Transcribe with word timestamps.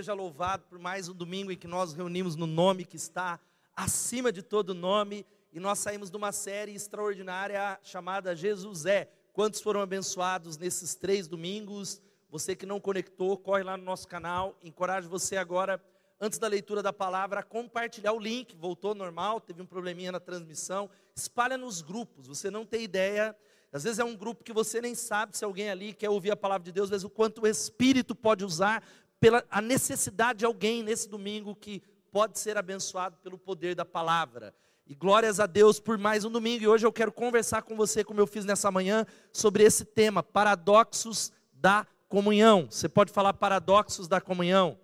seja 0.00 0.14
louvado 0.14 0.64
por 0.64 0.78
mais 0.78 1.10
um 1.10 1.12
domingo 1.12 1.52
em 1.52 1.56
que 1.58 1.68
nós 1.68 1.92
reunimos 1.92 2.34
no 2.34 2.46
nome 2.46 2.86
que 2.86 2.96
está 2.96 3.38
acima 3.76 4.32
de 4.32 4.40
todo 4.40 4.72
nome 4.72 5.26
e 5.52 5.60
nós 5.60 5.78
saímos 5.78 6.10
de 6.10 6.16
uma 6.16 6.32
série 6.32 6.72
extraordinária 6.72 7.78
chamada 7.82 8.34
Jesus 8.34 8.86
é. 8.86 9.10
Quantos 9.34 9.60
foram 9.60 9.82
abençoados 9.82 10.56
nesses 10.56 10.94
três 10.94 11.28
domingos? 11.28 12.00
Você 12.30 12.56
que 12.56 12.64
não 12.64 12.80
conectou, 12.80 13.36
corre 13.36 13.62
lá 13.62 13.76
no 13.76 13.84
nosso 13.84 14.08
canal. 14.08 14.56
Encorajo 14.62 15.06
você 15.06 15.36
agora, 15.36 15.78
antes 16.18 16.38
da 16.38 16.48
leitura 16.48 16.82
da 16.82 16.94
palavra, 16.94 17.40
a 17.40 17.42
compartilhar 17.42 18.14
o 18.14 18.18
link. 18.18 18.56
Voltou 18.56 18.94
normal, 18.94 19.38
teve 19.38 19.60
um 19.60 19.66
probleminha 19.66 20.12
na 20.12 20.18
transmissão. 20.18 20.88
Espalha 21.14 21.58
nos 21.58 21.82
grupos. 21.82 22.26
Você 22.26 22.50
não 22.50 22.64
tem 22.64 22.84
ideia 22.84 23.36
às 23.72 23.84
vezes 23.84 24.00
é 24.00 24.04
um 24.04 24.16
grupo 24.16 24.42
que 24.42 24.52
você 24.52 24.80
nem 24.80 24.96
sabe 24.96 25.36
se 25.36 25.44
alguém 25.44 25.70
ali 25.70 25.94
quer 25.94 26.10
ouvir 26.10 26.32
a 26.32 26.36
palavra 26.36 26.64
de 26.64 26.72
Deus, 26.72 26.86
às 26.86 26.90
vezes 26.90 27.04
o 27.04 27.10
quanto 27.10 27.42
o 27.42 27.46
Espírito 27.46 28.16
pode 28.16 28.44
usar 28.44 28.82
pela 29.20 29.44
a 29.50 29.60
necessidade 29.60 30.40
de 30.40 30.44
alguém 30.46 30.82
nesse 30.82 31.08
domingo 31.08 31.54
que 31.54 31.82
pode 32.10 32.38
ser 32.38 32.56
abençoado 32.56 33.16
pelo 33.22 33.38
poder 33.38 33.74
da 33.74 33.84
palavra. 33.84 34.54
E 34.86 34.94
glórias 34.94 35.38
a 35.38 35.46
Deus 35.46 35.78
por 35.78 35.96
mais 35.96 36.24
um 36.24 36.30
domingo. 36.30 36.64
E 36.64 36.66
hoje 36.66 36.84
eu 36.84 36.92
quero 36.92 37.12
conversar 37.12 37.62
com 37.62 37.76
você, 37.76 38.02
como 38.02 38.20
eu 38.20 38.26
fiz 38.26 38.44
nessa 38.44 38.70
manhã, 38.72 39.06
sobre 39.32 39.62
esse 39.62 39.84
tema, 39.84 40.22
paradoxos 40.22 41.30
da 41.52 41.86
comunhão. 42.08 42.66
Você 42.68 42.88
pode 42.88 43.12
falar 43.12 43.34
paradoxos 43.34 44.08
da 44.08 44.20
comunhão? 44.20 44.76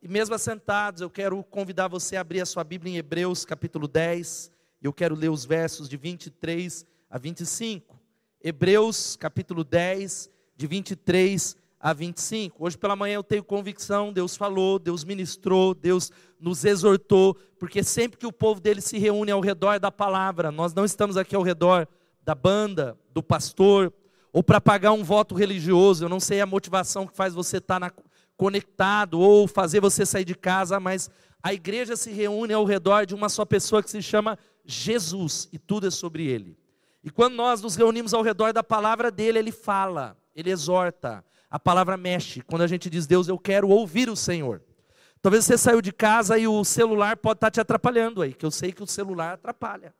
E 0.00 0.08
mesmo 0.08 0.34
assentados, 0.34 1.02
eu 1.02 1.10
quero 1.10 1.42
convidar 1.44 1.88
você 1.88 2.16
a 2.16 2.22
abrir 2.22 2.40
a 2.40 2.46
sua 2.46 2.64
Bíblia 2.64 2.94
em 2.94 2.96
Hebreus 2.96 3.44
capítulo 3.44 3.86
10. 3.86 4.50
Eu 4.80 4.92
quero 4.92 5.14
ler 5.14 5.28
os 5.28 5.44
versos 5.44 5.88
de 5.88 5.96
23 5.96 6.86
a 7.10 7.18
25. 7.18 8.00
Hebreus 8.42 9.14
capítulo 9.14 9.62
10, 9.62 10.30
de 10.56 10.66
23 10.66 11.56
a 11.82 11.92
25. 11.92 12.64
Hoje 12.64 12.78
pela 12.78 12.94
manhã 12.94 13.16
eu 13.16 13.24
tenho 13.24 13.42
convicção, 13.42 14.12
Deus 14.12 14.36
falou, 14.36 14.78
Deus 14.78 15.02
ministrou, 15.02 15.74
Deus 15.74 16.12
nos 16.38 16.64
exortou, 16.64 17.34
porque 17.58 17.82
sempre 17.82 18.16
que 18.16 18.26
o 18.26 18.32
povo 18.32 18.60
dele 18.60 18.80
se 18.80 18.98
reúne 18.98 19.32
ao 19.32 19.40
redor 19.40 19.80
da 19.80 19.90
palavra, 19.90 20.52
nós 20.52 20.72
não 20.72 20.84
estamos 20.84 21.16
aqui 21.16 21.34
ao 21.34 21.42
redor 21.42 21.88
da 22.22 22.36
banda, 22.36 22.96
do 23.12 23.20
pastor, 23.20 23.92
ou 24.32 24.44
para 24.44 24.60
pagar 24.60 24.92
um 24.92 25.02
voto 25.02 25.34
religioso, 25.34 26.04
eu 26.04 26.08
não 26.08 26.20
sei 26.20 26.40
a 26.40 26.46
motivação 26.46 27.04
que 27.04 27.16
faz 27.16 27.34
você 27.34 27.56
estar 27.56 27.80
tá 27.80 27.92
conectado, 28.36 29.18
ou 29.18 29.48
fazer 29.48 29.80
você 29.80 30.06
sair 30.06 30.24
de 30.24 30.36
casa, 30.36 30.78
mas 30.78 31.10
a 31.42 31.52
igreja 31.52 31.96
se 31.96 32.12
reúne 32.12 32.54
ao 32.54 32.64
redor 32.64 33.04
de 33.04 33.14
uma 33.14 33.28
só 33.28 33.44
pessoa 33.44 33.82
que 33.82 33.90
se 33.90 34.00
chama 34.00 34.38
Jesus, 34.64 35.48
e 35.52 35.58
tudo 35.58 35.88
é 35.88 35.90
sobre 35.90 36.26
ele. 36.26 36.56
E 37.02 37.10
quando 37.10 37.34
nós 37.34 37.60
nos 37.60 37.74
reunimos 37.74 38.14
ao 38.14 38.22
redor 38.22 38.52
da 38.52 38.62
palavra 38.62 39.10
dele, 39.10 39.40
ele 39.40 39.52
fala, 39.52 40.16
ele 40.34 40.50
exorta, 40.50 41.24
a 41.52 41.58
palavra 41.58 41.98
mexe. 41.98 42.40
Quando 42.40 42.62
a 42.62 42.66
gente 42.66 42.88
diz, 42.88 43.06
Deus, 43.06 43.28
eu 43.28 43.38
quero 43.38 43.68
ouvir 43.68 44.08
o 44.08 44.16
Senhor. 44.16 44.62
Talvez 45.20 45.44
você 45.44 45.58
saiu 45.58 45.82
de 45.82 45.92
casa 45.92 46.38
e 46.38 46.48
o 46.48 46.64
celular 46.64 47.18
pode 47.18 47.36
estar 47.36 47.50
te 47.50 47.60
atrapalhando 47.60 48.22
aí, 48.22 48.32
que 48.32 48.46
eu 48.46 48.50
sei 48.50 48.72
que 48.72 48.82
o 48.82 48.86
celular 48.86 49.34
atrapalha. 49.34 49.94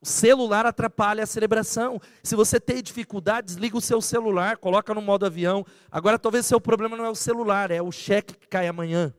O 0.00 0.06
celular 0.06 0.64
atrapalha 0.64 1.24
a 1.24 1.26
celebração. 1.26 2.00
Se 2.22 2.36
você 2.36 2.60
tem 2.60 2.80
dificuldade, 2.80 3.48
desliga 3.48 3.76
o 3.76 3.80
seu 3.80 4.00
celular, 4.00 4.56
coloca 4.56 4.94
no 4.94 5.02
modo 5.02 5.26
avião. 5.26 5.66
Agora, 5.90 6.16
talvez 6.16 6.46
seu 6.46 6.60
problema 6.60 6.96
não 6.96 7.04
é 7.04 7.10
o 7.10 7.14
celular, 7.16 7.72
é 7.72 7.82
o 7.82 7.90
cheque 7.90 8.34
que 8.34 8.46
cai 8.46 8.68
amanhã. 8.68 9.12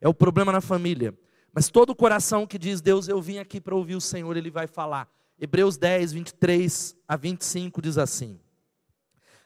É 0.00 0.08
o 0.08 0.14
problema 0.14 0.50
na 0.50 0.62
família. 0.62 1.12
Mas 1.52 1.68
todo 1.68 1.90
o 1.90 1.94
coração 1.94 2.46
que 2.46 2.56
diz, 2.56 2.80
Deus, 2.80 3.06
eu 3.06 3.20
vim 3.20 3.36
aqui 3.36 3.60
para 3.60 3.74
ouvir 3.74 3.96
o 3.96 4.00
Senhor, 4.00 4.34
ele 4.34 4.50
vai 4.50 4.66
falar. 4.66 5.06
Hebreus 5.38 5.76
10, 5.76 6.12
23 6.14 6.96
a 7.06 7.16
25 7.16 7.82
diz 7.82 7.98
assim: 7.98 8.40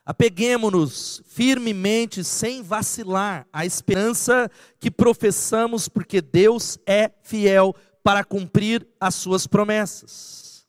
Apeguemos-nos 0.06 1.20
firmemente, 1.26 2.22
sem 2.22 2.62
vacilar, 2.62 3.44
à 3.52 3.66
esperança 3.66 4.48
que 4.78 4.88
professamos, 4.88 5.88
porque 5.88 6.22
Deus 6.22 6.78
é 6.86 7.10
fiel 7.24 7.74
para 8.04 8.22
cumprir 8.22 8.86
as 9.00 9.16
suas 9.16 9.48
promessas. 9.48 10.64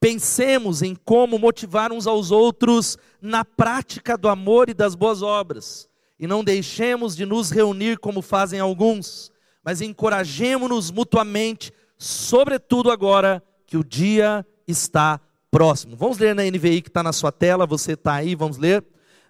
Pensemos 0.00 0.80
em 0.80 0.94
como 0.94 1.38
motivar 1.38 1.92
uns 1.92 2.06
aos 2.06 2.30
outros 2.30 2.96
na 3.20 3.44
prática 3.44 4.16
do 4.16 4.26
amor 4.26 4.70
e 4.70 4.74
das 4.74 4.94
boas 4.94 5.20
obras, 5.20 5.86
e 6.18 6.26
não 6.26 6.42
deixemos 6.42 7.14
de 7.14 7.26
nos 7.26 7.50
reunir 7.50 7.98
como 7.98 8.22
fazem 8.22 8.58
alguns, 8.58 9.30
mas 9.62 9.82
encorajemos-nos 9.82 10.90
mutuamente, 10.90 11.74
sobretudo 11.98 12.90
agora 12.90 13.42
que 13.66 13.76
o 13.76 13.84
dia 13.84 14.46
está 14.66 15.20
próximo. 15.50 15.96
Vamos 15.96 16.18
ler 16.18 16.34
na 16.34 16.44
NVI 16.44 16.82
que 16.82 16.88
está 16.88 17.02
na 17.02 17.12
sua 17.12 17.32
tela, 17.32 17.66
você 17.66 17.92
está 17.92 18.14
aí, 18.14 18.34
vamos 18.34 18.58
ler. 18.58 18.84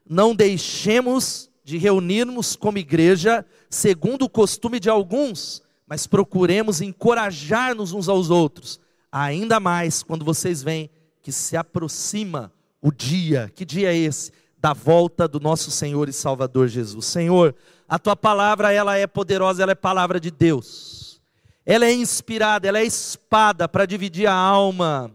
Não 0.09 0.35
deixemos 0.35 1.51
de 1.65 1.77
reunirmos 1.77 2.57
como 2.57 2.79
igreja, 2.79 3.45
segundo 3.69 4.25
o 4.25 4.31
costume 4.31 4.81
de 4.81 4.89
alguns, 4.89 5.63
mas 5.87 6.07
procuremos 6.07 6.81
encorajar-nos 6.81 7.93
uns 7.93 8.09
aos 8.09 8.31
outros, 8.31 8.81
ainda 9.13 9.61
mais 9.61 10.03
quando 10.03 10.25
vocês 10.25 10.63
veem 10.63 10.91
que 11.23 11.31
se 11.31 11.57
aproxima 11.57 12.51
o 12.81 12.91
dia, 12.91 13.51
que 13.55 13.65
dia 13.65 13.93
é 13.93 13.97
esse? 13.97 14.33
Da 14.57 14.73
volta 14.73 15.29
do 15.29 15.39
nosso 15.39 15.71
Senhor 15.71 16.09
e 16.09 16.13
Salvador 16.13 16.69
Jesus. 16.69 17.05
Senhor, 17.05 17.55
a 17.89 17.99
tua 17.99 18.17
palavra, 18.17 18.73
ela 18.73 18.97
é 18.97 19.07
poderosa, 19.07 19.63
ela 19.63 19.73
é 19.73 19.75
palavra 19.75 20.19
de 20.19 20.31
Deus. 20.31 21.21
Ela 21.67 21.85
é 21.85 21.93
inspirada, 21.93 22.67
ela 22.67 22.79
é 22.79 22.85
espada 22.85 23.69
para 23.69 23.85
dividir 23.85 24.27
a 24.27 24.33
alma, 24.33 25.11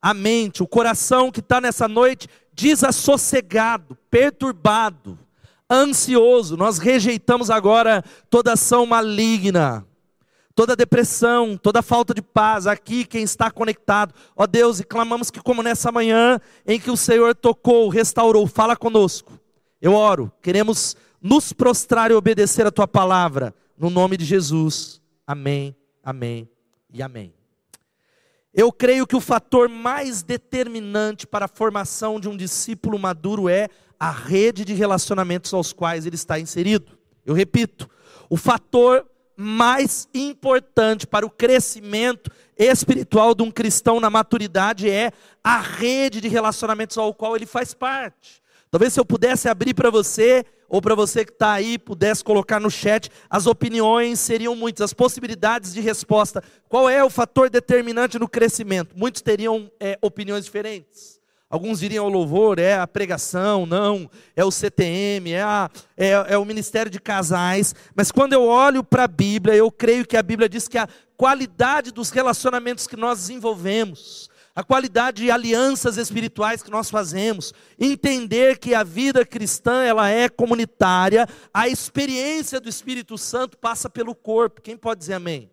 a 0.00 0.14
mente, 0.14 0.62
o 0.62 0.66
coração 0.66 1.30
que 1.30 1.40
está 1.40 1.60
nessa 1.60 1.88
noite 1.88 2.28
desassossegado, 2.52 3.96
perturbado, 4.10 5.18
ansioso. 5.70 6.56
Nós 6.56 6.78
rejeitamos 6.78 7.50
agora 7.50 8.02
toda 8.28 8.54
ação 8.54 8.86
maligna, 8.86 9.86
toda 10.54 10.74
depressão, 10.74 11.56
toda 11.56 11.82
falta 11.82 12.12
de 12.12 12.22
paz. 12.22 12.66
Aqui 12.66 13.04
quem 13.04 13.22
está 13.22 13.50
conectado, 13.50 14.14
ó 14.34 14.46
Deus, 14.46 14.80
e 14.80 14.84
clamamos 14.84 15.30
que, 15.30 15.40
como 15.40 15.62
nessa 15.62 15.92
manhã 15.92 16.40
em 16.66 16.80
que 16.80 16.90
o 16.90 16.96
Senhor 16.96 17.34
tocou, 17.34 17.88
restaurou, 17.88 18.46
fala 18.46 18.76
conosco. 18.76 19.38
Eu 19.80 19.94
oro, 19.94 20.32
queremos 20.42 20.96
nos 21.22 21.52
prostrar 21.52 22.10
e 22.10 22.14
obedecer 22.14 22.66
a 22.66 22.72
tua 22.72 22.88
palavra, 22.88 23.54
no 23.76 23.90
nome 23.90 24.16
de 24.16 24.24
Jesus. 24.24 25.00
Amém, 25.26 25.76
amém 26.02 26.48
e 26.92 27.02
amém. 27.02 27.37
Eu 28.52 28.72
creio 28.72 29.06
que 29.06 29.16
o 29.16 29.20
fator 29.20 29.68
mais 29.68 30.22
determinante 30.22 31.26
para 31.26 31.44
a 31.44 31.48
formação 31.48 32.18
de 32.18 32.28
um 32.28 32.36
discípulo 32.36 32.98
maduro 32.98 33.48
é 33.48 33.68
a 34.00 34.10
rede 34.10 34.64
de 34.64 34.74
relacionamentos 34.74 35.52
aos 35.52 35.72
quais 35.72 36.06
ele 36.06 36.16
está 36.16 36.38
inserido. 36.38 36.98
Eu 37.26 37.34
repito, 37.34 37.88
o 38.30 38.36
fator 38.36 39.06
mais 39.36 40.08
importante 40.12 41.06
para 41.06 41.24
o 41.24 41.30
crescimento 41.30 42.30
espiritual 42.56 43.34
de 43.34 43.42
um 43.42 43.50
cristão 43.50 44.00
na 44.00 44.10
maturidade 44.10 44.90
é 44.90 45.12
a 45.44 45.60
rede 45.60 46.20
de 46.20 46.28
relacionamentos 46.28 46.98
ao 46.98 47.14
qual 47.14 47.36
ele 47.36 47.46
faz 47.46 47.72
parte. 47.72 48.42
Talvez 48.70 48.92
se 48.92 49.00
eu 49.00 49.04
pudesse 49.04 49.48
abrir 49.48 49.74
para 49.74 49.90
você, 49.90 50.44
ou 50.68 50.82
para 50.82 50.94
você 50.94 51.24
que 51.24 51.32
está 51.32 51.52
aí, 51.52 51.78
pudesse 51.78 52.22
colocar 52.22 52.60
no 52.60 52.70
chat, 52.70 53.10
as 53.30 53.46
opiniões 53.46 54.20
seriam 54.20 54.54
muitas, 54.54 54.82
as 54.82 54.92
possibilidades 54.92 55.72
de 55.72 55.80
resposta. 55.80 56.42
Qual 56.68 56.88
é 56.88 57.02
o 57.02 57.08
fator 57.08 57.48
determinante 57.48 58.18
no 58.18 58.28
crescimento? 58.28 58.94
Muitos 58.96 59.22
teriam 59.22 59.70
é, 59.80 59.98
opiniões 60.02 60.44
diferentes. 60.44 61.18
Alguns 61.50 61.80
diriam 61.80 62.04
o 62.04 62.10
louvor, 62.10 62.58
é 62.58 62.74
a 62.74 62.86
pregação, 62.86 63.64
não, 63.64 64.10
é 64.36 64.44
o 64.44 64.50
CTM, 64.50 65.32
é, 65.32 65.42
a, 65.42 65.70
é, 65.96 66.10
é 66.10 66.38
o 66.38 66.44
ministério 66.44 66.90
de 66.90 67.00
casais. 67.00 67.74
Mas 67.94 68.12
quando 68.12 68.34
eu 68.34 68.44
olho 68.44 68.84
para 68.84 69.04
a 69.04 69.08
Bíblia, 69.08 69.54
eu 69.54 69.72
creio 69.72 70.06
que 70.06 70.18
a 70.18 70.22
Bíblia 70.22 70.46
diz 70.46 70.68
que 70.68 70.76
a 70.76 70.86
qualidade 71.16 71.90
dos 71.90 72.10
relacionamentos 72.10 72.86
que 72.86 72.96
nós 72.96 73.20
desenvolvemos, 73.20 74.27
a 74.58 74.64
qualidade 74.64 75.22
de 75.22 75.30
alianças 75.30 75.96
espirituais 75.96 76.64
que 76.64 76.70
nós 76.72 76.90
fazemos, 76.90 77.54
entender 77.78 78.58
que 78.58 78.74
a 78.74 78.82
vida 78.82 79.24
cristã 79.24 79.84
ela 79.84 80.08
é 80.08 80.28
comunitária, 80.28 81.28
a 81.54 81.68
experiência 81.68 82.58
do 82.58 82.68
Espírito 82.68 83.16
Santo 83.16 83.56
passa 83.56 83.88
pelo 83.88 84.16
corpo. 84.16 84.60
Quem 84.60 84.76
pode 84.76 84.98
dizer 84.98 85.14
amém? 85.14 85.48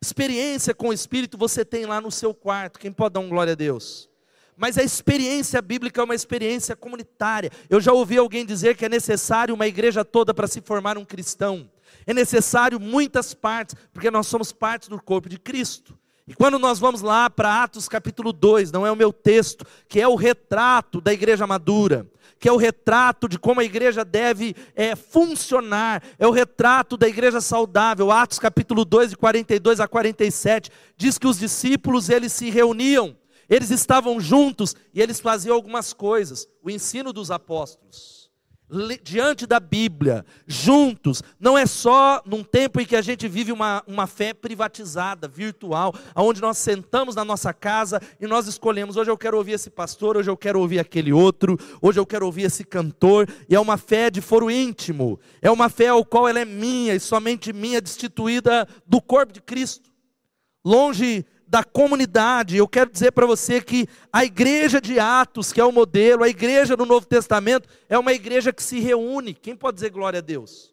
Experiência 0.00 0.72
com 0.72 0.88
o 0.88 0.92
Espírito 0.94 1.36
você 1.36 1.66
tem 1.66 1.84
lá 1.84 2.00
no 2.00 2.10
seu 2.10 2.32
quarto. 2.32 2.78
Quem 2.78 2.90
pode 2.90 3.12
dar 3.12 3.20
um 3.20 3.28
glória 3.28 3.52
a 3.52 3.54
Deus? 3.54 4.08
Mas 4.56 4.78
a 4.78 4.82
experiência 4.82 5.60
bíblica 5.60 6.00
é 6.00 6.04
uma 6.04 6.14
experiência 6.14 6.74
comunitária. 6.74 7.50
Eu 7.68 7.78
já 7.78 7.92
ouvi 7.92 8.16
alguém 8.16 8.46
dizer 8.46 8.74
que 8.74 8.86
é 8.86 8.88
necessário 8.88 9.54
uma 9.54 9.66
igreja 9.66 10.02
toda 10.02 10.32
para 10.32 10.46
se 10.46 10.62
formar 10.62 10.96
um 10.96 11.04
cristão. 11.04 11.70
É 12.06 12.14
necessário 12.14 12.80
muitas 12.80 13.34
partes, 13.34 13.76
porque 13.92 14.10
nós 14.10 14.26
somos 14.28 14.50
parte 14.50 14.88
do 14.88 14.98
corpo 14.98 15.28
de 15.28 15.38
Cristo. 15.38 15.99
E 16.30 16.32
quando 16.32 16.60
nós 16.60 16.78
vamos 16.78 17.00
lá 17.00 17.28
para 17.28 17.64
Atos 17.64 17.88
capítulo 17.88 18.32
2, 18.32 18.70
não 18.70 18.86
é 18.86 18.92
o 18.92 18.94
meu 18.94 19.12
texto, 19.12 19.66
que 19.88 20.00
é 20.00 20.06
o 20.06 20.14
retrato 20.14 21.00
da 21.00 21.12
igreja 21.12 21.44
madura, 21.44 22.06
que 22.38 22.48
é 22.48 22.52
o 22.52 22.56
retrato 22.56 23.28
de 23.28 23.36
como 23.36 23.58
a 23.58 23.64
igreja 23.64 24.04
deve 24.04 24.54
é, 24.76 24.94
funcionar, 24.94 26.00
é 26.20 26.28
o 26.28 26.30
retrato 26.30 26.96
da 26.96 27.08
igreja 27.08 27.40
saudável. 27.40 28.12
Atos 28.12 28.38
capítulo 28.38 28.84
2, 28.84 29.10
de 29.10 29.16
42 29.16 29.80
a 29.80 29.88
47, 29.88 30.70
diz 30.96 31.18
que 31.18 31.26
os 31.26 31.36
discípulos 31.36 32.08
eles 32.08 32.32
se 32.32 32.48
reuniam, 32.48 33.16
eles 33.48 33.70
estavam 33.70 34.20
juntos 34.20 34.76
e 34.94 35.02
eles 35.02 35.18
faziam 35.18 35.56
algumas 35.56 35.92
coisas. 35.92 36.46
O 36.62 36.70
ensino 36.70 37.12
dos 37.12 37.32
apóstolos 37.32 38.19
diante 39.02 39.46
da 39.46 39.58
Bíblia, 39.58 40.24
juntos, 40.46 41.22
não 41.38 41.58
é 41.58 41.66
só 41.66 42.22
num 42.24 42.44
tempo 42.44 42.80
em 42.80 42.86
que 42.86 42.94
a 42.94 43.02
gente 43.02 43.26
vive 43.26 43.50
uma, 43.50 43.82
uma 43.86 44.06
fé 44.06 44.32
privatizada, 44.32 45.26
virtual, 45.26 45.94
onde 46.14 46.40
nós 46.40 46.58
sentamos 46.58 47.14
na 47.14 47.24
nossa 47.24 47.52
casa 47.52 48.00
e 48.20 48.26
nós 48.26 48.46
escolhemos, 48.46 48.96
hoje 48.96 49.10
eu 49.10 49.18
quero 49.18 49.36
ouvir 49.36 49.52
esse 49.52 49.70
pastor, 49.70 50.16
hoje 50.16 50.30
eu 50.30 50.36
quero 50.36 50.60
ouvir 50.60 50.78
aquele 50.78 51.12
outro, 51.12 51.58
hoje 51.82 51.98
eu 51.98 52.06
quero 52.06 52.26
ouvir 52.26 52.42
esse 52.42 52.64
cantor, 52.64 53.28
e 53.48 53.54
é 53.54 53.60
uma 53.60 53.76
fé 53.76 54.10
de 54.10 54.20
foro 54.20 54.50
íntimo, 54.50 55.18
é 55.42 55.50
uma 55.50 55.68
fé 55.68 55.88
ao 55.88 56.04
qual 56.04 56.28
ela 56.28 56.40
é 56.40 56.44
minha 56.44 56.94
e 56.94 57.00
somente 57.00 57.52
minha, 57.52 57.80
destituída 57.80 58.68
do 58.86 59.00
corpo 59.00 59.32
de 59.32 59.40
Cristo, 59.40 59.90
longe 60.64 61.24
da 61.50 61.64
comunidade. 61.64 62.56
Eu 62.56 62.68
quero 62.68 62.88
dizer 62.90 63.10
para 63.10 63.26
você 63.26 63.60
que 63.60 63.88
a 64.12 64.24
igreja 64.24 64.80
de 64.80 65.00
Atos, 65.00 65.52
que 65.52 65.60
é 65.60 65.64
o 65.64 65.72
modelo, 65.72 66.22
a 66.22 66.28
igreja 66.28 66.76
do 66.76 66.86
Novo 66.86 67.04
Testamento, 67.04 67.68
é 67.88 67.98
uma 67.98 68.12
igreja 68.12 68.52
que 68.52 68.62
se 68.62 68.78
reúne. 68.78 69.34
Quem 69.34 69.56
pode 69.56 69.74
dizer 69.74 69.90
glória 69.90 70.18
a 70.18 70.22
Deus? 70.22 70.72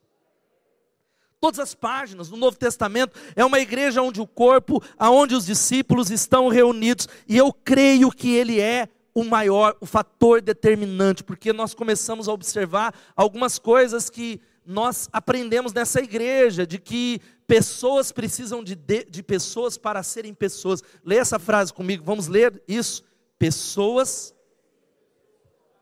Todas 1.40 1.60
as 1.60 1.74
páginas 1.74 2.30
do 2.30 2.38
Novo 2.38 2.58
Testamento 2.58 3.20
é 3.36 3.44
uma 3.44 3.60
igreja 3.60 4.04
onde 4.04 4.22
o 4.22 4.28
corpo, 4.28 4.82
aonde 5.00 5.34
os 5.34 5.48
discípulos 5.48 6.12
estão 6.12 6.48
reunidos, 6.48 7.08
e 7.28 7.36
eu 7.36 7.52
creio 7.52 8.12
que 8.12 8.36
ele 8.36 8.60
é 8.60 8.88
o 9.16 9.24
maior, 9.24 9.76
o 9.82 9.86
fator 9.88 10.42
determinante, 10.42 11.24
porque 11.24 11.52
nós 11.52 11.74
começamos 11.74 12.28
a 12.28 12.34
observar 12.34 12.94
algumas 13.16 13.58
coisas 13.58 14.12
que 14.12 14.40
nós 14.64 15.10
aprendemos 15.12 15.74
nessa 15.74 16.00
igreja, 16.00 16.68
de 16.68 16.78
que 16.78 17.20
pessoas 17.48 18.12
precisam 18.12 18.64
de, 18.64 18.76
de, 18.76 19.06
de 19.06 19.24
pessoas 19.24 19.78
para 19.78 20.04
serem 20.04 20.34
pessoas. 20.34 20.84
Lê 21.04 21.18
essa 21.18 21.40
frase 21.40 21.74
comigo, 21.74 22.04
vamos 22.04 22.28
ler 22.28 22.62
isso. 22.68 23.04
Pessoas 23.40 24.36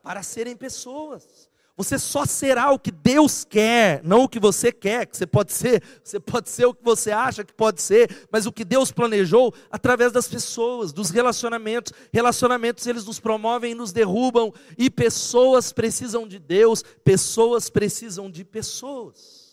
para 0.03 0.21
serem 0.21 0.55
pessoas. 0.55 1.49
Você 1.77 1.99
só 1.99 2.25
será 2.25 2.71
o 2.71 2.79
que 2.79 2.91
Deus 2.91 3.43
quer, 3.43 4.01
não 4.01 4.23
o 4.23 4.29
que 4.29 4.39
você 4.39 4.71
quer, 4.71 5.05
que 5.05 5.17
você 5.17 5.27
pode 5.27 5.51
ser, 5.51 5.83
você 6.01 6.17
pode 6.21 6.49
ser 6.49 6.65
o 6.65 6.73
que 6.73 6.83
você 6.83 7.11
acha 7.11 7.43
que 7.43 7.53
pode 7.53 7.81
ser, 7.81 8.27
mas 8.31 8.45
o 8.45 8.51
que 8.51 8.63
Deus 8.63 8.93
planejou 8.93 9.53
através 9.69 10.13
das 10.13 10.25
pessoas, 10.25 10.93
dos 10.93 11.09
relacionamentos. 11.09 11.91
Relacionamentos 12.13 12.87
eles 12.87 13.03
nos 13.03 13.19
promovem 13.19 13.73
e 13.73 13.75
nos 13.75 13.91
derrubam, 13.91 14.53
e 14.77 14.89
pessoas 14.89 15.73
precisam 15.73 16.25
de 16.25 16.39
Deus, 16.39 16.81
pessoas 17.03 17.69
precisam 17.69 18.31
de 18.31 18.45
pessoas. 18.45 19.44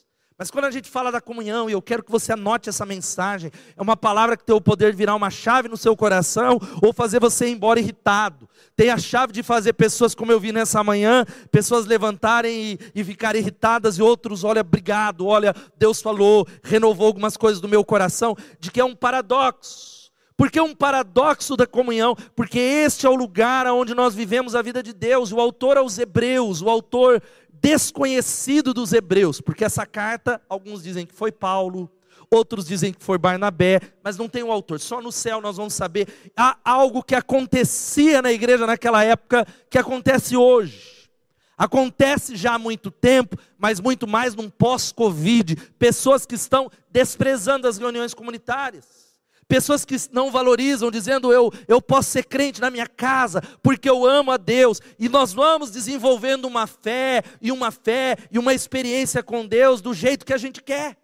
Mas 0.42 0.50
quando 0.50 0.64
a 0.64 0.72
gente 0.72 0.90
fala 0.90 1.12
da 1.12 1.20
comunhão, 1.20 1.70
e 1.70 1.72
eu 1.72 1.80
quero 1.80 2.02
que 2.02 2.10
você 2.10 2.32
anote 2.32 2.68
essa 2.68 2.84
mensagem, 2.84 3.48
é 3.76 3.80
uma 3.80 3.96
palavra 3.96 4.36
que 4.36 4.42
tem 4.42 4.52
o 4.52 4.60
poder 4.60 4.90
de 4.90 4.96
virar 4.96 5.14
uma 5.14 5.30
chave 5.30 5.68
no 5.68 5.76
seu 5.76 5.96
coração 5.96 6.58
ou 6.82 6.92
fazer 6.92 7.20
você 7.20 7.46
ir 7.46 7.52
embora 7.52 7.78
irritado. 7.78 8.48
Tem 8.74 8.90
a 8.90 8.98
chave 8.98 9.32
de 9.32 9.40
fazer 9.44 9.72
pessoas, 9.74 10.16
como 10.16 10.32
eu 10.32 10.40
vi 10.40 10.50
nessa 10.50 10.82
manhã, 10.82 11.24
pessoas 11.52 11.86
levantarem 11.86 12.72
e, 12.72 12.78
e 12.92 13.04
ficarem 13.04 13.40
irritadas 13.40 13.98
e 13.98 14.02
outros, 14.02 14.42
olha, 14.42 14.62
obrigado, 14.62 15.28
olha, 15.28 15.54
Deus 15.78 16.02
falou, 16.02 16.44
renovou 16.64 17.06
algumas 17.06 17.36
coisas 17.36 17.60
do 17.60 17.68
meu 17.68 17.84
coração, 17.84 18.36
de 18.58 18.72
que 18.72 18.80
é 18.80 18.84
um 18.84 18.96
paradoxo. 18.96 19.91
Porque 20.42 20.58
é 20.58 20.62
um 20.62 20.74
paradoxo 20.74 21.56
da 21.56 21.68
comunhão, 21.68 22.16
porque 22.34 22.58
este 22.58 23.06
é 23.06 23.08
o 23.08 23.14
lugar 23.14 23.64
onde 23.68 23.94
nós 23.94 24.12
vivemos 24.12 24.56
a 24.56 24.60
vida 24.60 24.82
de 24.82 24.92
Deus. 24.92 25.30
O 25.30 25.38
autor 25.38 25.76
aos 25.76 25.98
Hebreus, 25.98 26.60
o 26.60 26.68
autor 26.68 27.22
desconhecido 27.62 28.74
dos 28.74 28.92
hebreus, 28.92 29.40
porque 29.40 29.64
essa 29.64 29.86
carta, 29.86 30.42
alguns 30.48 30.82
dizem 30.82 31.06
que 31.06 31.14
foi 31.14 31.30
Paulo, 31.30 31.88
outros 32.28 32.66
dizem 32.66 32.92
que 32.92 33.04
foi 33.04 33.18
Barnabé, 33.18 33.80
mas 34.02 34.16
não 34.16 34.28
tem 34.28 34.42
um 34.42 34.50
autor. 34.50 34.80
Só 34.80 35.00
no 35.00 35.12
céu 35.12 35.40
nós 35.40 35.58
vamos 35.58 35.74
saber. 35.74 36.08
Há 36.36 36.58
algo 36.64 37.04
que 37.04 37.14
acontecia 37.14 38.20
na 38.20 38.32
igreja 38.32 38.66
naquela 38.66 39.04
época 39.04 39.46
que 39.70 39.78
acontece 39.78 40.36
hoje. 40.36 41.08
Acontece 41.56 42.34
já 42.34 42.54
há 42.54 42.58
muito 42.58 42.90
tempo, 42.90 43.36
mas 43.56 43.78
muito 43.78 44.08
mais 44.08 44.34
num 44.34 44.50
pós-Covid. 44.50 45.54
Pessoas 45.78 46.26
que 46.26 46.34
estão 46.34 46.68
desprezando 46.90 47.68
as 47.68 47.78
reuniões 47.78 48.12
comunitárias 48.12 49.01
pessoas 49.52 49.84
que 49.84 49.94
não 50.10 50.30
valorizam, 50.30 50.90
dizendo 50.90 51.30
eu, 51.30 51.52
eu 51.68 51.82
posso 51.82 52.08
ser 52.08 52.24
crente 52.24 52.58
na 52.58 52.70
minha 52.70 52.86
casa, 52.86 53.42
porque 53.62 53.88
eu 53.88 54.06
amo 54.06 54.30
a 54.30 54.38
Deus, 54.38 54.80
e 54.98 55.10
nós 55.10 55.34
vamos 55.34 55.70
desenvolvendo 55.70 56.46
uma 56.46 56.66
fé, 56.66 57.22
e 57.38 57.52
uma 57.52 57.70
fé, 57.70 58.16
e 58.30 58.38
uma 58.38 58.54
experiência 58.54 59.22
com 59.22 59.46
Deus 59.46 59.82
do 59.82 59.92
jeito 59.92 60.24
que 60.24 60.32
a 60.32 60.38
gente 60.38 60.62
quer. 60.62 60.96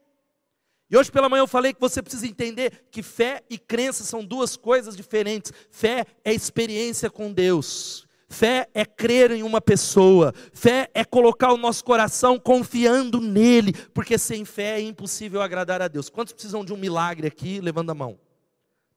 E 0.91 0.97
hoje 0.97 1.13
pela 1.13 1.29
manhã 1.29 1.43
eu 1.43 1.47
falei 1.47 1.75
que 1.75 1.81
você 1.81 2.01
precisa 2.01 2.27
entender 2.27 2.87
que 2.91 3.03
fé 3.03 3.43
e 3.51 3.59
crença 3.59 4.03
são 4.03 4.25
duas 4.25 4.57
coisas 4.57 4.97
diferentes. 4.97 5.53
Fé 5.71 6.07
é 6.25 6.33
experiência 6.33 7.11
com 7.11 7.31
Deus. 7.31 8.07
Fé 8.31 8.67
é 8.73 8.87
crer 8.87 9.31
em 9.31 9.43
uma 9.43 9.61
pessoa, 9.61 10.35
fé 10.55 10.91
é 10.95 11.05
colocar 11.05 11.53
o 11.53 11.57
nosso 11.59 11.85
coração 11.85 12.39
confiando 12.39 13.21
nele, 13.21 13.75
porque 13.93 14.17
sem 14.17 14.47
fé 14.47 14.79
é 14.79 14.81
impossível 14.81 15.43
agradar 15.43 15.83
a 15.83 15.89
Deus. 15.89 16.09
Quantos 16.09 16.33
precisam 16.33 16.65
de 16.65 16.73
um 16.73 16.79
milagre 16.79 17.27
aqui? 17.27 17.61
Levando 17.61 17.91
a 17.91 17.95
mão. 17.95 18.19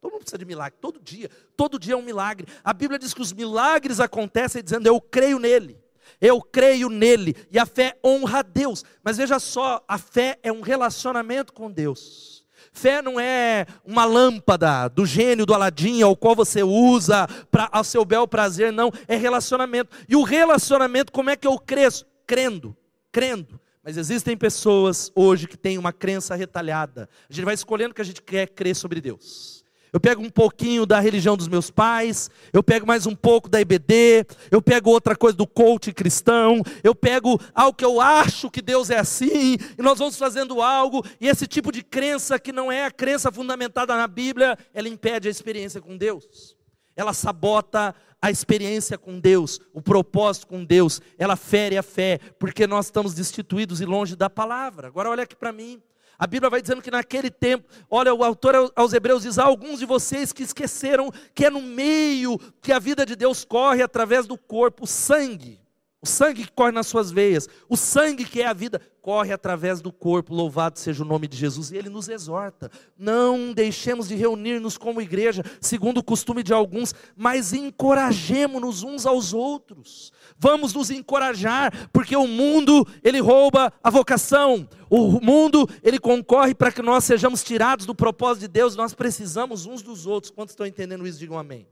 Todo 0.02 0.14
mundo 0.14 0.22
precisa 0.22 0.40
de 0.40 0.46
milagre, 0.46 0.80
todo 0.82 1.00
dia. 1.00 1.30
Todo 1.56 1.78
dia 1.78 1.94
é 1.94 1.98
um 1.98 2.02
milagre. 2.02 2.48
A 2.64 2.74
Bíblia 2.74 2.98
diz 2.98 3.14
que 3.14 3.22
os 3.22 3.32
milagres 3.32 4.00
acontecem 4.00 4.64
dizendo: 4.64 4.88
Eu 4.88 5.00
creio 5.00 5.38
nele. 5.38 5.80
Eu 6.20 6.42
creio 6.42 6.90
nele. 6.90 7.36
E 7.52 7.60
a 7.60 7.68
fé 7.68 7.98
honra 8.04 8.40
a 8.40 8.42
Deus. 8.42 8.84
Mas 9.04 9.18
veja 9.18 9.38
só: 9.38 9.84
a 9.88 10.00
fé 10.00 10.40
é 10.42 10.52
um 10.52 10.62
relacionamento 10.62 11.54
com 11.54 11.72
Deus. 11.72 12.44
Fé 12.74 13.02
não 13.02 13.20
é 13.20 13.68
uma 13.86 14.04
lâmpada 14.06 14.88
do 14.88 15.06
gênio 15.06 15.46
do 15.46 15.54
Aladim 15.54 16.02
ao 16.02 16.16
qual 16.16 16.36
você 16.36 16.64
usa 16.64 17.28
para 17.52 17.70
ao 17.72 17.84
seu 17.84 18.04
bel 18.06 18.28
prazer, 18.28 18.72
não, 18.72 18.92
é 19.08 19.16
relacionamento. 19.16 19.96
E 20.08 20.16
o 20.16 20.24
relacionamento, 20.24 21.12
como 21.12 21.30
é 21.30 21.36
que 21.36 21.46
eu 21.46 21.60
cresço? 21.60 22.06
Crendo, 22.26 22.76
crendo. 23.12 23.60
Mas 23.84 23.98
existem 23.98 24.38
pessoas 24.38 25.12
hoje 25.16 25.48
que 25.48 25.58
têm 25.58 25.78
uma 25.78 25.92
crença 25.92 26.34
retalhada. 26.34 27.10
A 27.30 27.34
gente 27.34 27.46
vai 27.46 27.54
escolhendo 27.54 27.92
o 27.92 27.96
que 27.96 28.02
a 28.02 28.06
gente 28.06 28.22
quer 28.22 28.48
crer 28.48 28.76
sobre 28.76 29.02
Deus 29.02 29.61
eu 29.94 30.00
pego 30.00 30.22
um 30.22 30.30
pouquinho 30.30 30.86
da 30.86 31.00
religião 31.00 31.36
dos 31.36 31.48
meus 31.48 31.70
pais, 31.70 32.30
eu 32.54 32.64
pego 32.64 32.88
mais 32.88 33.06
um 33.06 33.16
pouco 33.16 33.50
da 33.50 33.60
IBD, 33.60 34.26
eu 34.50 34.62
pego 34.62 34.90
outra 34.90 35.16
coisa 35.16 35.36
do 35.36 35.46
coach 35.46 35.92
cristão, 35.92 36.62
eu 36.84 36.96
pego 36.96 37.40
algo 37.54 37.78
que 37.78 37.84
eu 37.84 38.00
acho 38.00 38.50
que 38.50 38.62
Deus 38.62 38.90
é 38.90 39.00
assim, 39.00 39.58
e 39.78 39.82
nós 39.82 40.00
vamos 40.00 40.18
fazendo 40.18 40.62
algo, 40.62 41.06
e 41.20 41.28
esse 41.28 41.46
tipo 41.46 41.72
de 41.72 41.84
crença 41.84 42.40
que 42.40 42.54
não 42.54 42.72
é 42.72 42.86
a 42.86 42.92
crença 42.92 43.32
fundamentada 43.32 43.96
na 43.96 44.08
Bíblia, 44.08 44.58
ela 44.74 44.88
impede 44.88 45.28
a 45.28 45.32
experiência 45.32 45.82
com 45.82 45.98
Deus. 45.98 46.56
Ela 46.96 47.14
sabota 47.14 47.96
a 48.22 48.30
experiência 48.30 48.98
com 48.98 49.20
Deus, 49.20 49.60
o 49.74 49.82
propósito 49.82 50.48
com 50.48 50.64
Deus, 50.64 51.02
ela 51.18 51.36
fere 51.36 51.78
a 51.78 51.84
fé, 51.84 52.20
porque 52.38 52.68
nós 52.68 52.86
estamos 52.86 53.14
destituídos 53.14 53.82
e 53.82 53.86
longe 53.86 54.16
da 54.16 54.30
palavra. 54.30 54.88
Agora 54.88 55.10
olha 55.10 55.24
aqui 55.24 55.36
para 55.36 55.52
mim. 55.52 55.82
A 56.22 56.28
Bíblia 56.28 56.52
vai 56.52 56.62
dizendo 56.62 56.84
que 56.84 56.92
naquele 56.92 57.32
tempo, 57.32 57.68
olha, 57.90 58.14
o 58.14 58.24
autor 58.24 58.72
aos 58.76 58.94
Hebreus 58.94 59.24
diz: 59.24 59.40
há 59.40 59.44
alguns 59.44 59.80
de 59.80 59.88
vocês 59.88 60.32
que 60.32 60.44
esqueceram 60.44 61.12
que 61.34 61.46
é 61.46 61.50
no 61.50 61.64
meio 61.64 62.38
que 62.62 62.72
a 62.72 62.78
vida 62.78 63.04
de 63.04 63.16
Deus 63.16 63.44
corre 63.44 63.82
através 63.82 64.28
do 64.28 64.38
corpo, 64.38 64.86
sangue. 64.86 65.60
O 66.04 66.08
sangue 66.08 66.46
que 66.46 66.52
corre 66.52 66.72
nas 66.72 66.88
suas 66.88 67.12
veias, 67.12 67.48
o 67.70 67.78
sangue 67.78 68.26
que 68.26 68.42
é 68.42 68.48
a 68.48 68.54
vida, 68.54 68.82
corre 69.04 69.32
através 69.32 69.82
do 69.82 69.92
corpo, 69.92 70.34
louvado 70.34 70.80
seja 70.80 71.04
o 71.04 71.06
nome 71.06 71.28
de 71.28 71.38
Jesus. 71.38 71.70
E 71.70 71.78
ele 71.78 71.90
nos 71.90 72.10
exorta: 72.10 72.72
não 72.98 73.54
deixemos 73.54 74.08
de 74.08 74.16
reunir-nos 74.16 74.80
como 74.80 75.00
igreja, 75.00 75.44
segundo 75.62 76.00
o 76.00 76.04
costume 76.04 76.42
de 76.42 76.52
alguns, 76.52 76.96
mas 77.16 77.54
encorajemos-nos 77.54 78.82
uns 78.82 79.06
aos 79.06 79.32
outros. 79.32 80.12
Vamos 80.40 80.74
nos 80.74 80.90
encorajar, 80.90 81.72
porque 81.94 82.16
o 82.16 82.26
mundo, 82.26 82.84
ele 83.04 83.20
rouba 83.20 83.72
a 83.84 83.90
vocação, 83.92 84.68
o 84.90 85.24
mundo, 85.24 85.70
ele 85.84 86.00
concorre 86.00 86.56
para 86.56 86.72
que 86.72 86.82
nós 86.82 87.04
sejamos 87.04 87.44
tirados 87.44 87.86
do 87.86 87.94
propósito 87.94 88.42
de 88.42 88.48
Deus, 88.48 88.76
nós 88.76 88.96
precisamos 88.96 89.68
uns 89.68 89.84
dos 89.84 90.08
outros. 90.08 90.32
Quantos 90.32 90.54
estão 90.54 90.66
entendendo 90.66 91.06
isso? 91.06 91.20
Digam 91.20 91.38
amém. 91.38 91.68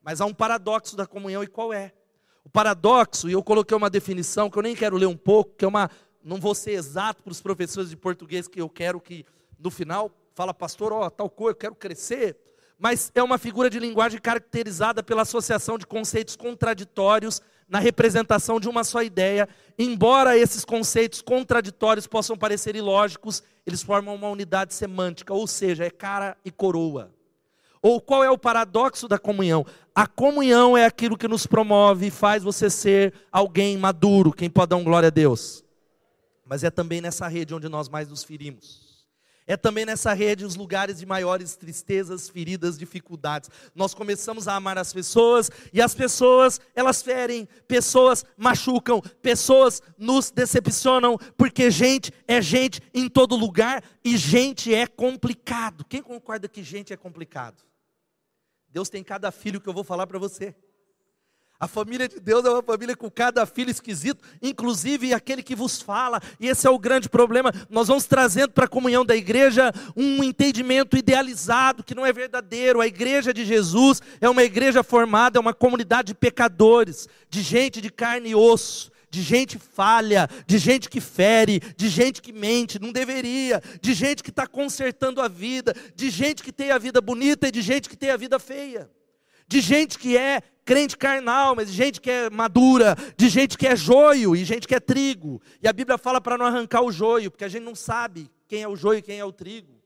Mas 0.00 0.20
há 0.20 0.26
um 0.26 0.34
paradoxo 0.34 0.96
da 0.96 1.08
comunhão, 1.08 1.42
e 1.42 1.48
qual 1.48 1.72
é? 1.72 1.92
O 2.44 2.50
paradoxo, 2.50 3.28
e 3.28 3.32
eu 3.32 3.42
coloquei 3.42 3.76
uma 3.76 3.90
definição 3.90 4.50
que 4.50 4.58
eu 4.58 4.62
nem 4.62 4.74
quero 4.74 4.96
ler 4.96 5.06
um 5.06 5.16
pouco, 5.16 5.54
que 5.56 5.64
é 5.64 5.68
uma, 5.68 5.90
não 6.22 6.38
vou 6.38 6.54
ser 6.54 6.72
exato 6.72 7.22
para 7.22 7.30
os 7.30 7.40
professores 7.40 7.90
de 7.90 7.96
português, 7.96 8.48
que 8.48 8.60
eu 8.60 8.68
quero 8.68 9.00
que 9.00 9.24
no 9.58 9.70
final 9.70 10.10
fala, 10.34 10.52
pastor, 10.52 10.92
ó, 10.92 11.08
tal 11.08 11.30
coisa, 11.30 11.52
eu 11.52 11.56
quero 11.56 11.74
crescer. 11.74 12.36
Mas 12.78 13.12
é 13.14 13.22
uma 13.22 13.38
figura 13.38 13.70
de 13.70 13.78
linguagem 13.78 14.20
caracterizada 14.20 15.02
pela 15.02 15.22
associação 15.22 15.78
de 15.78 15.86
conceitos 15.86 16.34
contraditórios 16.34 17.40
na 17.68 17.78
representação 17.78 18.58
de 18.58 18.68
uma 18.68 18.82
só 18.82 19.02
ideia. 19.02 19.48
Embora 19.78 20.36
esses 20.36 20.64
conceitos 20.64 21.22
contraditórios 21.22 22.06
possam 22.06 22.36
parecer 22.36 22.74
ilógicos, 22.74 23.42
eles 23.64 23.82
formam 23.82 24.14
uma 24.14 24.28
unidade 24.28 24.74
semântica, 24.74 25.32
ou 25.32 25.46
seja, 25.46 25.84
é 25.84 25.90
cara 25.90 26.36
e 26.44 26.50
coroa. 26.50 27.10
Ou 27.82 28.00
qual 28.00 28.22
é 28.22 28.30
o 28.30 28.38
paradoxo 28.38 29.08
da 29.08 29.18
comunhão? 29.18 29.66
A 29.92 30.06
comunhão 30.06 30.78
é 30.78 30.86
aquilo 30.86 31.18
que 31.18 31.26
nos 31.26 31.48
promove 31.48 32.06
e 32.06 32.10
faz 32.10 32.44
você 32.44 32.70
ser 32.70 33.12
alguém 33.30 33.76
maduro. 33.76 34.32
Quem 34.32 34.48
pode 34.48 34.70
dar 34.70 34.76
um 34.76 34.84
glória 34.84 35.08
a 35.08 35.10
Deus? 35.10 35.64
Mas 36.46 36.62
é 36.62 36.70
também 36.70 37.00
nessa 37.00 37.26
rede 37.26 37.52
onde 37.52 37.68
nós 37.68 37.88
mais 37.88 38.08
nos 38.08 38.22
ferimos. 38.22 38.92
É 39.44 39.56
também 39.56 39.84
nessa 39.84 40.12
rede 40.12 40.44
os 40.44 40.54
lugares 40.54 40.98
de 40.98 41.06
maiores 41.06 41.56
tristezas, 41.56 42.28
feridas, 42.28 42.78
dificuldades. 42.78 43.50
Nós 43.74 43.92
começamos 43.92 44.46
a 44.46 44.54
amar 44.54 44.78
as 44.78 44.92
pessoas 44.92 45.50
e 45.72 45.82
as 45.82 45.94
pessoas, 45.94 46.60
elas 46.76 47.02
ferem, 47.02 47.48
pessoas 47.66 48.24
machucam, 48.36 49.00
pessoas 49.20 49.82
nos 49.98 50.30
decepcionam, 50.30 51.18
porque 51.36 51.70
gente 51.70 52.12
é 52.28 52.40
gente 52.40 52.80
em 52.94 53.08
todo 53.08 53.34
lugar 53.34 53.82
e 54.04 54.16
gente 54.16 54.72
é 54.72 54.86
complicado. 54.86 55.84
Quem 55.84 56.00
concorda 56.00 56.48
que 56.48 56.62
gente 56.62 56.92
é 56.92 56.96
complicado? 56.96 57.71
Deus 58.72 58.88
tem 58.88 59.04
cada 59.04 59.30
filho 59.30 59.60
que 59.60 59.68
eu 59.68 59.72
vou 59.74 59.84
falar 59.84 60.06
para 60.06 60.18
você. 60.18 60.54
A 61.60 61.68
família 61.68 62.08
de 62.08 62.18
Deus 62.18 62.44
é 62.44 62.50
uma 62.50 62.62
família 62.62 62.96
com 62.96 63.08
cada 63.08 63.46
filho 63.46 63.70
esquisito, 63.70 64.24
inclusive 64.40 65.14
aquele 65.14 65.42
que 65.44 65.54
vos 65.54 65.80
fala, 65.80 66.20
e 66.40 66.48
esse 66.48 66.66
é 66.66 66.70
o 66.70 66.78
grande 66.78 67.08
problema. 67.08 67.52
Nós 67.70 67.86
vamos 67.86 68.04
trazendo 68.06 68.50
para 68.50 68.64
a 68.64 68.68
comunhão 68.68 69.04
da 69.04 69.14
igreja 69.14 69.72
um 69.94 70.24
entendimento 70.24 70.96
idealizado, 70.96 71.84
que 71.84 71.94
não 71.94 72.04
é 72.04 72.12
verdadeiro. 72.12 72.80
A 72.80 72.86
igreja 72.86 73.32
de 73.32 73.44
Jesus 73.44 74.02
é 74.20 74.28
uma 74.28 74.42
igreja 74.42 74.82
formada, 74.82 75.38
é 75.38 75.40
uma 75.40 75.54
comunidade 75.54 76.08
de 76.08 76.14
pecadores, 76.14 77.08
de 77.28 77.42
gente 77.42 77.80
de 77.80 77.90
carne 77.90 78.30
e 78.30 78.34
osso 78.34 78.91
de 79.12 79.20
gente 79.20 79.58
falha, 79.58 80.26
de 80.46 80.56
gente 80.56 80.88
que 80.88 80.98
fere, 80.98 81.60
de 81.76 81.90
gente 81.90 82.22
que 82.22 82.32
mente, 82.32 82.78
não 82.80 82.90
deveria, 82.90 83.62
de 83.82 83.92
gente 83.92 84.22
que 84.22 84.30
está 84.30 84.46
consertando 84.46 85.20
a 85.20 85.28
vida, 85.28 85.74
de 85.94 86.08
gente 86.08 86.42
que 86.42 86.50
tem 86.50 86.70
a 86.70 86.78
vida 86.78 86.98
bonita 86.98 87.46
e 87.46 87.50
de 87.50 87.60
gente 87.60 87.90
que 87.90 87.96
tem 87.96 88.08
a 88.08 88.16
vida 88.16 88.38
feia, 88.38 88.90
de 89.46 89.60
gente 89.60 89.98
que 89.98 90.16
é 90.16 90.40
crente 90.64 90.96
carnal, 90.96 91.54
mas 91.54 91.68
de 91.68 91.74
gente 91.74 92.00
que 92.00 92.10
é 92.10 92.30
madura, 92.30 92.96
de 93.14 93.28
gente 93.28 93.58
que 93.58 93.66
é 93.66 93.76
joio 93.76 94.34
e 94.34 94.46
gente 94.46 94.66
que 94.66 94.74
é 94.74 94.80
trigo. 94.80 95.42
E 95.62 95.68
a 95.68 95.74
Bíblia 95.74 95.98
fala 95.98 96.18
para 96.18 96.38
não 96.38 96.46
arrancar 96.46 96.80
o 96.80 96.90
joio, 96.90 97.30
porque 97.30 97.44
a 97.44 97.48
gente 97.48 97.64
não 97.64 97.74
sabe 97.74 98.30
quem 98.48 98.62
é 98.62 98.68
o 98.68 98.74
joio 98.74 99.00
e 99.00 99.02
quem 99.02 99.18
é 99.18 99.24
o 99.26 99.32
trigo. 99.32 99.81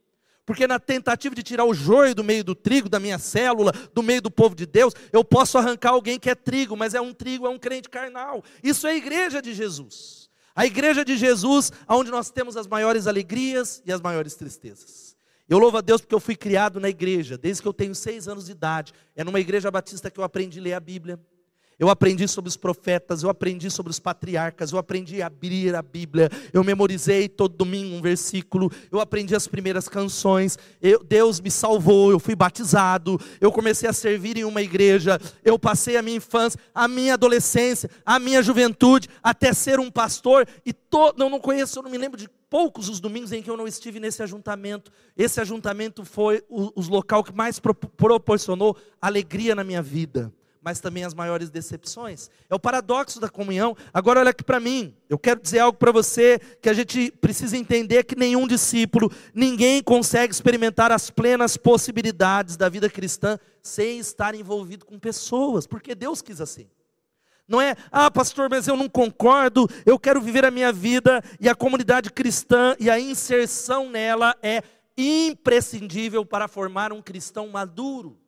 Porque 0.46 0.68
na 0.68 0.78
tentativa 0.78 1.34
de 1.34 1.42
tirar 1.42 1.64
o 1.64 1.74
joio 1.74 2.14
do 2.14 2.22
meio 2.22 2.44
do 2.44 2.54
trigo, 2.54 2.88
da 2.88 3.00
minha 3.00 3.18
célula, 3.18 3.72
do 3.92 4.00
meio 4.00 4.22
do 4.22 4.30
povo 4.30 4.54
de 4.54 4.64
Deus, 4.64 4.94
eu 5.12 5.24
posso 5.24 5.58
arrancar 5.58 5.90
alguém 5.90 6.20
que 6.20 6.30
é 6.30 6.36
trigo, 6.36 6.76
mas 6.76 6.94
é 6.94 7.00
um 7.00 7.12
trigo, 7.12 7.46
é 7.46 7.50
um 7.50 7.58
crente 7.58 7.90
carnal. 7.90 8.44
Isso 8.62 8.86
é 8.86 8.92
a 8.92 8.96
igreja 8.96 9.42
de 9.42 9.52
Jesus. 9.52 10.30
A 10.54 10.64
igreja 10.64 11.04
de 11.04 11.16
Jesus, 11.16 11.72
onde 11.88 12.12
nós 12.12 12.30
temos 12.30 12.56
as 12.56 12.68
maiores 12.68 13.08
alegrias 13.08 13.82
e 13.84 13.92
as 13.92 14.00
maiores 14.00 14.36
tristezas. 14.36 15.16
Eu 15.48 15.58
louvo 15.58 15.78
a 15.78 15.80
Deus 15.80 16.00
porque 16.00 16.14
eu 16.14 16.20
fui 16.20 16.36
criado 16.36 16.78
na 16.78 16.88
igreja, 16.88 17.36
desde 17.36 17.60
que 17.60 17.68
eu 17.68 17.74
tenho 17.74 17.94
seis 17.94 18.28
anos 18.28 18.46
de 18.46 18.52
idade. 18.52 18.92
É 19.16 19.24
numa 19.24 19.40
igreja 19.40 19.68
batista 19.68 20.10
que 20.10 20.18
eu 20.18 20.24
aprendi 20.24 20.60
a 20.60 20.62
ler 20.62 20.72
a 20.74 20.80
Bíblia. 20.80 21.20
Eu 21.78 21.90
aprendi 21.90 22.26
sobre 22.26 22.48
os 22.48 22.56
profetas, 22.56 23.22
eu 23.22 23.28
aprendi 23.28 23.70
sobre 23.70 23.90
os 23.90 23.98
patriarcas, 23.98 24.72
eu 24.72 24.78
aprendi 24.78 25.20
a 25.20 25.26
abrir 25.26 25.74
a 25.74 25.82
Bíblia, 25.82 26.30
eu 26.50 26.64
memorizei 26.64 27.28
todo 27.28 27.54
domingo 27.54 27.96
um 27.96 28.00
versículo, 28.00 28.72
eu 28.90 28.98
aprendi 28.98 29.34
as 29.34 29.46
primeiras 29.46 29.86
canções, 29.86 30.58
eu, 30.80 31.04
Deus 31.04 31.38
me 31.38 31.50
salvou, 31.50 32.10
eu 32.10 32.18
fui 32.18 32.34
batizado, 32.34 33.20
eu 33.42 33.52
comecei 33.52 33.86
a 33.86 33.92
servir 33.92 34.38
em 34.38 34.44
uma 34.44 34.62
igreja, 34.62 35.20
eu 35.44 35.58
passei 35.58 35.98
a 35.98 36.02
minha 36.02 36.16
infância, 36.16 36.58
a 36.74 36.88
minha 36.88 37.12
adolescência, 37.12 37.90
a 38.06 38.18
minha 38.18 38.42
juventude, 38.42 39.08
até 39.22 39.52
ser 39.52 39.78
um 39.78 39.90
pastor, 39.90 40.48
e 40.64 40.72
to, 40.72 41.12
não, 41.18 41.38
conheço, 41.38 41.78
eu 41.78 41.82
não 41.82 41.90
me 41.90 41.98
lembro 41.98 42.18
de 42.18 42.26
poucos 42.48 42.88
os 42.88 43.00
domingos 43.00 43.32
em 43.32 43.42
que 43.42 43.50
eu 43.50 43.56
não 43.56 43.68
estive 43.68 44.00
nesse 44.00 44.22
ajuntamento. 44.22 44.90
Esse 45.14 45.42
ajuntamento 45.42 46.06
foi 46.06 46.42
o, 46.48 46.72
o 46.74 46.88
local 46.88 47.22
que 47.22 47.34
mais 47.34 47.58
pro, 47.58 47.74
proporcionou 47.74 48.74
alegria 49.00 49.54
na 49.54 49.62
minha 49.62 49.82
vida, 49.82 50.32
mas 50.66 50.80
também 50.80 51.04
as 51.04 51.14
maiores 51.14 51.48
decepções. 51.48 52.28
É 52.50 52.54
o 52.56 52.58
paradoxo 52.58 53.20
da 53.20 53.28
comunhão. 53.28 53.76
Agora 53.94 54.18
olha 54.18 54.30
aqui 54.30 54.42
para 54.42 54.58
mim. 54.58 54.92
Eu 55.08 55.16
quero 55.16 55.40
dizer 55.40 55.60
algo 55.60 55.78
para 55.78 55.92
você 55.92 56.40
que 56.60 56.68
a 56.68 56.72
gente 56.72 57.12
precisa 57.20 57.56
entender 57.56 58.02
que 58.02 58.16
nenhum 58.16 58.48
discípulo, 58.48 59.08
ninguém 59.32 59.80
consegue 59.80 60.34
experimentar 60.34 60.90
as 60.90 61.08
plenas 61.08 61.56
possibilidades 61.56 62.56
da 62.56 62.68
vida 62.68 62.90
cristã 62.90 63.38
sem 63.62 64.00
estar 64.00 64.34
envolvido 64.34 64.84
com 64.84 64.98
pessoas, 64.98 65.68
porque 65.68 65.94
Deus 65.94 66.20
quis 66.20 66.40
assim. 66.40 66.66
Não 67.46 67.60
é, 67.60 67.76
ah, 67.92 68.10
pastor, 68.10 68.50
mas 68.50 68.66
eu 68.66 68.76
não 68.76 68.88
concordo, 68.88 69.68
eu 69.86 70.00
quero 70.00 70.20
viver 70.20 70.44
a 70.44 70.50
minha 70.50 70.72
vida 70.72 71.22
e 71.38 71.48
a 71.48 71.54
comunidade 71.54 72.10
cristã 72.10 72.74
e 72.80 72.90
a 72.90 72.98
inserção 72.98 73.88
nela 73.88 74.34
é 74.42 74.64
imprescindível 74.98 76.26
para 76.26 76.48
formar 76.48 76.92
um 76.92 77.00
cristão 77.00 77.46
maduro. 77.46 78.18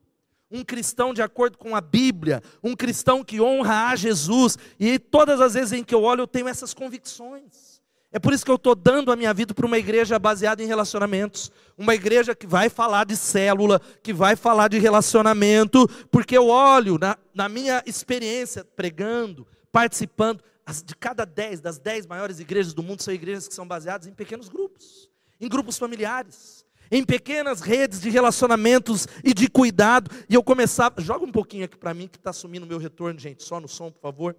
Um 0.50 0.64
cristão 0.64 1.12
de 1.12 1.20
acordo 1.20 1.58
com 1.58 1.76
a 1.76 1.80
Bíblia, 1.80 2.42
um 2.62 2.74
cristão 2.74 3.22
que 3.22 3.40
honra 3.40 3.88
a 3.88 3.96
Jesus, 3.96 4.56
e 4.80 4.98
todas 4.98 5.40
as 5.40 5.54
vezes 5.54 5.72
em 5.72 5.84
que 5.84 5.94
eu 5.94 6.02
olho 6.02 6.22
eu 6.22 6.26
tenho 6.26 6.48
essas 6.48 6.72
convicções. 6.72 7.78
É 8.10 8.18
por 8.18 8.32
isso 8.32 8.44
que 8.44 8.50
eu 8.50 8.56
estou 8.56 8.74
dando 8.74 9.12
a 9.12 9.16
minha 9.16 9.34
vida 9.34 9.52
para 9.52 9.66
uma 9.66 9.76
igreja 9.76 10.18
baseada 10.18 10.62
em 10.62 10.66
relacionamentos. 10.66 11.52
Uma 11.76 11.94
igreja 11.94 12.34
que 12.34 12.46
vai 12.46 12.70
falar 12.70 13.04
de 13.04 13.14
célula, 13.14 13.80
que 14.02 14.14
vai 14.14 14.34
falar 14.34 14.68
de 14.68 14.78
relacionamento, 14.78 15.86
porque 16.10 16.36
eu 16.36 16.46
olho 16.46 16.96
na, 16.98 17.18
na 17.34 17.48
minha 17.50 17.82
experiência 17.84 18.64
pregando, 18.64 19.46
participando, 19.70 20.42
as, 20.64 20.82
de 20.82 20.96
cada 20.96 21.26
dez, 21.26 21.60
das 21.60 21.78
dez 21.78 22.06
maiores 22.06 22.40
igrejas 22.40 22.72
do 22.72 22.82
mundo, 22.82 23.02
são 23.02 23.12
igrejas 23.12 23.46
que 23.46 23.54
são 23.54 23.68
baseadas 23.68 24.06
em 24.06 24.12
pequenos 24.12 24.48
grupos, 24.48 25.10
em 25.38 25.48
grupos 25.48 25.76
familiares, 25.76 26.57
em 26.90 27.04
pequenas 27.04 27.60
redes 27.60 28.00
de 28.00 28.10
relacionamentos 28.10 29.06
e 29.22 29.34
de 29.34 29.48
cuidado. 29.48 30.10
E 30.28 30.34
eu 30.34 30.42
começava, 30.42 31.00
joga 31.00 31.24
um 31.24 31.32
pouquinho 31.32 31.64
aqui 31.64 31.76
para 31.76 31.94
mim 31.94 32.08
que 32.08 32.16
está 32.16 32.32
sumindo 32.32 32.64
o 32.64 32.68
meu 32.68 32.78
retorno, 32.78 33.18
gente, 33.18 33.42
só 33.42 33.60
no 33.60 33.68
som, 33.68 33.90
por 33.90 34.00
favor. 34.00 34.36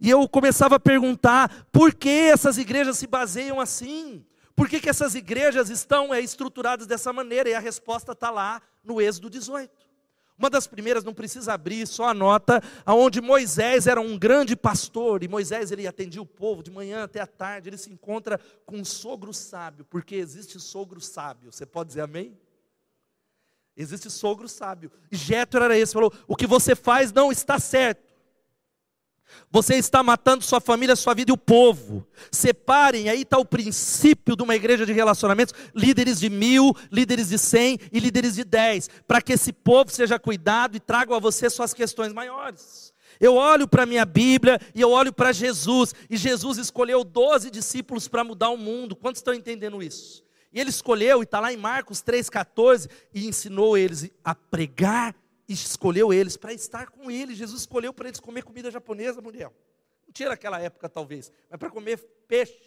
E 0.00 0.08
eu 0.10 0.28
começava 0.28 0.76
a 0.76 0.80
perguntar 0.80 1.66
por 1.72 1.94
que 1.94 2.08
essas 2.08 2.58
igrejas 2.58 2.98
se 2.98 3.06
baseiam 3.06 3.60
assim? 3.60 4.24
Por 4.54 4.68
que, 4.68 4.80
que 4.80 4.88
essas 4.88 5.14
igrejas 5.14 5.70
estão 5.70 6.12
é, 6.12 6.20
estruturadas 6.20 6.86
dessa 6.86 7.12
maneira? 7.12 7.48
E 7.48 7.54
a 7.54 7.60
resposta 7.60 8.12
está 8.12 8.30
lá 8.30 8.60
no 8.82 9.00
Êxodo 9.00 9.30
18. 9.30 9.87
Uma 10.38 10.48
das 10.48 10.68
primeiras, 10.68 11.02
não 11.02 11.12
precisa 11.12 11.52
abrir, 11.52 11.84
só 11.86 12.04
anota, 12.04 12.62
aonde 12.86 13.20
Moisés 13.20 13.88
era 13.88 14.00
um 14.00 14.16
grande 14.16 14.54
pastor, 14.54 15.24
e 15.24 15.28
Moisés 15.28 15.72
ele 15.72 15.84
atendia 15.84 16.22
o 16.22 16.26
povo 16.26 16.62
de 16.62 16.70
manhã 16.70 17.02
até 17.02 17.20
a 17.20 17.26
tarde, 17.26 17.68
ele 17.68 17.76
se 17.76 17.90
encontra 17.90 18.38
com 18.64 18.76
um 18.76 18.84
sogro 18.84 19.34
sábio, 19.34 19.84
porque 19.84 20.14
existe 20.14 20.60
sogro 20.60 21.00
sábio. 21.00 21.50
Você 21.50 21.66
pode 21.66 21.88
dizer 21.88 22.02
amém? 22.02 22.38
Existe 23.76 24.10
sogro 24.10 24.48
sábio. 24.48 24.92
Jétor 25.10 25.62
era 25.62 25.76
esse, 25.76 25.92
falou: 25.92 26.12
"O 26.26 26.36
que 26.36 26.46
você 26.46 26.74
faz 26.74 27.12
não 27.12 27.30
está 27.32 27.58
certo. 27.58 28.07
Você 29.50 29.76
está 29.76 30.02
matando 30.02 30.44
sua 30.44 30.60
família, 30.60 30.94
sua 30.94 31.14
vida 31.14 31.30
e 31.30 31.34
o 31.34 31.38
povo. 31.38 32.06
Separem, 32.30 33.08
aí 33.08 33.22
está 33.22 33.38
o 33.38 33.44
princípio 33.44 34.36
de 34.36 34.42
uma 34.42 34.54
igreja 34.54 34.84
de 34.84 34.92
relacionamentos: 34.92 35.54
líderes 35.74 36.20
de 36.20 36.28
mil, 36.28 36.74
líderes 36.90 37.28
de 37.28 37.38
cem 37.38 37.78
e 37.92 37.98
líderes 37.98 38.34
de 38.34 38.44
dez, 38.44 38.88
para 39.06 39.22
que 39.22 39.32
esse 39.32 39.52
povo 39.52 39.90
seja 39.90 40.18
cuidado 40.18 40.76
e 40.76 40.80
traga 40.80 41.16
a 41.16 41.18
você 41.18 41.48
suas 41.48 41.72
questões 41.72 42.12
maiores. 42.12 42.92
Eu 43.20 43.34
olho 43.34 43.66
para 43.66 43.82
a 43.82 43.86
minha 43.86 44.04
Bíblia 44.04 44.60
e 44.74 44.80
eu 44.80 44.90
olho 44.90 45.12
para 45.12 45.32
Jesus, 45.32 45.94
e 46.08 46.16
Jesus 46.16 46.58
escolheu 46.58 47.02
doze 47.02 47.50
discípulos 47.50 48.06
para 48.06 48.22
mudar 48.22 48.50
o 48.50 48.56
mundo. 48.56 48.94
Quantos 48.94 49.20
estão 49.20 49.34
entendendo 49.34 49.82
isso? 49.82 50.22
E 50.52 50.60
ele 50.60 50.70
escolheu, 50.70 51.20
e 51.20 51.24
está 51.24 51.40
lá 51.40 51.52
em 51.52 51.56
Marcos 51.56 52.02
3,14, 52.02 52.88
e 53.12 53.26
ensinou 53.26 53.76
eles 53.76 54.10
a 54.24 54.34
pregar 54.34 55.14
escolheu 55.48 56.12
eles 56.12 56.36
para 56.36 56.52
estar 56.52 56.90
com 56.90 57.10
ele. 57.10 57.34
Jesus 57.34 57.62
escolheu 57.62 57.92
para 57.92 58.08
eles 58.08 58.20
comer 58.20 58.42
comida 58.42 58.70
japonesa, 58.70 59.20
mulher. 59.20 59.50
Não 60.06 60.12
tinha 60.12 60.28
naquela 60.28 60.60
época, 60.60 60.88
talvez, 60.88 61.32
mas 61.50 61.58
para 61.58 61.70
comer 61.70 61.98
peixe, 62.26 62.58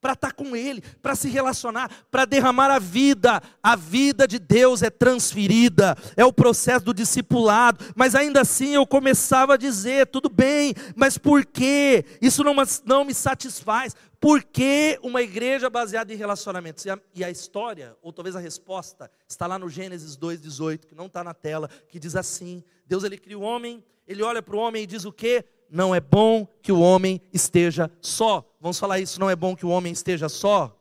para 0.00 0.12
estar 0.12 0.32
com 0.32 0.54
ele, 0.54 0.80
para 1.02 1.14
se 1.14 1.28
relacionar, 1.28 1.90
para 2.10 2.24
derramar 2.24 2.70
a 2.70 2.78
vida. 2.78 3.42
A 3.62 3.76
vida 3.76 4.26
de 4.26 4.38
Deus 4.38 4.82
é 4.82 4.90
transferida, 4.90 5.96
é 6.16 6.24
o 6.24 6.32
processo 6.32 6.84
do 6.84 6.94
discipulado. 6.94 7.84
Mas 7.94 8.14
ainda 8.14 8.40
assim 8.40 8.74
eu 8.74 8.86
começava 8.86 9.54
a 9.54 9.56
dizer: 9.56 10.06
tudo 10.06 10.28
bem, 10.28 10.74
mas 10.94 11.18
por 11.18 11.44
quê? 11.44 12.04
Isso 12.20 12.44
não, 12.44 12.54
não 12.84 13.04
me 13.04 13.14
satisfaz. 13.14 13.94
Por 14.20 14.42
que 14.42 14.98
uma 15.02 15.22
igreja 15.22 15.70
baseada 15.70 16.12
em 16.12 16.16
relacionamentos? 16.16 16.84
E 16.84 16.90
a, 16.90 16.98
e 17.14 17.24
a, 17.24 17.30
história, 17.30 17.96
ou 18.02 18.12
talvez 18.12 18.34
a 18.34 18.40
resposta, 18.40 19.08
está 19.28 19.46
lá 19.46 19.58
no 19.58 19.68
Gênesis 19.68 20.16
2,18, 20.16 20.86
que 20.86 20.94
não 20.94 21.06
está 21.06 21.22
na 21.22 21.32
tela, 21.32 21.68
que 21.88 22.00
diz 22.00 22.16
assim: 22.16 22.64
Deus 22.86 23.04
ele 23.04 23.16
cria 23.16 23.38
o 23.38 23.42
homem, 23.42 23.84
ele 24.06 24.22
olha 24.22 24.42
para 24.42 24.56
o 24.56 24.58
homem 24.58 24.82
e 24.82 24.86
diz 24.86 25.04
o 25.04 25.12
quê? 25.12 25.44
Não 25.70 25.94
é 25.94 26.00
bom 26.00 26.46
que 26.62 26.72
o 26.72 26.80
homem 26.80 27.20
esteja 27.32 27.90
só. 28.00 28.44
Vamos 28.60 28.78
falar 28.78 28.98
isso, 28.98 29.20
não 29.20 29.30
é 29.30 29.36
bom 29.36 29.54
que 29.54 29.66
o 29.66 29.70
homem 29.70 29.92
esteja 29.92 30.28
só? 30.28 30.74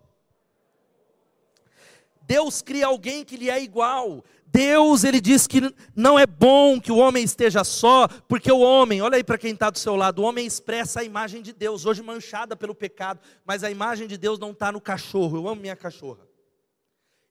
Deus 2.28 2.62
cria 2.62 2.88
alguém 2.88 3.24
que 3.24 3.38
lhe 3.38 3.50
é 3.50 3.62
igual. 3.62 4.24
Deus, 4.46 5.04
ele 5.04 5.20
diz 5.20 5.46
que 5.46 5.62
não 5.96 6.18
é 6.18 6.26
bom 6.26 6.80
que 6.80 6.92
o 6.92 6.98
homem 6.98 7.24
esteja 7.24 7.64
só, 7.64 8.08
porque 8.28 8.52
o 8.52 8.60
homem, 8.60 9.02
olha 9.02 9.16
aí 9.16 9.24
para 9.24 9.38
quem 9.38 9.54
está 9.54 9.70
do 9.70 9.78
seu 9.78 9.96
lado, 9.96 10.22
o 10.22 10.26
homem 10.26 10.46
expressa 10.46 11.02
a 11.02 11.04
imagem 11.04 11.42
de 11.42 11.54
Deus, 11.54 11.86
hoje 11.86 12.02
manchada 12.02 12.56
pelo 12.56 12.74
pecado, 12.74 13.20
mas 13.46 13.64
a 13.64 13.70
imagem 13.70 14.08
de 14.08 14.18
Deus 14.18 14.40
não 14.40 14.52
está 14.52 14.72
no 14.72 14.80
cachorro. 14.80 15.38
Eu 15.38 15.48
amo 15.48 15.62
minha 15.62 15.76
cachorra, 15.76 16.26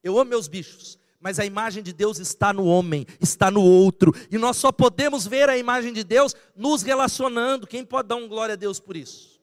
eu 0.03 0.17
amo 0.17 0.29
meus 0.29 0.47
bichos, 0.47 0.97
mas 1.27 1.39
a 1.39 1.45
imagem 1.45 1.83
de 1.83 1.91
Deus 1.91 2.19
está 2.19 2.53
no 2.53 2.63
homem, 2.63 3.05
está 3.19 3.51
no 3.51 3.61
outro, 3.61 4.15
e 4.31 4.37
nós 4.37 4.55
só 4.55 4.71
podemos 4.71 5.27
ver 5.27 5.49
a 5.49 5.57
imagem 5.57 5.91
de 5.91 6.01
Deus 6.01 6.33
nos 6.55 6.83
relacionando. 6.83 7.67
Quem 7.67 7.83
pode 7.83 8.07
dar 8.07 8.15
um 8.15 8.29
glória 8.29 8.53
a 8.53 8.55
Deus 8.55 8.79
por 8.79 8.95
isso? 8.95 9.35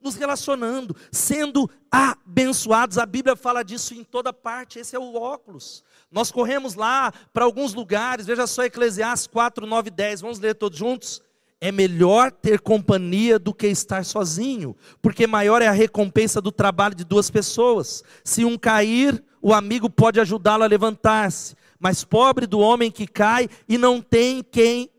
nos 0.00 0.14
relacionando, 0.14 0.96
sendo 1.12 1.68
abençoados. 1.90 2.96
A 2.96 3.04
Bíblia 3.04 3.36
fala 3.36 3.62
disso 3.62 3.92
em 3.92 4.02
toda 4.02 4.32
parte, 4.32 4.78
esse 4.78 4.96
é 4.96 4.98
o 4.98 5.16
óculos. 5.16 5.84
Nós 6.10 6.30
corremos 6.30 6.74
lá 6.74 7.12
para 7.34 7.44
alguns 7.44 7.74
lugares, 7.74 8.24
veja 8.24 8.46
só 8.46 8.64
Eclesiastes 8.64 9.26
4, 9.26 9.66
9 9.66 9.90
10, 9.90 10.22
vamos 10.22 10.38
ler 10.38 10.54
todos 10.54 10.78
juntos? 10.78 11.20
É 11.60 11.70
melhor 11.70 12.32
ter 12.32 12.60
companhia 12.60 13.38
do 13.38 13.52
que 13.52 13.66
estar 13.66 14.06
sozinho, 14.06 14.74
porque 15.02 15.26
maior 15.26 15.60
é 15.60 15.66
a 15.66 15.72
recompensa 15.72 16.40
do 16.40 16.50
trabalho 16.50 16.94
de 16.94 17.04
duas 17.04 17.28
pessoas. 17.28 18.02
Se 18.24 18.42
um 18.42 18.56
cair, 18.56 19.22
o 19.40 19.52
amigo 19.52 19.88
pode 19.88 20.20
ajudá-lo 20.20 20.64
a 20.64 20.66
levantar-se, 20.66 21.54
mas 21.78 22.04
pobre 22.04 22.46
do 22.46 22.58
homem 22.58 22.90
que 22.90 23.06
cai 23.06 23.48
e 23.68 23.78
não 23.78 24.00
tem 24.00 24.42
quem 24.42 24.90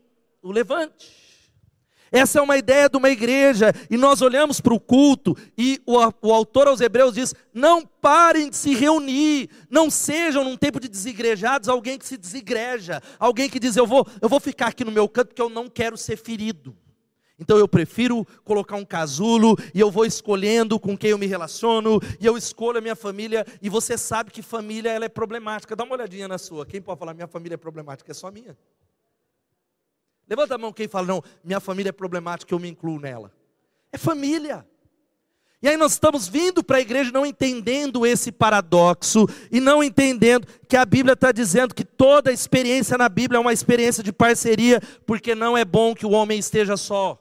o 0.42 0.50
levante. 0.50 1.20
Essa 2.12 2.40
é 2.40 2.42
uma 2.42 2.56
ideia 2.56 2.88
de 2.88 2.96
uma 2.96 3.08
igreja, 3.08 3.72
e 3.88 3.96
nós 3.96 4.20
olhamos 4.20 4.60
para 4.60 4.74
o 4.74 4.80
culto, 4.80 5.36
e 5.56 5.80
o, 5.86 5.96
o, 6.22 6.32
autor 6.32 6.66
aos 6.66 6.80
Hebreus 6.80 7.14
diz: 7.14 7.32
não 7.54 7.86
parem 7.86 8.50
de 8.50 8.56
se 8.56 8.74
reunir, 8.74 9.48
não 9.70 9.88
sejam 9.88 10.42
num 10.42 10.56
tempo 10.56 10.80
de 10.80 10.88
desigrejados 10.88 11.68
alguém 11.68 11.96
que 11.96 12.06
se 12.06 12.16
desigreja, 12.16 13.00
alguém 13.16 13.48
que 13.48 13.60
diz: 13.60 13.76
eu 13.76 13.86
vou, 13.86 14.04
eu 14.20 14.28
vou 14.28 14.40
ficar 14.40 14.68
aqui 14.68 14.84
no 14.84 14.90
meu 14.90 15.08
canto 15.08 15.28
porque 15.28 15.42
eu 15.42 15.48
não 15.48 15.68
quero 15.68 15.96
ser 15.96 16.16
ferido. 16.16 16.76
Então 17.40 17.56
eu 17.56 17.66
prefiro 17.66 18.26
colocar 18.44 18.76
um 18.76 18.84
casulo 18.84 19.56
e 19.74 19.80
eu 19.80 19.90
vou 19.90 20.04
escolhendo 20.04 20.78
com 20.78 20.96
quem 20.96 21.10
eu 21.10 21.18
me 21.18 21.26
relaciono 21.26 21.98
e 22.20 22.26
eu 22.26 22.36
escolho 22.36 22.78
a 22.78 22.80
minha 22.82 22.94
família 22.94 23.46
e 23.62 23.70
você 23.70 23.96
sabe 23.96 24.30
que 24.30 24.42
família 24.42 24.90
ela 24.90 25.06
é 25.06 25.08
problemática. 25.08 25.74
Dá 25.74 25.82
uma 25.82 25.94
olhadinha 25.94 26.28
na 26.28 26.36
sua. 26.36 26.66
Quem 26.66 26.82
pode 26.82 26.98
falar 26.98 27.14
minha 27.14 27.26
família 27.26 27.54
é 27.54 27.56
problemática? 27.56 28.10
É 28.12 28.14
só 28.14 28.30
minha. 28.30 28.56
Levanta 30.28 30.54
a 30.54 30.58
mão 30.58 30.72
quem 30.72 30.86
fala, 30.86 31.06
não, 31.06 31.24
minha 31.42 31.58
família 31.60 31.88
é 31.88 31.92
problemática, 31.92 32.54
eu 32.54 32.58
me 32.58 32.68
incluo 32.68 33.00
nela. 33.00 33.32
É 33.90 33.96
família. 33.96 34.64
E 35.62 35.68
aí 35.68 35.76
nós 35.76 35.92
estamos 35.92 36.28
vindo 36.28 36.62
para 36.62 36.76
a 36.76 36.80
igreja 36.80 37.10
não 37.10 37.24
entendendo 37.24 38.06
esse 38.06 38.30
paradoxo 38.30 39.26
e 39.50 39.60
não 39.60 39.82
entendendo 39.82 40.46
que 40.68 40.76
a 40.76 40.84
Bíblia 40.84 41.14
está 41.14 41.32
dizendo 41.32 41.74
que 41.74 41.84
toda 41.84 42.32
experiência 42.32 42.96
na 42.96 43.08
Bíblia 43.08 43.38
é 43.38 43.40
uma 43.40 43.52
experiência 43.52 44.02
de 44.02 44.12
parceria, 44.12 44.80
porque 45.06 45.34
não 45.34 45.56
é 45.56 45.64
bom 45.64 45.94
que 45.94 46.06
o 46.06 46.10
homem 46.10 46.38
esteja 46.38 46.76
só. 46.76 47.18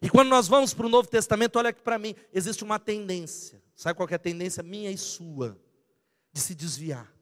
E 0.00 0.10
quando 0.10 0.28
nós 0.28 0.48
vamos 0.48 0.74
para 0.74 0.86
o 0.86 0.88
Novo 0.88 1.08
Testamento, 1.08 1.58
olha 1.58 1.70
aqui 1.70 1.82
para 1.82 1.98
mim, 1.98 2.14
existe 2.32 2.62
uma 2.64 2.78
tendência, 2.78 3.62
sabe 3.74 3.96
qual 3.96 4.08
é 4.10 4.14
a 4.14 4.18
tendência 4.18 4.62
minha 4.62 4.90
e 4.90 4.98
sua? 4.98 5.58
De 6.32 6.40
se 6.40 6.54
desviar. 6.54 7.16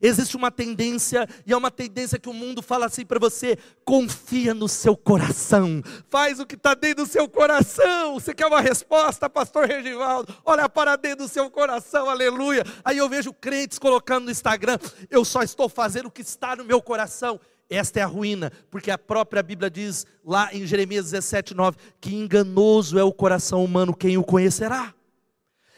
Existe 0.00 0.36
uma 0.36 0.50
tendência, 0.50 1.26
e 1.46 1.52
é 1.52 1.56
uma 1.56 1.70
tendência 1.70 2.18
que 2.18 2.28
o 2.28 2.32
mundo 2.32 2.62
fala 2.62 2.86
assim 2.86 3.04
para 3.04 3.18
você: 3.18 3.56
confia 3.84 4.52
no 4.52 4.68
seu 4.68 4.96
coração, 4.96 5.82
faz 6.08 6.38
o 6.38 6.46
que 6.46 6.54
está 6.54 6.74
dentro 6.74 7.04
do 7.04 7.10
seu 7.10 7.28
coração. 7.28 8.14
Você 8.14 8.34
quer 8.34 8.46
uma 8.46 8.60
resposta, 8.60 9.28
Pastor 9.28 9.66
Regivaldo? 9.66 10.34
Olha 10.44 10.68
para 10.68 10.96
dentro 10.96 11.26
do 11.26 11.28
seu 11.28 11.50
coração, 11.50 12.08
aleluia. 12.10 12.64
Aí 12.84 12.98
eu 12.98 13.08
vejo 13.08 13.32
crentes 13.32 13.78
colocando 13.78 14.26
no 14.26 14.30
Instagram: 14.30 14.78
eu 15.10 15.24
só 15.24 15.42
estou 15.42 15.68
fazendo 15.68 16.06
o 16.06 16.10
que 16.10 16.22
está 16.22 16.56
no 16.56 16.64
meu 16.64 16.82
coração. 16.82 17.40
Esta 17.68 18.00
é 18.00 18.02
a 18.02 18.06
ruína, 18.06 18.52
porque 18.70 18.90
a 18.90 18.98
própria 18.98 19.42
Bíblia 19.42 19.68
diz 19.68 20.06
lá 20.24 20.54
em 20.54 20.64
Jeremias 20.66 21.10
17, 21.10 21.54
9: 21.54 21.76
que 22.00 22.14
enganoso 22.14 22.98
é 22.98 23.02
o 23.02 23.12
coração 23.12 23.64
humano, 23.64 23.94
quem 23.94 24.16
o 24.16 24.22
conhecerá? 24.22 24.94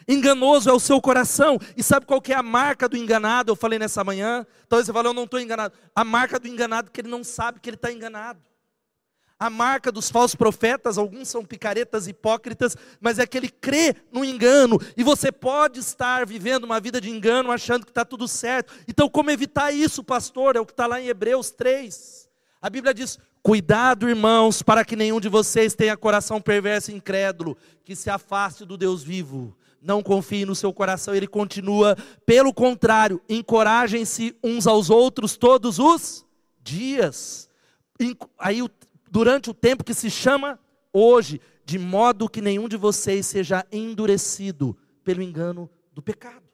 Enganoso 0.06 0.70
é 0.70 0.72
o 0.72 0.80
seu 0.80 1.00
coração. 1.02 1.58
E 1.76 1.82
sabe 1.82 2.06
qual 2.06 2.20
que 2.20 2.32
é 2.32 2.36
a 2.36 2.42
marca 2.42 2.88
do 2.88 2.96
enganado? 2.96 3.52
Eu 3.52 3.56
falei 3.56 3.78
nessa 3.78 4.02
manhã. 4.02 4.46
Talvez 4.66 4.86
você 4.86 4.92
fale, 4.92 5.08
eu 5.08 5.12
não 5.12 5.24
estou 5.24 5.38
enganado. 5.38 5.74
A 5.94 6.02
marca 6.02 6.40
do 6.40 6.48
enganado 6.48 6.88
é 6.88 6.90
que 6.90 7.02
ele 7.02 7.10
não 7.10 7.22
sabe 7.22 7.60
que 7.60 7.68
ele 7.68 7.76
está 7.76 7.92
enganado. 7.92 8.40
A 9.38 9.48
marca 9.48 9.92
dos 9.92 10.10
falsos 10.10 10.34
profetas, 10.34 10.98
alguns 10.98 11.28
são 11.28 11.44
picaretas 11.44 12.08
hipócritas, 12.08 12.76
mas 13.00 13.18
é 13.18 13.26
que 13.26 13.36
ele 13.36 13.48
crê 13.48 13.94
no 14.10 14.24
engano. 14.24 14.80
E 14.96 15.04
você 15.04 15.30
pode 15.30 15.78
estar 15.78 16.26
vivendo 16.26 16.64
uma 16.64 16.80
vida 16.80 17.00
de 17.00 17.08
engano, 17.08 17.52
achando 17.52 17.84
que 17.84 17.90
está 17.92 18.04
tudo 18.04 18.26
certo. 18.26 18.72
Então, 18.88 19.08
como 19.08 19.30
evitar 19.30 19.70
isso, 19.70 20.02
pastor? 20.02 20.56
É 20.56 20.60
o 20.60 20.66
que 20.66 20.72
está 20.72 20.86
lá 20.86 21.00
em 21.00 21.06
Hebreus 21.06 21.50
3. 21.52 22.28
A 22.60 22.68
Bíblia 22.68 22.92
diz: 22.92 23.16
Cuidado, 23.40 24.08
irmãos, 24.08 24.60
para 24.60 24.84
que 24.84 24.96
nenhum 24.96 25.20
de 25.20 25.28
vocês 25.28 25.72
tenha 25.74 25.96
coração 25.96 26.40
perverso 26.40 26.90
e 26.90 26.94
incrédulo, 26.94 27.56
que 27.84 27.94
se 27.94 28.10
afaste 28.10 28.64
do 28.64 28.76
Deus 28.76 29.02
vivo 29.04 29.56
não 29.80 30.02
confie 30.02 30.44
no 30.44 30.54
seu 30.54 30.72
coração. 30.72 31.14
Ele 31.14 31.26
continua, 31.26 31.96
pelo 32.26 32.52
contrário, 32.52 33.20
encorajem-se 33.28 34.36
uns 34.42 34.66
aos 34.66 34.90
outros 34.90 35.36
todos 35.36 35.78
os 35.78 36.24
dias. 36.60 37.48
Aí, 38.38 38.60
durante 39.10 39.50
o 39.50 39.54
tempo 39.54 39.84
que 39.84 39.94
se 39.94 40.10
chama 40.10 40.58
hoje, 40.92 41.40
de 41.64 41.78
modo 41.78 42.28
que 42.28 42.40
nenhum 42.40 42.68
de 42.68 42.76
vocês 42.76 43.26
seja 43.26 43.66
endurecido 43.70 44.76
pelo 45.04 45.22
engano 45.22 45.70
do 45.92 46.02
pecado. 46.02 46.46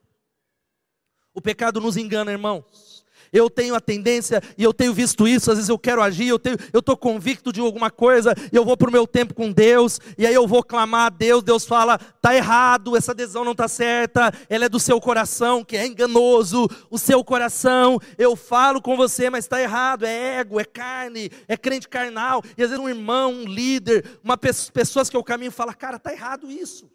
O 1.33 1.41
pecado 1.41 1.81
nos 1.81 1.97
engana, 1.97 2.31
irmãos. 2.31 2.94
Eu 3.35 3.51
tenho 3.51 3.75
a 3.75 3.81
tendência, 3.81 4.41
e 4.57 4.63
eu 4.63 4.73
tenho 4.73 4.95
visto 4.95 5.27
isso, 5.27 5.51
às 5.51 5.59
vezes 5.59 5.69
eu 5.69 5.79
quero 5.79 6.01
agir, 6.01 6.29
eu 6.29 6.39
estou 6.79 6.97
convicto 6.97 7.53
de 7.53 7.61
alguma 7.61 7.91
coisa, 7.91 8.33
e 8.53 8.57
eu 8.57 8.65
vou 8.65 8.77
para 8.77 8.89
o 8.89 8.93
meu 8.93 9.09
tempo 9.09 9.35
com 9.35 9.51
Deus, 9.51 10.01
e 10.17 10.25
aí 10.25 10.33
eu 10.33 10.47
vou 10.47 10.63
clamar 10.63 11.07
a 11.07 11.11
Deus, 11.11 11.43
Deus 11.43 11.65
fala, 11.67 11.99
está 12.17 12.35
errado, 12.35 12.97
essa 12.97 13.11
adesão 13.11 13.45
não 13.45 13.51
está 13.51 13.67
certa, 13.67 14.33
ela 14.49 14.67
é 14.67 14.69
do 14.69 14.79
seu 14.79 15.01
coração, 15.01 15.65
que 15.65 15.77
é 15.77 15.85
enganoso, 15.85 16.69
o 16.89 16.97
seu 16.97 17.25
coração, 17.25 17.99
eu 18.17 18.37
falo 18.37 18.81
com 18.81 18.97
você, 18.97 19.29
mas 19.29 19.45
está 19.45 19.61
errado, 19.61 20.05
é 20.05 20.39
ego, 20.39 20.61
é 20.61 20.65
carne, 20.65 21.29
é 21.49 21.57
crente 21.57 21.89
carnal, 21.89 22.41
e 22.57 22.63
às 22.63 22.71
vezes 22.71 22.85
um 22.85 22.89
irmão, 22.89 23.33
um 23.33 23.45
líder, 23.45 24.05
uma 24.23 24.39
pessoas 24.39 25.11
que 25.11 25.17
eu 25.17 25.25
caminho 25.25 25.51
fala, 25.51 25.75
cara, 25.75 25.97
está 25.97 26.13
errado 26.13 26.49
isso. 26.51 26.89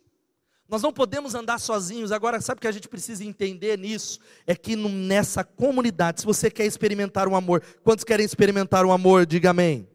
Nós 0.70 0.84
não 0.84 0.94
podemos 0.94 1.34
andar 1.34 1.60
sozinhos. 1.60 2.12
Agora, 2.12 2.40
sabe 2.40 2.60
o 2.60 2.62
que 2.62 2.68
a 2.68 2.72
gente 2.72 2.88
precisa 2.88 3.24
entender 3.24 3.78
nisso? 3.78 4.20
É 4.46 4.56
que 4.56 4.76
nessa 4.76 5.44
comunidade, 5.44 6.22
se 6.22 6.26
você 6.28 6.52
quer 6.52 6.66
experimentar 6.66 7.28
o 7.28 7.32
um 7.32 7.36
amor, 7.36 7.64
quantos 7.84 8.04
querem 8.04 8.26
experimentar 8.26 8.86
o 8.86 8.90
um 8.90 8.92
amor? 8.92 9.26
Diga 9.26 9.50
amém. 9.50 9.88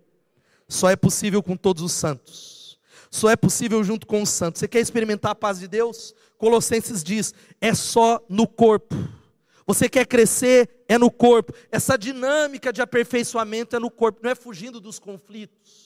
Só 0.68 0.90
é 0.90 0.96
possível 0.96 1.42
com 1.42 1.56
todos 1.56 1.82
os 1.82 1.92
santos. 1.92 2.76
Só 3.08 3.30
é 3.30 3.36
possível 3.36 3.84
junto 3.84 4.04
com 4.04 4.20
os 4.20 4.30
santos. 4.30 4.58
Você 4.58 4.66
quer 4.66 4.80
experimentar 4.80 5.30
a 5.30 5.36
paz 5.36 5.60
de 5.60 5.68
Deus? 5.68 6.12
Colossenses 6.36 7.04
diz: 7.04 7.32
é 7.60 7.72
só 7.72 8.20
no 8.28 8.48
corpo. 8.48 8.96
Você 9.64 9.88
quer 9.88 10.04
crescer? 10.06 10.84
É 10.88 10.98
no 10.98 11.10
corpo. 11.10 11.54
Essa 11.70 11.96
dinâmica 11.96 12.72
de 12.72 12.82
aperfeiçoamento 12.82 13.76
é 13.76 13.78
no 13.78 13.90
corpo, 13.90 14.20
não 14.22 14.30
é 14.30 14.34
fugindo 14.34 14.80
dos 14.80 14.98
conflitos. 14.98 15.83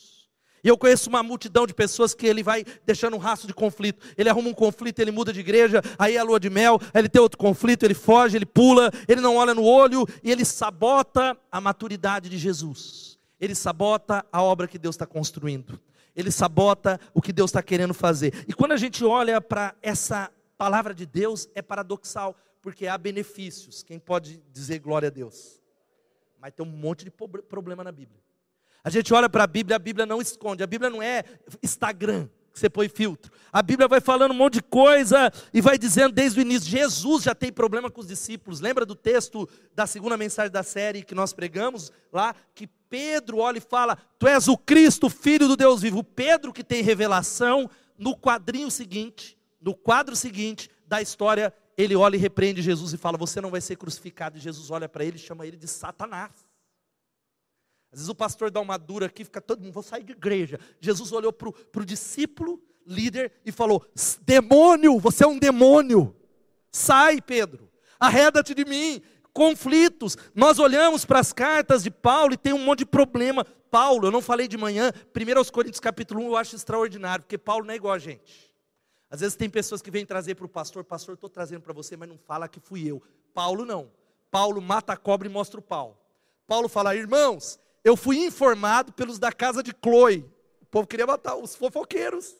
E 0.62 0.68
eu 0.68 0.76
conheço 0.76 1.08
uma 1.08 1.22
multidão 1.22 1.66
de 1.66 1.74
pessoas 1.74 2.14
que 2.14 2.26
ele 2.26 2.42
vai 2.42 2.64
deixando 2.84 3.14
um 3.14 3.18
rastro 3.18 3.46
de 3.46 3.54
conflito. 3.54 4.04
Ele 4.16 4.28
arruma 4.28 4.48
um 4.48 4.54
conflito, 4.54 4.98
ele 4.98 5.10
muda 5.10 5.32
de 5.32 5.40
igreja, 5.40 5.82
aí 5.98 6.16
é 6.16 6.18
a 6.18 6.22
lua 6.24 6.40
de 6.40 6.50
mel, 6.50 6.80
aí 6.92 7.00
ele 7.00 7.08
tem 7.08 7.20
outro 7.20 7.38
conflito, 7.38 7.84
ele 7.84 7.94
foge, 7.94 8.36
ele 8.36 8.46
pula, 8.46 8.90
ele 9.06 9.20
não 9.20 9.36
olha 9.36 9.54
no 9.54 9.64
olho 9.64 10.06
e 10.22 10.30
ele 10.30 10.44
sabota 10.44 11.36
a 11.50 11.60
maturidade 11.60 12.28
de 12.28 12.38
Jesus. 12.38 13.18
Ele 13.40 13.54
sabota 13.54 14.26
a 14.32 14.42
obra 14.42 14.66
que 14.66 14.78
Deus 14.78 14.94
está 14.94 15.06
construindo. 15.06 15.80
Ele 16.14 16.30
sabota 16.32 16.98
o 17.14 17.22
que 17.22 17.32
Deus 17.32 17.50
está 17.50 17.62
querendo 17.62 17.94
fazer. 17.94 18.44
E 18.48 18.52
quando 18.52 18.72
a 18.72 18.76
gente 18.76 19.04
olha 19.04 19.40
para 19.40 19.76
essa 19.80 20.30
palavra 20.56 20.92
de 20.92 21.06
Deus, 21.06 21.48
é 21.54 21.62
paradoxal, 21.62 22.36
porque 22.60 22.88
há 22.88 22.98
benefícios. 22.98 23.84
Quem 23.84 24.00
pode 24.00 24.42
dizer 24.52 24.80
glória 24.80 25.06
a 25.06 25.10
Deus? 25.10 25.62
Mas 26.40 26.52
tem 26.52 26.66
um 26.66 26.68
monte 26.68 27.04
de 27.04 27.10
problema 27.10 27.84
na 27.84 27.92
Bíblia. 27.92 28.20
A 28.88 28.90
gente 28.90 29.12
olha 29.12 29.28
para 29.28 29.44
a 29.44 29.46
Bíblia, 29.46 29.76
a 29.76 29.78
Bíblia 29.78 30.06
não 30.06 30.18
esconde, 30.18 30.62
a 30.62 30.66
Bíblia 30.66 30.88
não 30.88 31.02
é 31.02 31.22
Instagram, 31.62 32.26
que 32.50 32.58
você 32.58 32.70
põe 32.70 32.88
filtro. 32.88 33.30
A 33.52 33.60
Bíblia 33.60 33.86
vai 33.86 34.00
falando 34.00 34.30
um 34.30 34.34
monte 34.34 34.54
de 34.54 34.62
coisa 34.62 35.30
e 35.52 35.60
vai 35.60 35.76
dizendo 35.76 36.14
desde 36.14 36.40
o 36.40 36.40
início. 36.40 36.70
Jesus 36.70 37.24
já 37.24 37.34
tem 37.34 37.52
problema 37.52 37.90
com 37.90 38.00
os 38.00 38.08
discípulos. 38.08 38.60
Lembra 38.60 38.86
do 38.86 38.94
texto 38.94 39.46
da 39.74 39.86
segunda 39.86 40.16
mensagem 40.16 40.50
da 40.50 40.62
série 40.62 41.02
que 41.02 41.14
nós 41.14 41.34
pregamos 41.34 41.92
lá? 42.10 42.34
Que 42.54 42.66
Pedro 42.88 43.40
olha 43.40 43.58
e 43.58 43.60
fala: 43.60 43.98
Tu 44.18 44.26
és 44.26 44.48
o 44.48 44.56
Cristo, 44.56 45.10
filho 45.10 45.46
do 45.46 45.54
Deus 45.54 45.82
vivo. 45.82 46.02
Pedro 46.02 46.50
que 46.50 46.64
tem 46.64 46.82
revelação 46.82 47.68
no 47.98 48.16
quadrinho 48.16 48.70
seguinte, 48.70 49.36
no 49.60 49.74
quadro 49.74 50.16
seguinte 50.16 50.70
da 50.86 51.02
história, 51.02 51.52
ele 51.76 51.94
olha 51.94 52.16
e 52.16 52.18
repreende 52.18 52.62
Jesus 52.62 52.94
e 52.94 52.96
fala: 52.96 53.18
Você 53.18 53.38
não 53.38 53.50
vai 53.50 53.60
ser 53.60 53.76
crucificado. 53.76 54.38
E 54.38 54.40
Jesus 54.40 54.70
olha 54.70 54.88
para 54.88 55.04
ele 55.04 55.16
e 55.16 55.20
chama 55.20 55.46
ele 55.46 55.58
de 55.58 55.68
Satanás. 55.68 56.47
Às 57.92 58.00
vezes 58.00 58.08
o 58.08 58.14
pastor 58.14 58.50
dá 58.50 58.60
uma 58.60 58.76
dura 58.76 59.06
aqui, 59.06 59.24
fica 59.24 59.40
todo 59.40 59.62
mundo, 59.62 59.72
vou 59.72 59.82
sair 59.82 60.04
de 60.04 60.12
igreja. 60.12 60.60
Jesus 60.80 61.10
olhou 61.12 61.32
para 61.32 61.48
o 61.48 61.84
discípulo, 61.84 62.62
líder, 62.86 63.32
e 63.44 63.52
falou: 63.52 63.84
Demônio, 64.22 64.98
você 64.98 65.24
é 65.24 65.26
um 65.26 65.38
demônio. 65.38 66.14
Sai, 66.70 67.20
Pedro, 67.20 67.70
arreda-te 67.98 68.54
de 68.54 68.64
mim. 68.64 69.00
Conflitos. 69.32 70.16
Nós 70.34 70.58
olhamos 70.58 71.04
para 71.04 71.20
as 71.20 71.32
cartas 71.32 71.82
de 71.82 71.90
Paulo 71.90 72.34
e 72.34 72.36
tem 72.36 72.52
um 72.52 72.64
monte 72.64 72.80
de 72.80 72.86
problema. 72.86 73.44
Paulo, 73.70 74.08
eu 74.08 74.10
não 74.10 74.20
falei 74.20 74.48
de 74.48 74.56
manhã, 74.56 74.92
1 75.14 75.52
Coríntios 75.52 75.80
capítulo 75.80 76.22
1 76.22 76.26
eu 76.26 76.36
acho 76.36 76.56
extraordinário, 76.56 77.22
porque 77.22 77.38
Paulo 77.38 77.64
não 77.64 77.72
é 77.72 77.76
igual 77.76 77.94
a 77.94 77.98
gente. 77.98 78.48
Às 79.10 79.20
vezes 79.20 79.36
tem 79.36 79.48
pessoas 79.48 79.80
que 79.80 79.90
vêm 79.90 80.04
trazer 80.04 80.34
para 80.34 80.44
o 80.44 80.48
pastor, 80.48 80.84
pastor, 80.84 81.14
estou 81.14 81.30
trazendo 81.30 81.62
para 81.62 81.72
você, 81.72 81.96
mas 81.96 82.08
não 82.08 82.18
fala 82.18 82.48
que 82.48 82.60
fui 82.60 82.86
eu. 82.86 83.02
Paulo 83.32 83.64
não. 83.64 83.90
Paulo 84.30 84.60
mata 84.60 84.92
a 84.92 84.96
cobra 84.96 85.28
e 85.28 85.30
mostra 85.30 85.58
o 85.58 85.62
pau. 85.62 86.02
Paulo 86.46 86.68
fala, 86.68 86.94
irmãos, 86.94 87.58
eu 87.88 87.96
fui 87.96 88.18
informado 88.18 88.92
pelos 88.92 89.18
da 89.18 89.32
casa 89.32 89.62
de 89.62 89.72
Chloe. 89.82 90.24
O 90.60 90.66
povo 90.66 90.86
queria 90.86 91.06
matar 91.06 91.36
os 91.36 91.56
fofoqueiros. 91.56 92.36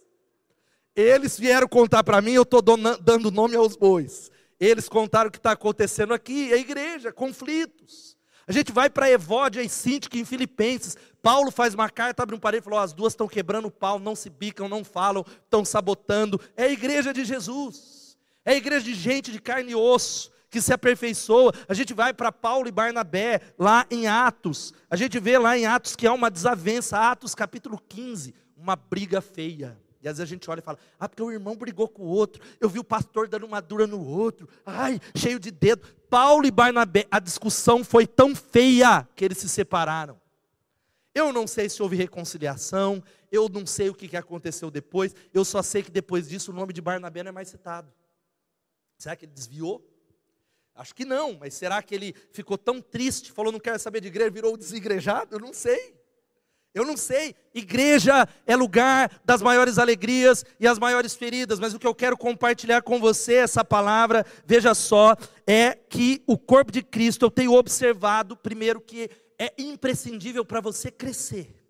Eles 0.94 1.38
vieram 1.38 1.66
contar 1.66 2.04
para 2.04 2.20
mim, 2.20 2.32
eu 2.32 2.42
estou 2.42 2.60
dando 2.60 3.30
nome 3.30 3.56
aos 3.56 3.74
bois. 3.74 4.30
Eles 4.60 4.88
contaram 4.88 5.28
o 5.28 5.30
que 5.30 5.38
está 5.38 5.52
acontecendo 5.52 6.12
aqui, 6.12 6.52
a 6.52 6.56
igreja, 6.56 7.12
conflitos. 7.12 8.16
A 8.46 8.52
gente 8.52 8.72
vai 8.72 8.90
para 8.90 9.10
Evódia 9.10 9.62
e 9.62 9.68
Sintique 9.68 10.18
em 10.18 10.24
Filipenses. 10.24 10.96
Paulo 11.22 11.50
faz 11.50 11.74
uma 11.74 11.88
carta, 11.88 12.22
abre 12.22 12.34
um 12.34 12.40
parede 12.40 12.62
e 12.62 12.64
falou: 12.64 12.80
as 12.80 12.92
duas 12.92 13.12
estão 13.12 13.28
quebrando 13.28 13.68
o 13.68 13.70
pau, 13.70 13.98
não 13.98 14.16
se 14.16 14.28
bicam, 14.28 14.68
não 14.68 14.84
falam, 14.84 15.24
estão 15.44 15.64
sabotando. 15.64 16.40
É 16.56 16.64
a 16.64 16.70
igreja 16.70 17.12
de 17.12 17.24
Jesus. 17.24 18.18
É 18.44 18.52
a 18.52 18.56
igreja 18.56 18.84
de 18.84 18.94
gente 18.94 19.30
de 19.30 19.40
carne 19.40 19.72
e 19.72 19.74
osso 19.74 20.30
que 20.50 20.60
se 20.60 20.72
aperfeiçoa. 20.72 21.52
A 21.68 21.74
gente 21.74 21.94
vai 21.94 22.12
para 22.12 22.32
Paulo 22.32 22.68
e 22.68 22.72
Barnabé, 22.72 23.40
lá 23.58 23.86
em 23.90 24.06
Atos. 24.06 24.72
A 24.90 24.96
gente 24.96 25.18
vê 25.18 25.38
lá 25.38 25.56
em 25.56 25.66
Atos 25.66 25.94
que 25.94 26.06
há 26.06 26.12
uma 26.12 26.30
desavença. 26.30 27.10
Atos 27.10 27.34
capítulo 27.34 27.80
15, 27.88 28.34
uma 28.56 28.76
briga 28.76 29.20
feia. 29.20 29.78
E 30.00 30.08
às 30.08 30.18
vezes 30.18 30.30
a 30.30 30.34
gente 30.34 30.48
olha 30.50 30.60
e 30.60 30.62
fala: 30.62 30.78
Ah, 30.98 31.08
porque 31.08 31.22
o 31.22 31.30
irmão 31.30 31.56
brigou 31.56 31.88
com 31.88 32.02
o 32.02 32.08
outro. 32.08 32.42
Eu 32.60 32.68
vi 32.68 32.78
o 32.78 32.84
pastor 32.84 33.28
dando 33.28 33.46
uma 33.46 33.60
dura 33.60 33.86
no 33.86 34.04
outro. 34.06 34.48
Ai, 34.64 35.00
cheio 35.14 35.38
de 35.38 35.50
dedo. 35.50 35.86
Paulo 36.08 36.46
e 36.46 36.50
Barnabé, 36.50 37.06
a 37.10 37.18
discussão 37.18 37.84
foi 37.84 38.06
tão 38.06 38.34
feia 38.34 39.06
que 39.14 39.24
eles 39.24 39.38
se 39.38 39.48
separaram. 39.48 40.18
Eu 41.14 41.32
não 41.32 41.46
sei 41.46 41.68
se 41.68 41.82
houve 41.82 41.96
reconciliação. 41.96 43.02
Eu 43.30 43.48
não 43.48 43.66
sei 43.66 43.90
o 43.90 43.94
que 43.94 44.16
aconteceu 44.16 44.70
depois. 44.70 45.14
Eu 45.34 45.44
só 45.44 45.62
sei 45.62 45.82
que 45.82 45.90
depois 45.90 46.28
disso 46.28 46.52
o 46.52 46.54
nome 46.54 46.72
de 46.72 46.80
Barnabé 46.80 47.22
não 47.22 47.30
é 47.30 47.32
mais 47.32 47.48
citado. 47.48 47.92
Será 48.96 49.16
que 49.16 49.24
ele 49.24 49.32
desviou? 49.32 49.84
Acho 50.78 50.94
que 50.94 51.04
não, 51.04 51.36
mas 51.40 51.54
será 51.54 51.82
que 51.82 51.92
ele 51.92 52.14
ficou 52.30 52.56
tão 52.56 52.80
triste, 52.80 53.32
falou 53.32 53.50
não 53.50 53.58
quero 53.58 53.80
saber 53.80 54.00
de 54.00 54.06
igreja, 54.06 54.30
virou 54.30 54.56
desigrejado? 54.56 55.34
Eu 55.34 55.40
não 55.40 55.52
sei. 55.52 55.98
Eu 56.72 56.86
não 56.86 56.96
sei. 56.96 57.34
Igreja 57.52 58.28
é 58.46 58.54
lugar 58.54 59.10
das 59.24 59.42
maiores 59.42 59.76
alegrias 59.76 60.44
e 60.60 60.68
as 60.68 60.78
maiores 60.78 61.16
feridas, 61.16 61.58
mas 61.58 61.74
o 61.74 61.80
que 61.80 61.86
eu 61.86 61.96
quero 61.96 62.16
compartilhar 62.16 62.82
com 62.82 63.00
você, 63.00 63.34
essa 63.34 63.64
palavra, 63.64 64.24
veja 64.46 64.72
só, 64.72 65.16
é 65.44 65.74
que 65.74 66.22
o 66.28 66.38
corpo 66.38 66.70
de 66.70 66.80
Cristo, 66.80 67.24
eu 67.24 67.30
tenho 67.30 67.54
observado, 67.54 68.36
primeiro, 68.36 68.80
que 68.80 69.10
é 69.36 69.52
imprescindível 69.58 70.44
para 70.44 70.60
você 70.60 70.92
crescer, 70.92 71.60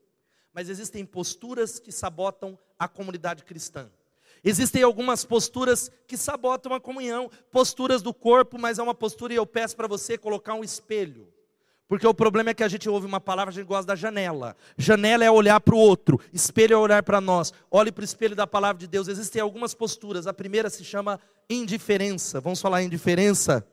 mas 0.53 0.69
existem 0.69 1.07
posturas 1.07 1.79
que 1.79 1.91
sabotam 1.91 2.59
a 2.79 2.87
comunidade 2.87 3.43
cristã. 3.43 3.91
Existem 4.45 4.83
algumas 4.83 5.25
posturas 5.25 5.91
que 6.07 6.17
sabotam 6.17 6.73
a 6.73 6.81
comunhão, 6.81 7.31
posturas 7.51 8.03
do 8.03 8.15
corpo, 8.15 8.59
mas 8.59 8.79
é 8.79 8.83
uma 8.83 8.95
postura 8.95 9.33
e 9.33 9.37
eu 9.37 9.47
peço 9.47 9.77
para 9.77 9.87
você 9.87 10.17
colocar 10.17 10.55
um 10.55 10.65
espelho. 10.65 11.29
Porque 11.89 12.07
o 12.07 12.13
problema 12.13 12.51
é 12.51 12.55
que 12.55 12.63
a 12.63 12.69
gente 12.69 12.87
ouve 12.87 13.07
uma 13.07 13.19
palavra, 13.19 13.51
a 13.51 13.55
gente 13.55 13.67
gosta 13.67 13.87
da 13.87 13.97
janela. 13.97 14.55
Janela 14.77 15.25
é 15.25 15.31
olhar 15.31 15.59
para 15.59 15.75
o 15.75 15.79
outro, 15.79 16.21
espelho 16.35 16.75
é 16.75 16.77
olhar 16.77 17.03
para 17.03 17.19
nós. 17.19 17.51
Olhe 17.71 17.91
para 17.91 18.03
o 18.03 18.05
espelho 18.05 18.37
da 18.37 18.47
palavra 18.47 18.79
de 18.79 18.87
Deus. 18.87 19.09
Existem 19.09 19.41
algumas 19.41 19.75
posturas. 19.75 20.27
A 20.27 20.35
primeira 20.35 20.69
se 20.69 20.85
chama 20.85 21.19
indiferença. 21.49 22.43
Vamos 22.43 22.61
falar 22.61 22.83
indiferença? 22.83 23.67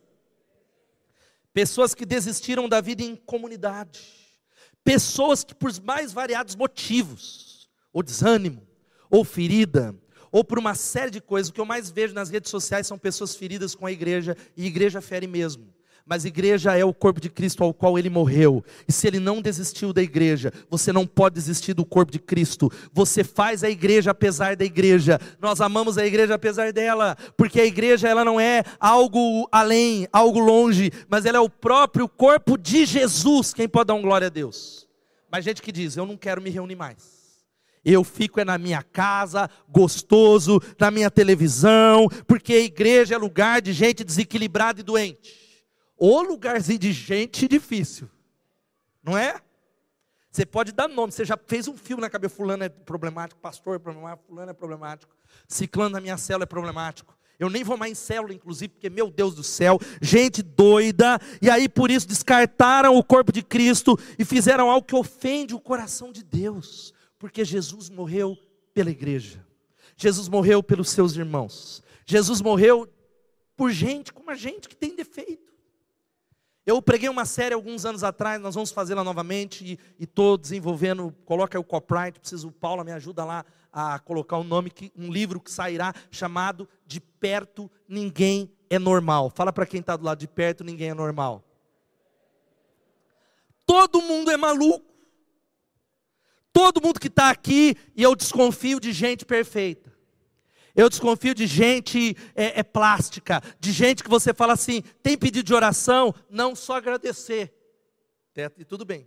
Pessoas 1.53 1.93
que 1.93 2.05
desistiram 2.05 2.69
da 2.69 2.79
vida 2.79 3.03
em 3.03 3.17
comunidade. 3.17 4.01
Pessoas 4.81 5.43
que, 5.43 5.53
por 5.53 5.71
mais 5.81 6.13
variados 6.13 6.55
motivos, 6.55 7.69
ou 7.91 8.01
desânimo, 8.01 8.65
ou 9.09 9.25
ferida, 9.25 9.93
ou 10.35 10.43
por 10.43 10.59
uma 10.59 10.75
série 10.75 11.11
de 11.11 11.21
coisas, 11.21 11.49
o 11.49 11.53
que 11.53 11.61
eu 11.61 11.65
mais 11.65 11.89
vejo 11.89 12.13
nas 12.13 12.29
redes 12.29 12.51
sociais 12.51 12.85
são 12.85 12.97
pessoas 12.97 13.37
feridas 13.37 13.73
com 13.73 13.85
a 13.85 13.91
igreja, 13.93 14.35
e 14.57 14.65
igreja 14.65 14.99
fere 14.99 15.27
mesmo. 15.27 15.73
Mas 16.05 16.25
igreja 16.25 16.75
é 16.75 16.83
o 16.83 16.93
corpo 16.93 17.21
de 17.21 17.29
Cristo 17.29 17.63
ao 17.63 17.73
qual 17.73 17.97
ele 17.97 18.09
morreu. 18.09 18.61
E 18.85 18.91
se 18.91 19.07
ele 19.07 19.17
não 19.17 19.41
desistiu 19.41 19.93
da 19.93 20.01
igreja, 20.01 20.51
você 20.69 20.91
não 20.91 21.07
pode 21.07 21.35
desistir 21.35 21.73
do 21.73 21.85
corpo 21.85 22.11
de 22.11 22.19
Cristo. 22.19 22.69
Você 22.91 23.23
faz 23.23 23.63
a 23.63 23.69
igreja 23.69 24.11
apesar 24.11 24.57
da 24.57 24.65
igreja. 24.65 25.21
Nós 25.39 25.61
amamos 25.61 25.97
a 25.97 26.05
igreja 26.05 26.35
apesar 26.35 26.73
dela, 26.73 27.15
porque 27.37 27.61
a 27.61 27.65
igreja 27.65 28.09
ela 28.09 28.25
não 28.25 28.37
é 28.37 28.61
algo 28.77 29.47
além, 29.53 30.05
algo 30.11 30.39
longe, 30.39 30.91
mas 31.07 31.25
ela 31.25 31.37
é 31.37 31.41
o 31.41 31.49
próprio 31.49 32.09
corpo 32.09 32.57
de 32.57 32.85
Jesus. 32.85 33.53
Quem 33.53 33.69
pode 33.69 33.87
dar 33.87 33.93
um 33.93 34.01
glória 34.01 34.27
a 34.27 34.29
Deus? 34.29 34.85
Mas 35.31 35.45
gente 35.45 35.61
que 35.61 35.71
diz: 35.71 35.95
"Eu 35.95 36.05
não 36.05 36.17
quero 36.17 36.41
me 36.41 36.49
reunir 36.49 36.75
mais". 36.75 37.14
Eu 37.85 38.03
fico 38.03 38.39
é 38.39 38.43
na 38.43 38.57
minha 38.57 38.81
casa, 38.81 39.47
gostoso, 39.69 40.59
na 40.79 40.89
minha 40.89 41.11
televisão, 41.11 42.09
porque 42.27 42.53
a 42.53 42.59
igreja 42.59 43.13
é 43.13 43.17
lugar 43.17 43.61
de 43.61 43.71
gente 43.71 44.03
desequilibrada 44.03 44.81
e 44.81 44.83
doente. 44.83 45.63
O 45.95 46.21
lugarzinho 46.21 46.79
de 46.79 46.91
gente 46.91 47.47
difícil. 47.47 48.09
Não 49.03 49.15
é? 49.15 49.39
Você 50.31 50.45
pode 50.45 50.71
dar 50.71 50.89
nome, 50.89 51.13
você 51.13 51.23
já 51.23 51.37
fez 51.47 51.67
um 51.67 51.77
filme 51.77 52.01
na 52.01 52.09
cabeça, 52.09 52.35
fulano 52.35 52.63
é 52.63 52.69
problemático, 52.69 53.39
pastor 53.39 53.75
é 53.75 53.79
problemático, 53.79 54.27
fulano 54.27 54.51
é 54.51 54.53
problemático, 54.53 55.15
ciclano 55.47 55.91
na 55.91 56.01
minha 56.01 56.17
célula 56.17 56.43
é 56.43 56.45
problemático. 56.47 57.15
Eu 57.39 57.49
nem 57.49 57.63
vou 57.63 57.77
mais 57.77 57.91
em 57.91 57.95
célula, 57.95 58.33
inclusive, 58.33 58.69
porque, 58.69 58.89
meu 58.89 59.09
Deus 59.09 59.35
do 59.35 59.43
céu, 59.43 59.79
gente 60.01 60.41
doida, 60.41 61.19
e 61.41 61.49
aí 61.49 61.69
por 61.69 61.91
isso 61.91 62.07
descartaram 62.07 62.95
o 62.95 63.03
corpo 63.03 63.31
de 63.31 63.41
Cristo 63.41 63.97
e 64.17 64.25
fizeram 64.25 64.69
algo 64.69 64.85
que 64.85 64.95
ofende 64.95 65.53
o 65.53 65.59
coração 65.59 66.11
de 66.11 66.23
Deus, 66.23 66.93
porque 67.25 67.43
Jesus 67.43 67.89
morreu 67.89 68.37
pela 68.71 68.91
igreja, 68.91 69.43
Jesus 69.97 70.29
morreu 70.29 70.61
pelos 70.61 70.91
seus 70.91 71.15
irmãos, 71.15 71.81
Jesus 72.05 72.39
morreu 72.39 72.87
por 73.57 73.71
gente 73.71 74.13
como 74.13 74.29
a 74.29 74.35
gente 74.35 74.69
que 74.69 74.75
tem 74.75 74.95
defeito. 74.95 75.51
Eu 76.67 76.79
preguei 76.83 77.09
uma 77.09 77.25
série 77.25 77.55
alguns 77.55 77.83
anos 77.83 78.03
atrás, 78.03 78.39
nós 78.39 78.53
vamos 78.53 78.69
fazê-la 78.69 79.03
novamente 79.03 79.79
e 79.97 80.03
estou 80.03 80.37
desenvolvendo, 80.37 81.11
coloca 81.25 81.59
o 81.59 81.63
copyright, 81.63 82.19
preciso, 82.19 82.51
Paula 82.51 82.83
me 82.83 82.91
ajuda 82.91 83.25
lá 83.25 83.43
a 83.73 83.97
colocar 83.97 84.37
um 84.37 84.43
nome, 84.43 84.69
que, 84.69 84.91
um 84.95 85.11
livro 85.11 85.41
que 85.41 85.49
sairá 85.49 85.95
chamado 86.11 86.69
De 86.85 87.01
Perto 87.01 87.71
Ninguém 87.87 88.53
é 88.69 88.77
Normal. 88.77 89.31
Fala 89.31 89.51
para 89.51 89.65
quem 89.65 89.79
está 89.79 89.97
do 89.97 90.05
lado 90.05 90.19
de 90.19 90.27
perto, 90.27 90.63
ninguém 90.63 90.91
é 90.91 90.93
normal. 90.93 91.43
Todo 93.65 93.99
mundo 93.99 94.29
é 94.29 94.37
maluco. 94.37 94.94
Todo 96.55 96.81
mundo 96.81 97.01
que 97.01 97.07
está 97.07 97.29
aqui, 97.29 97.75
e 97.93 98.01
eu 98.01 98.15
desconfio 98.15 98.79
de 98.79 98.93
gente 98.93 99.25
perfeita. 99.25 99.93
Eu 100.73 100.89
desconfio 100.89 101.35
de 101.35 101.45
gente 101.45 102.15
é, 102.33 102.61
é, 102.61 102.63
plástica, 102.63 103.41
de 103.59 103.73
gente 103.73 104.01
que 104.01 104.09
você 104.09 104.33
fala 104.33 104.53
assim, 104.53 104.81
tem 105.03 105.17
pedido 105.17 105.45
de 105.45 105.53
oração? 105.53 106.15
Não, 106.29 106.55
só 106.55 106.77
agradecer. 106.77 107.53
E 108.57 108.63
tudo 108.63 108.85
bem. 108.85 109.05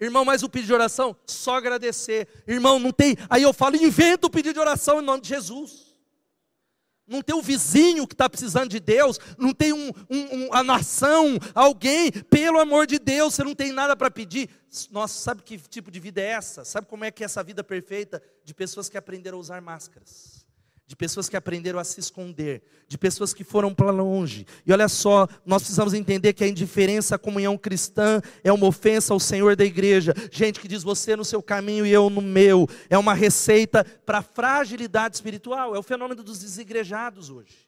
Irmão, 0.00 0.24
mas 0.24 0.42
o 0.42 0.48
pedido 0.48 0.66
de 0.66 0.74
oração? 0.74 1.16
Só 1.24 1.54
agradecer. 1.54 2.26
Irmão, 2.44 2.80
não 2.80 2.90
tem. 2.90 3.16
Aí 3.30 3.44
eu 3.44 3.52
falo, 3.52 3.76
inventa 3.76 4.26
o 4.26 4.30
pedido 4.30 4.54
de 4.54 4.60
oração 4.60 5.00
em 5.00 5.04
nome 5.04 5.22
de 5.22 5.28
Jesus. 5.28 5.93
Não 7.06 7.20
tem 7.20 7.34
um 7.34 7.42
vizinho 7.42 8.06
que 8.06 8.14
está 8.14 8.28
precisando 8.28 8.70
de 8.70 8.80
Deus, 8.80 9.18
não 9.36 9.52
tem 9.52 9.72
um, 9.72 9.92
um, 10.08 10.36
um, 10.36 10.54
a 10.54 10.62
nação, 10.62 11.38
alguém, 11.54 12.10
pelo 12.10 12.58
amor 12.58 12.86
de 12.86 12.98
Deus, 12.98 13.34
você 13.34 13.44
não 13.44 13.54
tem 13.54 13.72
nada 13.72 13.94
para 13.94 14.10
pedir. 14.10 14.48
Nossa, 14.90 15.14
sabe 15.20 15.42
que 15.42 15.58
tipo 15.58 15.90
de 15.90 16.00
vida 16.00 16.20
é 16.20 16.26
essa? 16.26 16.64
Sabe 16.64 16.86
como 16.86 17.04
é 17.04 17.10
que 17.10 17.22
é 17.22 17.26
essa 17.26 17.42
vida 17.42 17.62
perfeita? 17.62 18.22
De 18.42 18.54
pessoas 18.54 18.88
que 18.88 18.96
aprenderam 18.96 19.38
a 19.38 19.40
usar 19.40 19.60
máscaras 19.60 20.43
de 20.94 20.96
pessoas 20.96 21.28
que 21.28 21.36
aprenderam 21.36 21.80
a 21.80 21.84
se 21.84 21.98
esconder, 21.98 22.62
de 22.86 22.96
pessoas 22.96 23.34
que 23.34 23.42
foram 23.42 23.74
para 23.74 23.90
longe. 23.90 24.46
E 24.64 24.72
olha 24.72 24.88
só, 24.88 25.26
nós 25.44 25.62
precisamos 25.62 25.92
entender 25.92 26.32
que 26.32 26.44
a 26.44 26.48
indiferença 26.48 27.16
à 27.16 27.18
comunhão 27.18 27.58
cristã 27.58 28.22
é 28.44 28.52
uma 28.52 28.66
ofensa 28.66 29.12
ao 29.12 29.18
Senhor 29.18 29.56
da 29.56 29.64
igreja. 29.64 30.14
Gente 30.30 30.60
que 30.60 30.68
diz 30.68 30.84
você 30.84 31.16
no 31.16 31.24
seu 31.24 31.42
caminho 31.42 31.84
e 31.84 31.90
eu 31.90 32.08
no 32.08 32.22
meu. 32.22 32.68
É 32.88 32.96
uma 32.96 33.12
receita 33.12 33.84
para 34.06 34.22
fragilidade 34.22 35.16
espiritual. 35.16 35.74
É 35.74 35.78
o 35.80 35.82
fenômeno 35.82 36.22
dos 36.22 36.38
desigrejados 36.38 37.28
hoje. 37.28 37.66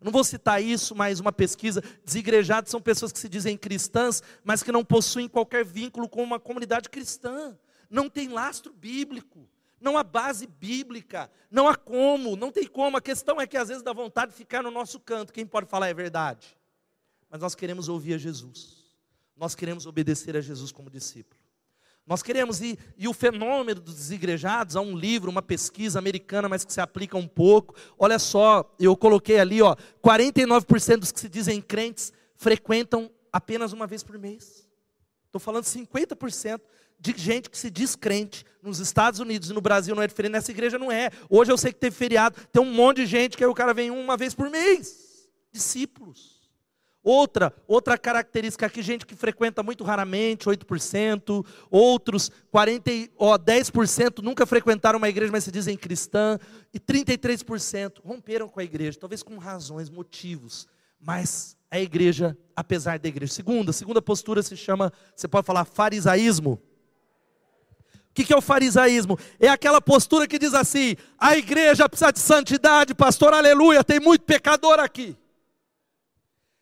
Não 0.00 0.10
vou 0.10 0.24
citar 0.24 0.60
isso, 0.60 0.96
mas 0.96 1.20
uma 1.20 1.32
pesquisa. 1.32 1.80
Desigrejados 2.04 2.72
são 2.72 2.80
pessoas 2.80 3.12
que 3.12 3.20
se 3.20 3.28
dizem 3.28 3.56
cristãs, 3.56 4.20
mas 4.42 4.64
que 4.64 4.72
não 4.72 4.84
possuem 4.84 5.28
qualquer 5.28 5.64
vínculo 5.64 6.08
com 6.08 6.24
uma 6.24 6.40
comunidade 6.40 6.88
cristã. 6.88 7.56
Não 7.88 8.10
tem 8.10 8.30
lastro 8.30 8.72
bíblico 8.72 9.48
não 9.84 9.98
há 9.98 10.02
base 10.02 10.46
bíblica, 10.46 11.30
não 11.50 11.68
há 11.68 11.76
como, 11.76 12.34
não 12.34 12.50
tem 12.50 12.66
como. 12.66 12.96
A 12.96 13.02
questão 13.02 13.38
é 13.38 13.46
que 13.46 13.56
às 13.56 13.68
vezes 13.68 13.82
dá 13.82 13.92
vontade 13.92 14.32
de 14.32 14.36
ficar 14.38 14.62
no 14.62 14.70
nosso 14.70 14.98
canto. 14.98 15.32
Quem 15.32 15.46
pode 15.46 15.68
falar 15.68 15.88
é 15.88 15.94
verdade? 15.94 16.56
Mas 17.28 17.42
nós 17.42 17.54
queremos 17.54 17.86
ouvir 17.86 18.14
a 18.14 18.18
Jesus. 18.18 18.82
Nós 19.36 19.54
queremos 19.54 19.84
obedecer 19.84 20.36
a 20.36 20.40
Jesus 20.40 20.72
como 20.72 20.88
discípulo. 20.88 21.38
Nós 22.06 22.22
queremos, 22.22 22.62
e, 22.62 22.78
e 22.96 23.06
o 23.06 23.12
fenômeno 23.12 23.80
dos 23.80 23.94
desigrejados, 23.94 24.74
há 24.74 24.80
um 24.80 24.96
livro, 24.96 25.30
uma 25.30 25.42
pesquisa 25.42 25.98
americana, 25.98 26.48
mas 26.48 26.64
que 26.64 26.72
se 26.72 26.80
aplica 26.80 27.16
um 27.16 27.28
pouco. 27.28 27.74
Olha 27.98 28.18
só, 28.18 28.74
eu 28.78 28.96
coloquei 28.96 29.38
ali, 29.38 29.60
ó, 29.60 29.76
49% 30.02 30.96
dos 30.96 31.12
que 31.12 31.20
se 31.20 31.28
dizem 31.28 31.60
crentes 31.60 32.12
frequentam 32.36 33.10
apenas 33.30 33.72
uma 33.72 33.86
vez 33.86 34.02
por 34.02 34.18
mês. 34.18 34.68
Estou 35.26 35.40
falando 35.40 35.64
50% 35.64 36.60
de 37.12 37.20
gente 37.20 37.50
que 37.50 37.58
se 37.58 37.70
diz 37.70 37.94
crente 37.94 38.44
nos 38.62 38.78
Estados 38.78 39.20
Unidos 39.20 39.50
e 39.50 39.52
no 39.52 39.60
Brasil 39.60 39.94
não 39.94 40.02
é 40.02 40.06
diferente, 40.06 40.32
nessa 40.32 40.50
igreja 40.50 40.78
não 40.78 40.90
é. 40.90 41.10
Hoje 41.28 41.52
eu 41.52 41.58
sei 41.58 41.72
que 41.72 41.78
teve 41.78 41.94
feriado, 41.94 42.36
tem 42.50 42.62
um 42.62 42.72
monte 42.72 42.98
de 42.98 43.06
gente 43.06 43.36
que 43.36 43.44
aí 43.44 43.50
o 43.50 43.54
cara 43.54 43.74
vem 43.74 43.90
uma 43.90 44.16
vez 44.16 44.34
por 44.34 44.48
mês. 44.48 45.28
Discípulos. 45.52 46.34
Outra, 47.02 47.54
outra 47.68 47.98
característica 47.98 48.64
aqui, 48.64 48.80
gente 48.80 49.04
que 49.04 49.14
frequenta 49.14 49.62
muito 49.62 49.84
raramente, 49.84 50.48
8%, 50.48 51.44
outros 51.70 52.30
40, 52.50 52.90
ó, 53.18 53.36
10% 53.36 54.22
nunca 54.22 54.46
frequentaram 54.46 54.96
uma 54.96 55.10
igreja, 55.10 55.30
mas 55.30 55.44
se 55.44 55.52
dizem 55.52 55.76
cristã, 55.76 56.38
e 56.72 56.80
33% 56.80 58.00
romperam 58.02 58.48
com 58.48 58.58
a 58.58 58.64
igreja, 58.64 58.98
talvez 58.98 59.22
com 59.22 59.36
razões, 59.36 59.90
motivos, 59.90 60.66
mas 60.98 61.58
a 61.70 61.78
igreja, 61.78 62.34
apesar 62.56 62.98
da 62.98 63.06
igreja. 63.06 63.34
Segunda, 63.34 63.70
segunda 63.70 64.00
postura 64.00 64.42
se 64.42 64.56
chama, 64.56 64.90
você 65.14 65.28
pode 65.28 65.46
falar 65.46 65.66
farisaísmo. 65.66 66.58
O 68.14 68.24
que 68.24 68.32
é 68.32 68.36
o 68.36 68.40
farisaísmo? 68.40 69.18
É 69.40 69.48
aquela 69.48 69.80
postura 69.80 70.28
que 70.28 70.38
diz 70.38 70.54
assim: 70.54 70.94
a 71.18 71.36
igreja 71.36 71.88
precisa 71.88 72.12
de 72.12 72.20
santidade, 72.20 72.94
pastor, 72.94 73.34
aleluia, 73.34 73.82
tem 73.82 73.98
muito 73.98 74.22
pecador 74.22 74.78
aqui. 74.78 75.16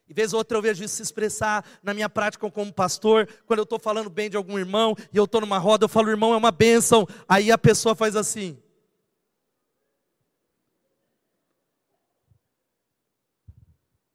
E 0.08 0.14
vez 0.14 0.32
ou 0.32 0.38
outra 0.38 0.56
eu 0.56 0.62
vejo 0.62 0.82
isso 0.82 0.96
se 0.96 1.02
expressar 1.02 1.62
na 1.82 1.92
minha 1.92 2.08
prática 2.08 2.50
como 2.50 2.72
pastor, 2.72 3.28
quando 3.46 3.58
eu 3.58 3.64
estou 3.64 3.78
falando 3.78 4.08
bem 4.08 4.30
de 4.30 4.36
algum 4.36 4.58
irmão 4.58 4.96
e 5.12 5.16
eu 5.16 5.24
estou 5.24 5.42
numa 5.42 5.58
roda, 5.58 5.84
eu 5.84 5.88
falo, 5.88 6.08
irmão, 6.08 6.32
é 6.32 6.36
uma 6.38 6.50
bênção. 6.50 7.06
Aí 7.28 7.52
a 7.52 7.58
pessoa 7.58 7.94
faz 7.94 8.16
assim. 8.16 8.58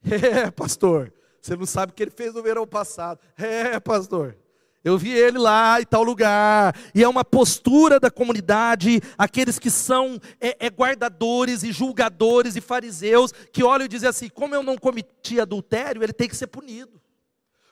É, 0.09 0.49
pastor, 0.49 1.13
você 1.41 1.55
não 1.55 1.65
sabe 1.65 1.91
o 1.91 1.95
que 1.95 2.01
ele 2.01 2.11
fez 2.11 2.33
no 2.33 2.41
verão 2.41 2.65
passado. 2.65 3.19
É, 3.37 3.77
pastor. 3.79 4.37
Eu 4.83 4.97
vi 4.97 5.11
ele 5.11 5.37
lá 5.37 5.81
em 5.81 5.85
tal 5.85 6.03
lugar. 6.03 6.75
E 6.95 7.03
é 7.03 7.07
uma 7.07 7.25
postura 7.25 7.99
da 7.99 8.09
comunidade, 8.09 9.01
aqueles 9.17 9.59
que 9.59 9.69
são 9.69 10.19
é, 10.39 10.65
é, 10.67 10.69
guardadores 10.69 11.63
e 11.63 11.71
julgadores 11.71 12.55
e 12.55 12.61
fariseus, 12.61 13.33
que 13.51 13.63
olham 13.63 13.85
e 13.85 13.89
dizem 13.89 14.07
assim: 14.07 14.29
como 14.29 14.55
eu 14.55 14.63
não 14.63 14.77
cometi 14.77 15.39
adultério, 15.39 16.03
ele 16.03 16.13
tem 16.13 16.29
que 16.29 16.35
ser 16.35 16.47
punido. 16.47 17.01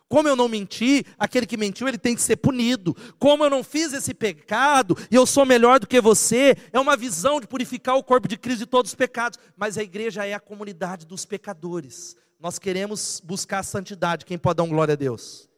Como 0.07 0.27
eu 0.27 0.35
não 0.35 0.47
menti, 0.47 1.03
aquele 1.17 1.47
que 1.47 1.57
mentiu, 1.57 1.87
ele 1.87 1.97
tem 1.97 2.15
que 2.15 2.21
ser 2.21 2.35
punido. 2.35 2.95
Como 3.17 3.43
eu 3.43 3.49
não 3.49 3.63
fiz 3.63 3.91
esse 3.91 4.13
pecado 4.13 4.95
e 5.09 5.15
eu 5.15 5.25
sou 5.25 5.45
melhor 5.45 5.79
do 5.79 5.87
que 5.87 5.99
você, 5.99 6.55
é 6.71 6.79
uma 6.79 6.95
visão 6.95 7.41
de 7.41 7.47
purificar 7.47 7.95
o 7.95 8.03
corpo 8.03 8.27
de 8.27 8.37
Cristo 8.37 8.59
de 8.59 8.65
todos 8.67 8.91
os 8.91 8.95
pecados. 8.95 9.39
Mas 9.57 9.77
a 9.77 9.83
igreja 9.83 10.25
é 10.25 10.33
a 10.33 10.39
comunidade 10.39 11.07
dos 11.07 11.25
pecadores. 11.25 12.15
Nós 12.39 12.59
queremos 12.59 13.19
buscar 13.23 13.59
a 13.59 13.63
santidade. 13.63 14.25
Quem 14.25 14.37
pode 14.37 14.57
dar 14.57 14.63
um 14.63 14.69
glória 14.69 14.93
a 14.93 14.95
Deus? 14.95 15.49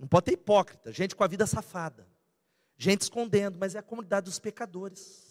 Não 0.00 0.08
pode 0.08 0.24
ter 0.24 0.32
hipócrita, 0.32 0.90
gente 0.90 1.14
com 1.14 1.22
a 1.22 1.26
vida 1.26 1.46
safada, 1.46 2.08
gente 2.78 3.02
escondendo, 3.02 3.58
mas 3.60 3.74
é 3.74 3.78
a 3.78 3.82
comunidade 3.82 4.24
dos 4.24 4.38
pecadores. 4.38 5.28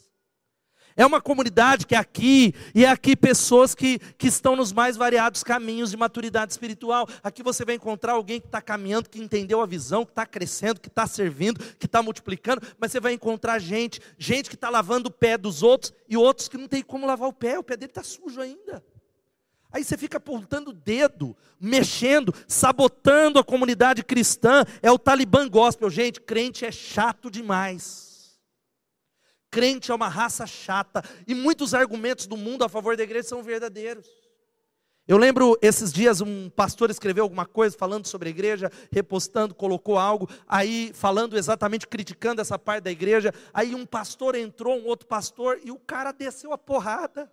É 0.95 1.03
uma 1.03 1.19
comunidade 1.19 1.87
que 1.87 1.95
é 1.95 1.97
aqui, 1.97 2.53
e 2.75 2.85
é 2.85 2.89
aqui 2.89 3.15
pessoas 3.15 3.73
que, 3.73 3.97
que 3.97 4.27
estão 4.27 4.55
nos 4.55 4.71
mais 4.71 4.95
variados 4.95 5.43
caminhos 5.43 5.89
de 5.89 5.97
maturidade 5.97 6.51
espiritual. 6.51 7.07
Aqui 7.23 7.41
você 7.41 7.65
vai 7.65 7.75
encontrar 7.75 8.13
alguém 8.13 8.39
que 8.39 8.45
está 8.45 8.61
caminhando, 8.61 9.09
que 9.09 9.19
entendeu 9.19 9.59
a 9.59 9.65
visão, 9.65 10.05
que 10.05 10.11
está 10.11 10.25
crescendo, 10.25 10.79
que 10.79 10.87
está 10.87 11.07
servindo, 11.07 11.63
que 11.75 11.87
está 11.87 12.03
multiplicando, 12.03 12.61
mas 12.77 12.91
você 12.91 12.99
vai 12.99 13.13
encontrar 13.13 13.57
gente, 13.57 13.99
gente 14.19 14.49
que 14.49 14.55
está 14.55 14.69
lavando 14.69 15.09
o 15.09 15.11
pé 15.11 15.35
dos 15.35 15.63
outros, 15.63 15.91
e 16.07 16.15
outros 16.15 16.47
que 16.47 16.57
não 16.57 16.67
tem 16.67 16.83
como 16.83 17.07
lavar 17.07 17.29
o 17.29 17.33
pé, 17.33 17.57
o 17.57 17.63
pé 17.63 17.75
dele 17.75 17.91
está 17.91 18.03
sujo 18.03 18.39
ainda. 18.39 18.83
Aí 19.71 19.83
você 19.83 19.95
fica 19.95 20.17
apontando 20.17 20.71
o 20.71 20.73
dedo, 20.73 21.37
mexendo, 21.59 22.33
sabotando 22.47 23.37
a 23.37 23.43
comunidade 23.43 24.03
cristã. 24.03 24.65
É 24.81 24.91
o 24.91 24.97
Talibã 24.97 25.47
gospel. 25.47 25.89
Gente, 25.89 26.19
crente 26.19 26.65
é 26.65 26.71
chato 26.71 27.29
demais. 27.29 28.39
Crente 29.51 29.91
é 29.91 29.95
uma 29.95 30.07
raça 30.07 30.47
chata. 30.47 31.03
E 31.27 31.35
muitos 31.35 31.75
argumentos 31.75 32.25
do 32.25 32.35
mundo 32.35 32.63
a 32.63 32.69
favor 32.69 32.97
da 32.97 33.03
igreja 33.03 33.27
são 33.27 33.43
verdadeiros. 33.43 34.07
Eu 35.07 35.17
lembro 35.17 35.57
esses 35.61 35.91
dias 35.91 36.21
um 36.21 36.49
pastor 36.49 36.89
escreveu 36.91 37.23
alguma 37.23 37.45
coisa 37.45 37.75
falando 37.75 38.05
sobre 38.05 38.29
a 38.29 38.31
igreja, 38.31 38.71
repostando, 38.91 39.55
colocou 39.55 39.97
algo, 39.97 40.29
aí 40.47 40.91
falando 40.93 41.35
exatamente, 41.35 41.87
criticando 41.87 42.41
essa 42.41 42.59
parte 42.59 42.83
da 42.83 42.91
igreja. 42.91 43.33
Aí 43.51 43.73
um 43.73 43.87
pastor 43.87 44.35
entrou, 44.35 44.79
um 44.79 44.85
outro 44.85 45.07
pastor, 45.07 45.59
e 45.63 45.71
o 45.71 45.79
cara 45.79 46.11
desceu 46.11 46.53
a 46.53 46.59
porrada 46.59 47.31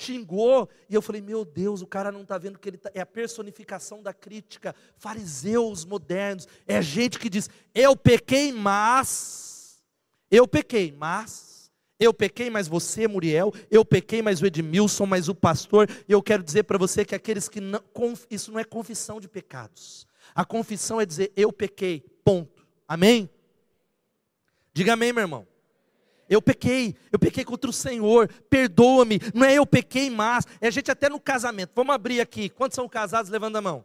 xingou, 0.00 0.68
e 0.88 0.94
eu 0.94 1.02
falei: 1.02 1.20
Meu 1.20 1.44
Deus, 1.44 1.82
o 1.82 1.86
cara 1.86 2.10
não 2.10 2.22
está 2.22 2.38
vendo 2.38 2.58
que 2.58 2.68
ele 2.68 2.78
tá, 2.78 2.90
é 2.94 3.00
a 3.00 3.06
personificação 3.06 4.02
da 4.02 4.12
crítica. 4.12 4.74
Fariseus 4.96 5.84
modernos, 5.84 6.48
é 6.66 6.80
gente 6.80 7.18
que 7.18 7.28
diz: 7.28 7.48
Eu 7.74 7.96
pequei, 7.96 8.52
mas. 8.52 9.82
Eu 10.30 10.46
pequei, 10.46 10.92
mas. 10.92 11.70
Eu 11.98 12.14
pequei, 12.14 12.48
mas 12.48 12.66
você, 12.66 13.06
Muriel. 13.06 13.52
Eu 13.70 13.84
pequei, 13.84 14.22
mas 14.22 14.40
o 14.40 14.46
Edmilson, 14.46 15.04
mas 15.04 15.28
o 15.28 15.34
pastor. 15.34 15.88
E 16.08 16.12
eu 16.12 16.22
quero 16.22 16.42
dizer 16.42 16.62
para 16.62 16.78
você 16.78 17.04
que 17.04 17.14
aqueles 17.14 17.48
que 17.48 17.60
não. 17.60 17.82
Isso 18.30 18.50
não 18.50 18.58
é 18.58 18.64
confissão 18.64 19.20
de 19.20 19.28
pecados. 19.28 20.06
A 20.34 20.44
confissão 20.44 21.00
é 21.00 21.04
dizer: 21.04 21.32
Eu 21.36 21.52
pequei, 21.52 22.00
ponto. 22.24 22.66
Amém? 22.88 23.28
Diga 24.72 24.94
amém, 24.94 25.12
meu 25.12 25.22
irmão. 25.22 25.49
Eu 26.30 26.40
pequei, 26.40 26.94
eu 27.10 27.18
pequei 27.18 27.44
contra 27.44 27.68
o 27.68 27.72
Senhor, 27.72 28.30
perdoa-me. 28.48 29.18
Não 29.34 29.44
é 29.44 29.54
eu 29.54 29.66
pequei, 29.66 30.08
mas 30.08 30.46
é 30.60 30.70
gente 30.70 30.88
até 30.88 31.08
no 31.08 31.18
casamento. 31.18 31.72
Vamos 31.74 31.92
abrir 31.92 32.20
aqui. 32.20 32.48
Quantos 32.48 32.76
são 32.76 32.88
casados? 32.88 33.32
Levanta 33.32 33.58
a 33.58 33.60
mão. 33.60 33.84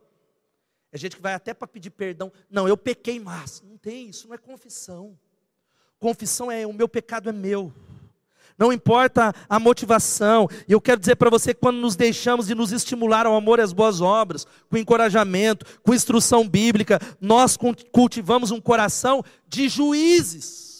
É 0.92 0.98
gente 0.98 1.16
que 1.16 1.22
vai 1.24 1.34
até 1.34 1.56
para 1.56 1.68
pedir 1.68 1.90
perdão. 1.90 2.32
Não, 2.48 2.68
eu 2.68 2.78
pequei, 2.78 3.20
mas 3.20 3.64
não 3.68 3.78
tem 3.80 4.10
isso, 4.10 4.28
não 4.28 4.36
é 4.36 4.38
confissão. 4.38 5.18
Confissão 5.98 6.52
é 6.52 6.68
o 6.68 6.72
meu 6.72 6.88
pecado 6.88 7.30
é 7.30 7.34
meu. 7.34 7.74
Não 8.56 8.72
importa 8.72 9.34
a 9.50 9.60
motivação. 9.60 10.48
E 10.68 10.72
eu 10.72 10.80
quero 10.80 11.00
dizer 11.00 11.16
para 11.16 11.32
você 11.32 11.52
quando 11.52 11.78
nos 11.78 11.96
deixamos 11.96 12.46
de 12.46 12.54
nos 12.54 12.72
estimular 12.72 13.26
ao 13.26 13.36
amor 13.36 13.58
e 13.58 13.64
às 13.64 13.74
boas 13.74 14.02
obras, 14.02 14.46
com 14.70 14.78
encorajamento, 14.78 15.66
com 15.82 15.96
instrução 15.96 16.48
bíblica, 16.48 17.00
nós 17.20 17.58
cultivamos 17.92 18.52
um 18.52 18.62
coração 18.62 19.24
de 19.48 19.68
juízes. 19.68 20.75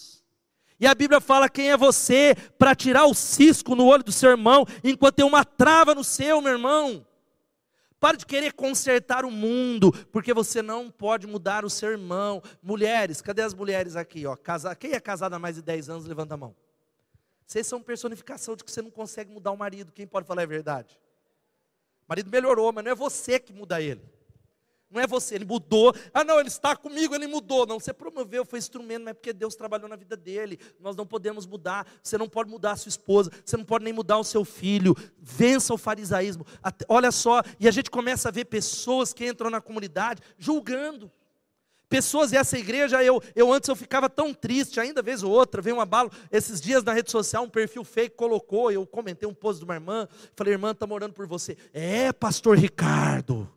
E 0.78 0.86
a 0.86 0.94
Bíblia 0.94 1.20
fala 1.20 1.48
quem 1.48 1.70
é 1.70 1.76
você 1.76 2.34
para 2.58 2.74
tirar 2.74 3.06
o 3.06 3.14
cisco 3.14 3.74
no 3.74 3.86
olho 3.86 4.04
do 4.04 4.12
seu 4.12 4.30
irmão, 4.30 4.66
enquanto 4.84 5.16
tem 5.16 5.24
uma 5.24 5.44
trava 5.44 5.94
no 5.94 6.04
seu, 6.04 6.40
meu 6.42 6.52
irmão. 6.52 7.06
Pare 7.98 8.18
de 8.18 8.26
querer 8.26 8.52
consertar 8.52 9.24
o 9.24 9.30
mundo, 9.30 9.90
porque 10.12 10.34
você 10.34 10.60
não 10.60 10.90
pode 10.90 11.26
mudar 11.26 11.64
o 11.64 11.70
seu 11.70 11.90
irmão. 11.90 12.42
Mulheres, 12.62 13.22
cadê 13.22 13.40
as 13.40 13.54
mulheres 13.54 13.96
aqui? 13.96 14.26
Ó? 14.26 14.36
Casa, 14.36 14.74
quem 14.76 14.92
é 14.92 15.00
casada 15.00 15.36
há 15.36 15.38
mais 15.38 15.56
de 15.56 15.62
10 15.62 15.88
anos, 15.88 16.04
levanta 16.04 16.34
a 16.34 16.36
mão. 16.36 16.54
Vocês 17.46 17.66
são 17.66 17.80
personificação 17.80 18.54
de 18.54 18.64
que 18.64 18.70
você 18.70 18.82
não 18.82 18.90
consegue 18.90 19.32
mudar 19.32 19.52
o 19.52 19.56
marido. 19.56 19.92
Quem 19.92 20.06
pode 20.06 20.26
falar 20.26 20.42
a 20.42 20.46
verdade? 20.46 20.98
O 22.06 22.08
marido 22.08 22.30
melhorou, 22.30 22.70
mas 22.72 22.84
não 22.84 22.90
é 22.90 22.94
você 22.94 23.38
que 23.38 23.52
muda 23.52 23.80
ele. 23.80 24.02
Não 24.96 25.02
é 25.02 25.06
você, 25.06 25.34
ele 25.34 25.44
mudou. 25.44 25.94
Ah, 26.14 26.24
não, 26.24 26.40
ele 26.40 26.48
está 26.48 26.74
comigo, 26.74 27.14
ele 27.14 27.26
mudou. 27.26 27.66
Não, 27.66 27.78
você 27.78 27.92
promoveu, 27.92 28.46
foi 28.46 28.58
instrumento, 28.58 29.04
mas 29.04 29.10
é 29.10 29.14
porque 29.14 29.30
Deus 29.30 29.54
trabalhou 29.54 29.86
na 29.86 29.94
vida 29.94 30.16
dele. 30.16 30.58
Nós 30.80 30.96
não 30.96 31.06
podemos 31.06 31.46
mudar. 31.46 31.86
Você 32.02 32.16
não 32.16 32.26
pode 32.26 32.48
mudar 32.48 32.72
a 32.72 32.76
sua 32.76 32.88
esposa, 32.88 33.30
você 33.44 33.58
não 33.58 33.64
pode 33.64 33.84
nem 33.84 33.92
mudar 33.92 34.16
o 34.16 34.24
seu 34.24 34.42
filho. 34.42 34.96
Vença 35.18 35.74
o 35.74 35.76
farisaísmo. 35.76 36.46
Olha 36.88 37.12
só, 37.12 37.42
e 37.60 37.68
a 37.68 37.70
gente 37.70 37.90
começa 37.90 38.30
a 38.30 38.32
ver 38.32 38.46
pessoas 38.46 39.12
que 39.12 39.26
entram 39.26 39.50
na 39.50 39.60
comunidade 39.60 40.22
julgando. 40.38 41.12
Pessoas, 41.90 42.32
e 42.32 42.36
essa 42.36 42.58
igreja, 42.58 43.04
eu, 43.04 43.22
eu 43.34 43.52
antes 43.52 43.68
eu 43.68 43.76
ficava 43.76 44.08
tão 44.08 44.32
triste, 44.32 44.80
ainda 44.80 45.02
vez 45.02 45.22
ou 45.22 45.30
outra, 45.30 45.60
veio 45.60 45.76
um 45.76 45.80
abalo, 45.80 46.10
esses 46.32 46.60
dias 46.60 46.82
na 46.82 46.92
rede 46.92 47.10
social, 47.10 47.44
um 47.44 47.48
perfil 47.48 47.84
fake 47.84 48.16
colocou, 48.16 48.72
eu 48.72 48.84
comentei 48.84 49.28
um 49.28 49.34
post 49.34 49.60
de 49.60 49.64
uma 49.64 49.74
irmã, 49.74 50.08
falei, 50.34 50.54
irmã, 50.54 50.72
estamos 50.72 50.94
orando 50.94 51.12
por 51.12 51.28
você. 51.28 51.56
É, 51.72 52.12
pastor 52.12 52.58
Ricardo, 52.58 53.48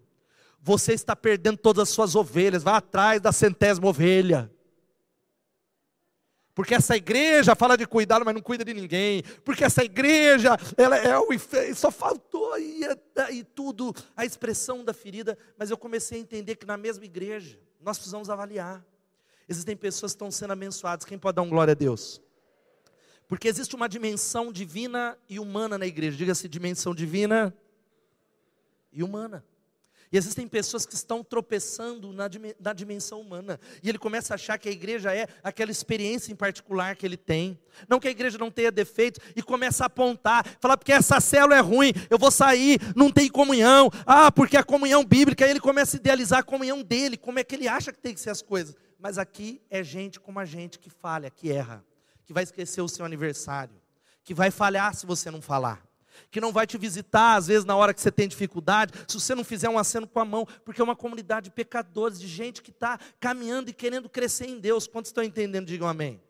você 0.61 0.93
está 0.93 1.15
perdendo 1.15 1.57
todas 1.57 1.83
as 1.83 1.89
suas 1.89 2.15
ovelhas, 2.15 2.63
vá 2.63 2.77
atrás 2.77 3.21
da 3.21 3.31
centésima 3.31 3.87
ovelha. 3.87 4.51
Porque 6.53 6.75
essa 6.75 6.97
igreja 6.97 7.55
fala 7.55 7.77
de 7.77 7.85
cuidado, 7.87 8.25
mas 8.25 8.33
não 8.33 8.41
cuida 8.41 8.65
de 8.65 8.73
ninguém. 8.73 9.23
Porque 9.45 9.63
essa 9.63 9.81
igreja, 9.81 10.57
ela 10.75 10.97
é 10.97 11.17
o 11.17 11.27
só 11.73 11.89
faltou 11.89 12.59
e 12.59 13.43
tudo, 13.55 13.95
a 14.13 14.25
expressão 14.25 14.83
da 14.83 14.93
ferida. 14.93 15.37
Mas 15.57 15.71
eu 15.71 15.77
comecei 15.77 16.17
a 16.17 16.21
entender 16.21 16.57
que 16.57 16.65
na 16.65 16.75
mesma 16.75 17.05
igreja, 17.05 17.57
nós 17.79 17.97
precisamos 17.97 18.29
avaliar. 18.29 18.85
Existem 19.47 19.77
pessoas 19.77 20.11
que 20.11 20.17
estão 20.17 20.29
sendo 20.29 20.51
abençoadas. 20.51 21.05
Quem 21.05 21.17
pode 21.17 21.35
dar 21.35 21.43
um 21.43 21.49
glória 21.49 21.71
a 21.71 21.75
Deus? 21.75 22.21
Porque 23.25 23.47
existe 23.47 23.73
uma 23.75 23.87
dimensão 23.87 24.51
divina 24.51 25.17
e 25.29 25.39
humana 25.39 25.77
na 25.77 25.87
igreja. 25.87 26.17
Diga-se 26.17 26.49
dimensão 26.49 26.93
divina 26.93 27.55
e 28.91 29.01
humana. 29.01 29.45
E 30.11 30.17
existem 30.17 30.47
pessoas 30.47 30.87
que 30.87 30.95
estão 30.95 31.23
tropeçando 31.23 32.11
na, 32.11 32.73
dimensão 32.73 33.21
humana. 33.21 33.59
E 33.83 33.89
ele 33.89 33.99
começa 33.99 34.33
a 34.33 34.35
achar 34.35 34.57
que 34.57 34.67
a 34.67 34.71
igreja 34.71 35.13
é 35.13 35.27
aquela 35.43 35.69
experiência 35.69 36.31
em 36.31 36.35
particular 36.35 36.95
que 36.95 37.05
ele 37.05 37.17
tem. 37.17 37.59
Não 37.87 37.99
que 37.99 38.07
a 38.07 38.11
igreja 38.11 38.35
não 38.37 38.49
tenha 38.49 38.71
defeitos. 38.71 39.23
E 39.35 39.43
começa 39.43 39.83
a 39.83 39.87
apontar, 39.87 40.43
falar 40.59 40.77
porque 40.77 40.91
essa 40.91 41.19
célula 41.19 41.57
é 41.57 41.59
ruim, 41.59 41.93
eu 42.09 42.17
vou 42.17 42.31
sair, 42.31 42.79
não 42.95 43.11
tem 43.11 43.29
comunhão. 43.29 43.91
Ah, 44.03 44.31
porque 44.31 44.57
a 44.57 44.63
comunhão 44.63 45.05
bíblica, 45.05 45.45
aí 45.45 45.51
ele 45.51 45.59
começa 45.59 45.95
a 45.95 45.99
idealizar 45.99 46.39
a 46.39 46.43
comunhão 46.43 46.81
dele, 46.81 47.15
como 47.15 47.37
é 47.37 47.43
que 47.43 47.53
ele 47.53 47.67
acha 47.67 47.93
que 47.93 47.99
tem 47.99 48.13
que 48.13 48.19
ser 48.19 48.31
as 48.31 48.41
coisas. 48.41 48.75
Mas 48.99 49.19
aqui 49.19 49.61
é 49.69 49.83
gente 49.83 50.19
como 50.19 50.39
a 50.39 50.45
gente 50.45 50.79
que 50.79 50.89
falha, 50.89 51.29
que 51.29 51.51
erra, 51.51 51.85
que 52.25 52.33
vai 52.33 52.43
esquecer 52.43 52.81
o 52.81 52.87
seu 52.87 53.05
aniversário, 53.05 53.75
que 54.23 54.33
vai 54.33 54.49
falhar 54.49 54.95
se 54.95 55.05
você 55.05 55.29
não 55.29 55.41
falar 55.41 55.88
que 56.31 56.41
não 56.41 56.51
vai 56.51 56.65
te 56.65 56.77
visitar, 56.77 57.35
às 57.35 57.47
vezes, 57.47 57.65
na 57.65 57.75
hora 57.75 57.93
que 57.93 58.01
você 58.01 58.11
tem 58.11 58.27
dificuldade, 58.27 58.93
se 59.07 59.19
você 59.19 59.35
não 59.35 59.43
fizer 59.43 59.69
um 59.69 59.77
aceno 59.77 60.07
com 60.07 60.19
a 60.19 60.25
mão, 60.25 60.47
porque 60.63 60.81
é 60.81 60.83
uma 60.83 60.95
comunidade 60.95 61.45
de 61.45 61.51
pecadores, 61.51 62.19
de 62.19 62.27
gente 62.27 62.61
que 62.61 62.71
está 62.71 62.99
caminhando 63.19 63.69
e 63.69 63.73
querendo 63.73 64.09
crescer 64.09 64.47
em 64.47 64.59
Deus. 64.59 64.87
Quantos 64.87 65.09
estão 65.09 65.23
entendendo? 65.23 65.65
Digam 65.65 65.87
amém. 65.87 66.21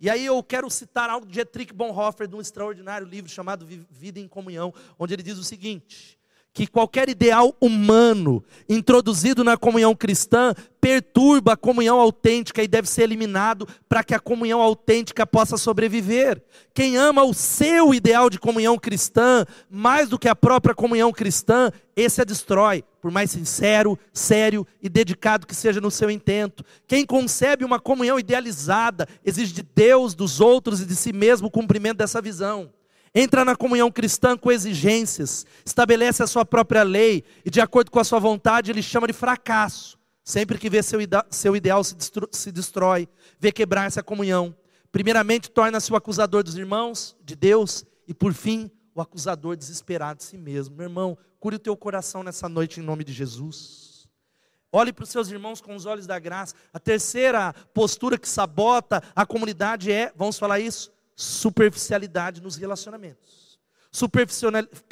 E 0.00 0.10
aí 0.10 0.26
eu 0.26 0.42
quero 0.42 0.68
citar 0.68 1.08
algo 1.08 1.26
de 1.26 1.32
Dietrich 1.32 1.72
Bonhoeffer, 1.72 2.26
de 2.26 2.34
um 2.34 2.40
extraordinário 2.40 3.06
livro 3.06 3.30
chamado 3.30 3.66
Vida 3.66 4.18
em 4.18 4.28
Comunhão, 4.28 4.74
onde 4.98 5.14
ele 5.14 5.22
diz 5.22 5.38
o 5.38 5.44
seguinte: 5.44 6.18
que 6.54 6.68
qualquer 6.68 7.08
ideal 7.08 7.52
humano 7.60 8.42
introduzido 8.68 9.42
na 9.42 9.56
comunhão 9.56 9.92
cristã 9.92 10.54
perturba 10.80 11.54
a 11.54 11.56
comunhão 11.56 11.98
autêntica 11.98 12.62
e 12.62 12.68
deve 12.68 12.88
ser 12.88 13.02
eliminado 13.02 13.66
para 13.88 14.04
que 14.04 14.14
a 14.14 14.20
comunhão 14.20 14.62
autêntica 14.62 15.26
possa 15.26 15.56
sobreviver. 15.56 16.40
Quem 16.72 16.96
ama 16.96 17.24
o 17.24 17.34
seu 17.34 17.92
ideal 17.92 18.30
de 18.30 18.38
comunhão 18.38 18.78
cristã 18.78 19.44
mais 19.68 20.08
do 20.08 20.18
que 20.18 20.28
a 20.28 20.36
própria 20.36 20.76
comunhão 20.76 21.10
cristã, 21.10 21.72
esse 21.96 22.20
a 22.20 22.24
destrói, 22.24 22.84
por 23.02 23.10
mais 23.10 23.32
sincero, 23.32 23.98
sério 24.12 24.64
e 24.80 24.88
dedicado 24.88 25.48
que 25.48 25.56
seja 25.56 25.80
no 25.80 25.90
seu 25.90 26.08
intento. 26.08 26.64
Quem 26.86 27.04
concebe 27.04 27.64
uma 27.64 27.80
comunhão 27.80 28.16
idealizada 28.16 29.08
exige 29.24 29.52
de 29.52 29.62
Deus, 29.74 30.14
dos 30.14 30.40
outros 30.40 30.80
e 30.80 30.86
de 30.86 30.94
si 30.94 31.12
mesmo 31.12 31.48
o 31.48 31.50
cumprimento 31.50 31.98
dessa 31.98 32.22
visão 32.22 32.70
entra 33.14 33.44
na 33.44 33.54
comunhão 33.54 33.90
cristã 33.90 34.36
com 34.36 34.50
exigências, 34.50 35.46
estabelece 35.64 36.22
a 36.22 36.26
sua 36.26 36.44
própria 36.44 36.82
lei 36.82 37.22
e, 37.44 37.50
de 37.50 37.60
acordo 37.60 37.90
com 37.90 38.00
a 38.00 38.04
sua 38.04 38.18
vontade, 38.18 38.70
ele 38.70 38.82
chama 38.82 39.06
de 39.06 39.12
fracasso. 39.12 39.98
Sempre 40.24 40.58
que 40.58 40.70
vê 40.70 40.82
seu, 40.82 40.98
seu 41.30 41.54
ideal 41.54 41.84
se, 41.84 41.94
se 42.32 42.50
destrói, 42.50 43.08
vê 43.38 43.52
quebrar 43.52 43.86
essa 43.86 44.02
comunhão. 44.02 44.56
Primeiramente, 44.90 45.50
torna-se 45.50 45.92
o 45.92 45.96
acusador 45.96 46.42
dos 46.42 46.56
irmãos, 46.56 47.16
de 47.22 47.36
Deus, 47.36 47.84
e 48.08 48.14
por 48.14 48.32
fim, 48.32 48.70
o 48.94 49.00
acusador 49.00 49.56
desesperado 49.56 50.18
de 50.18 50.24
si 50.24 50.38
mesmo. 50.38 50.76
Meu 50.76 50.84
irmão, 50.84 51.18
cure 51.38 51.56
o 51.56 51.58
teu 51.58 51.76
coração 51.76 52.22
nessa 52.22 52.48
noite 52.48 52.80
em 52.80 52.82
nome 52.82 53.04
de 53.04 53.12
Jesus. 53.12 54.08
Olhe 54.72 54.92
para 54.92 55.04
os 55.04 55.10
seus 55.10 55.30
irmãos 55.30 55.60
com 55.60 55.74
os 55.74 55.84
olhos 55.84 56.06
da 56.06 56.18
graça. 56.18 56.54
A 56.72 56.80
terceira 56.80 57.52
postura 57.72 58.18
que 58.18 58.28
sabota 58.28 59.02
a 59.14 59.26
comunidade 59.26 59.92
é, 59.92 60.12
vamos 60.16 60.38
falar 60.38 60.58
isso? 60.58 60.93
Superficialidade 61.16 62.40
nos 62.40 62.56
relacionamentos. 62.56 63.58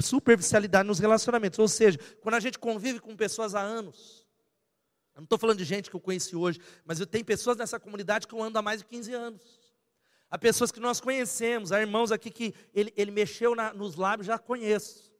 Superficialidade 0.00 0.86
nos 0.86 0.98
relacionamentos. 0.98 1.58
Ou 1.58 1.68
seja, 1.68 1.98
quando 2.20 2.36
a 2.36 2.40
gente 2.40 2.58
convive 2.58 3.00
com 3.00 3.16
pessoas 3.16 3.54
há 3.54 3.60
anos, 3.60 4.26
eu 5.14 5.20
não 5.20 5.24
estou 5.24 5.38
falando 5.38 5.58
de 5.58 5.64
gente 5.64 5.90
que 5.90 5.96
eu 5.96 6.00
conheci 6.00 6.34
hoje, 6.34 6.60
mas 6.84 7.00
eu 7.00 7.06
tenho 7.06 7.24
pessoas 7.24 7.56
nessa 7.56 7.78
comunidade 7.78 8.26
que 8.26 8.34
eu 8.34 8.42
ando 8.42 8.58
há 8.58 8.62
mais 8.62 8.80
de 8.80 8.86
15 8.86 9.12
anos. 9.12 9.60
Há 10.30 10.38
pessoas 10.38 10.72
que 10.72 10.80
nós 10.80 11.00
conhecemos, 11.00 11.72
há 11.72 11.80
irmãos 11.80 12.10
aqui 12.10 12.30
que 12.30 12.54
ele, 12.72 12.92
ele 12.96 13.10
mexeu 13.10 13.54
na, 13.54 13.74
nos 13.74 13.96
lábios, 13.96 14.26
já 14.26 14.38
conheço. 14.38 15.11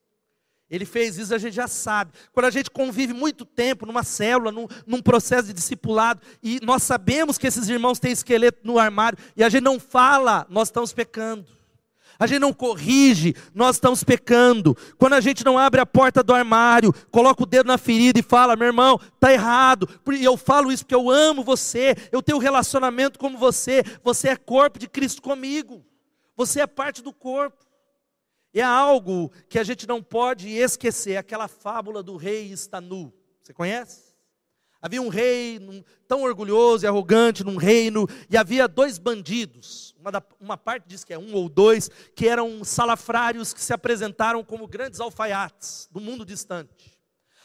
Ele 0.72 0.86
fez 0.86 1.18
isso, 1.18 1.34
a 1.34 1.38
gente 1.38 1.52
já 1.52 1.68
sabe. 1.68 2.12
Quando 2.32 2.46
a 2.46 2.50
gente 2.50 2.70
convive 2.70 3.12
muito 3.12 3.44
tempo 3.44 3.84
numa 3.84 4.02
célula, 4.02 4.50
num, 4.50 4.66
num, 4.86 5.02
processo 5.02 5.48
de 5.48 5.52
discipulado, 5.52 6.22
e 6.42 6.58
nós 6.62 6.82
sabemos 6.82 7.36
que 7.36 7.46
esses 7.46 7.68
irmãos 7.68 7.98
têm 7.98 8.10
esqueleto 8.10 8.60
no 8.64 8.78
armário, 8.78 9.18
e 9.36 9.44
a 9.44 9.50
gente 9.50 9.62
não 9.62 9.78
fala, 9.78 10.46
nós 10.48 10.68
estamos 10.68 10.90
pecando. 10.94 11.46
A 12.18 12.26
gente 12.26 12.38
não 12.38 12.54
corrige, 12.54 13.36
nós 13.54 13.76
estamos 13.76 14.02
pecando. 14.02 14.74
Quando 14.96 15.12
a 15.12 15.20
gente 15.20 15.44
não 15.44 15.58
abre 15.58 15.78
a 15.78 15.84
porta 15.84 16.22
do 16.22 16.32
armário, 16.32 16.94
coloca 17.10 17.42
o 17.42 17.46
dedo 17.46 17.66
na 17.66 17.76
ferida 17.76 18.18
e 18.18 18.22
fala: 18.22 18.56
meu 18.56 18.68
irmão, 18.68 18.98
está 19.14 19.30
errado. 19.30 19.86
E 20.10 20.24
eu 20.24 20.38
falo 20.38 20.72
isso 20.72 20.84
porque 20.84 20.94
eu 20.94 21.10
amo 21.10 21.44
você, 21.44 21.94
eu 22.10 22.22
tenho 22.22 22.38
um 22.38 22.40
relacionamento 22.40 23.18
como 23.18 23.36
você, 23.36 23.82
você 24.02 24.28
é 24.28 24.36
corpo 24.36 24.78
de 24.78 24.88
Cristo 24.88 25.20
comigo, 25.20 25.84
você 26.34 26.60
é 26.60 26.66
parte 26.66 27.02
do 27.02 27.12
corpo. 27.12 27.71
É 28.54 28.62
algo 28.62 29.32
que 29.48 29.58
a 29.58 29.64
gente 29.64 29.86
não 29.86 30.02
pode 30.02 30.48
esquecer, 30.48 31.16
aquela 31.16 31.48
fábula 31.48 32.02
do 32.02 32.16
rei 32.16 32.52
está 32.52 32.80
nu. 32.80 33.12
Você 33.42 33.52
conhece? 33.52 34.12
Havia 34.80 35.00
um 35.00 35.08
rei 35.08 35.60
tão 36.08 36.22
orgulhoso 36.22 36.84
e 36.84 36.88
arrogante 36.88 37.44
num 37.44 37.56
reino, 37.56 38.08
e 38.28 38.36
havia 38.36 38.66
dois 38.66 38.98
bandidos. 38.98 39.94
Uma, 39.98 40.10
da, 40.10 40.22
uma 40.40 40.58
parte 40.58 40.88
diz 40.88 41.04
que 41.04 41.14
é 41.14 41.18
um 41.18 41.32
ou 41.34 41.48
dois, 41.48 41.88
que 42.16 42.26
eram 42.26 42.64
salafrários 42.64 43.54
que 43.54 43.60
se 43.60 43.72
apresentaram 43.72 44.42
como 44.42 44.66
grandes 44.66 44.98
alfaiates 44.98 45.88
do 45.92 46.00
mundo 46.00 46.24
distante. 46.26 46.98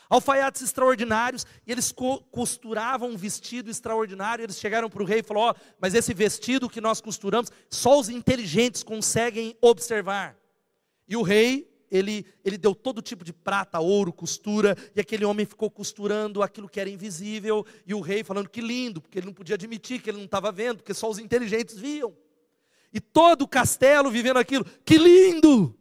Alfaiates 0.09 0.63
extraordinários, 0.63 1.45
e 1.65 1.71
eles 1.71 1.91
co 1.91 2.21
costuravam 2.31 3.11
um 3.11 3.17
vestido 3.17 3.69
extraordinário. 3.69 4.41
Eles 4.41 4.57
chegaram 4.57 4.89
para 4.89 5.03
o 5.03 5.05
rei 5.05 5.19
e 5.19 5.23
falaram: 5.23 5.55
oh, 5.55 5.75
mas 5.79 5.93
esse 5.93 6.13
vestido 6.13 6.69
que 6.69 6.81
nós 6.81 6.99
costuramos, 6.99 7.51
só 7.69 7.99
os 7.99 8.09
inteligentes 8.09 8.83
conseguem 8.83 9.55
observar. 9.61 10.35
E 11.07 11.15
o 11.15 11.21
rei, 11.21 11.67
ele, 11.89 12.25
ele 12.43 12.57
deu 12.57 12.75
todo 12.75 13.01
tipo 13.01 13.23
de 13.23 13.31
prata, 13.31 13.79
ouro, 13.79 14.11
costura, 14.11 14.75
e 14.95 14.99
aquele 14.99 15.25
homem 15.25 15.45
ficou 15.45 15.71
costurando 15.71 16.43
aquilo 16.43 16.67
que 16.67 16.79
era 16.79 16.89
invisível, 16.89 17.65
e 17.85 17.93
o 17.93 18.01
rei 18.01 18.23
falando 18.23 18.49
que 18.49 18.61
lindo, 18.61 19.01
porque 19.01 19.19
ele 19.19 19.27
não 19.27 19.33
podia 19.33 19.55
admitir 19.55 20.01
que 20.01 20.09
ele 20.09 20.17
não 20.17 20.25
estava 20.25 20.51
vendo, 20.51 20.77
porque 20.77 20.93
só 20.93 21.09
os 21.09 21.19
inteligentes 21.19 21.77
viam. 21.77 22.15
E 22.93 22.99
todo 22.99 23.43
o 23.43 23.47
castelo 23.47 24.11
vivendo 24.11 24.37
aquilo, 24.37 24.65
que 24.85 24.97
lindo! 24.97 25.73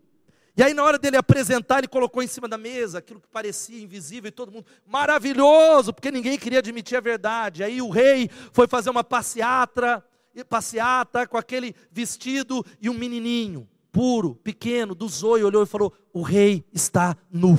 E 0.57 0.63
aí, 0.63 0.73
na 0.73 0.83
hora 0.83 0.99
dele 0.99 1.19
apresentar, 1.19 1.79
ele 1.79 1.89
colocou 1.89 2.23
em 2.23 2.27
cima 2.27 2.49
da 2.49 2.57
mesa 2.57 2.99
aquilo 2.99 3.21
que 3.21 3.29
parecia 3.29 3.83
invisível, 3.83 4.29
e 4.29 4.33
todo 4.33 4.53
mundo, 4.53 4.67
maravilhoso, 4.87 5.93
porque 5.93 6.11
ninguém 6.11 6.39
queria 6.39 6.61
admitir 6.61 6.97
a 6.97 7.01
verdade. 7.01 7.63
Aí 7.63 7.83
o 7.83 7.91
rei 7.91 8.31
foi 8.53 8.67
fazer 8.67 8.89
uma 8.89 9.05
passeata, 9.05 10.03
passeata 10.49 11.27
com 11.27 11.37
aquele 11.37 11.75
vestido 11.91 12.65
e 12.81 12.89
um 12.89 12.95
menininho 12.95 13.69
puro, 13.97 14.35
pequeno, 14.35 14.95
do 14.95 15.09
zoio, 15.09 15.47
olhou 15.47 15.63
e 15.63 15.67
falou: 15.67 15.91
O 16.13 16.21
rei 16.21 16.63
está 16.71 17.17
nu. 17.31 17.55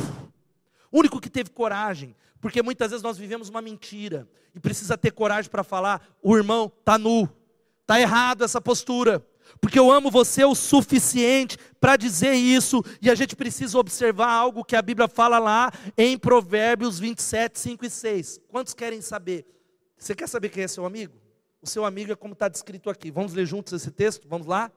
O 0.92 1.00
único 1.00 1.20
que 1.20 1.32
teve 1.32 1.50
coragem, 1.50 2.16
porque 2.40 2.62
muitas 2.62 2.92
vezes 2.92 3.02
nós 3.02 3.18
vivemos 3.18 3.50
uma 3.50 3.60
mentira 3.60 4.30
e 4.54 4.60
precisa 4.60 4.96
ter 4.96 5.10
coragem 5.10 5.50
para 5.50 5.64
falar: 5.64 6.08
O 6.22 6.38
irmão 6.38 6.72
está 6.80 6.96
nu, 6.96 7.28
está 7.82 8.00
errado 8.00 8.44
essa 8.44 8.62
postura. 8.62 9.26
Porque 9.60 9.80
eu 9.80 9.90
amo 9.90 10.12
você 10.12 10.44
o 10.44 10.54
suficiente 10.54 11.58
para 11.80 11.96
dizer 11.96 12.34
isso, 12.34 12.84
e 13.02 13.10
a 13.10 13.16
gente 13.16 13.36
precisa 13.36 13.80
observar 13.80 14.30
algo 14.30 14.64
que 14.64 14.76
a 14.76 14.82
Bíblia 14.82 15.08
fala 15.08 15.40
lá 15.40 15.72
em 15.98 16.18
Provérbios 16.18 17.00
27, 17.00 17.58
5 17.58 17.86
e 17.86 17.90
6. 17.90 18.42
Quantos 18.50 18.74
querem 18.76 19.02
saber? 19.02 19.48
Você 19.98 20.14
quer 20.14 20.28
saber 20.28 20.50
quem 20.50 20.64
é 20.64 20.68
seu 20.68 20.86
amigo? 20.86 21.18
O 21.62 21.66
seu 21.66 21.84
amigo 21.84 22.12
é 22.12 22.16
como 22.16 22.34
está 22.34 22.48
descrito 22.48 22.90
aqui. 22.90 23.10
Vamos 23.10 23.34
ler 23.34 23.46
juntos 23.46 23.74
esse 23.74 23.90
texto? 23.90 24.28
Vamos 24.28 24.46
lá? 24.46 24.70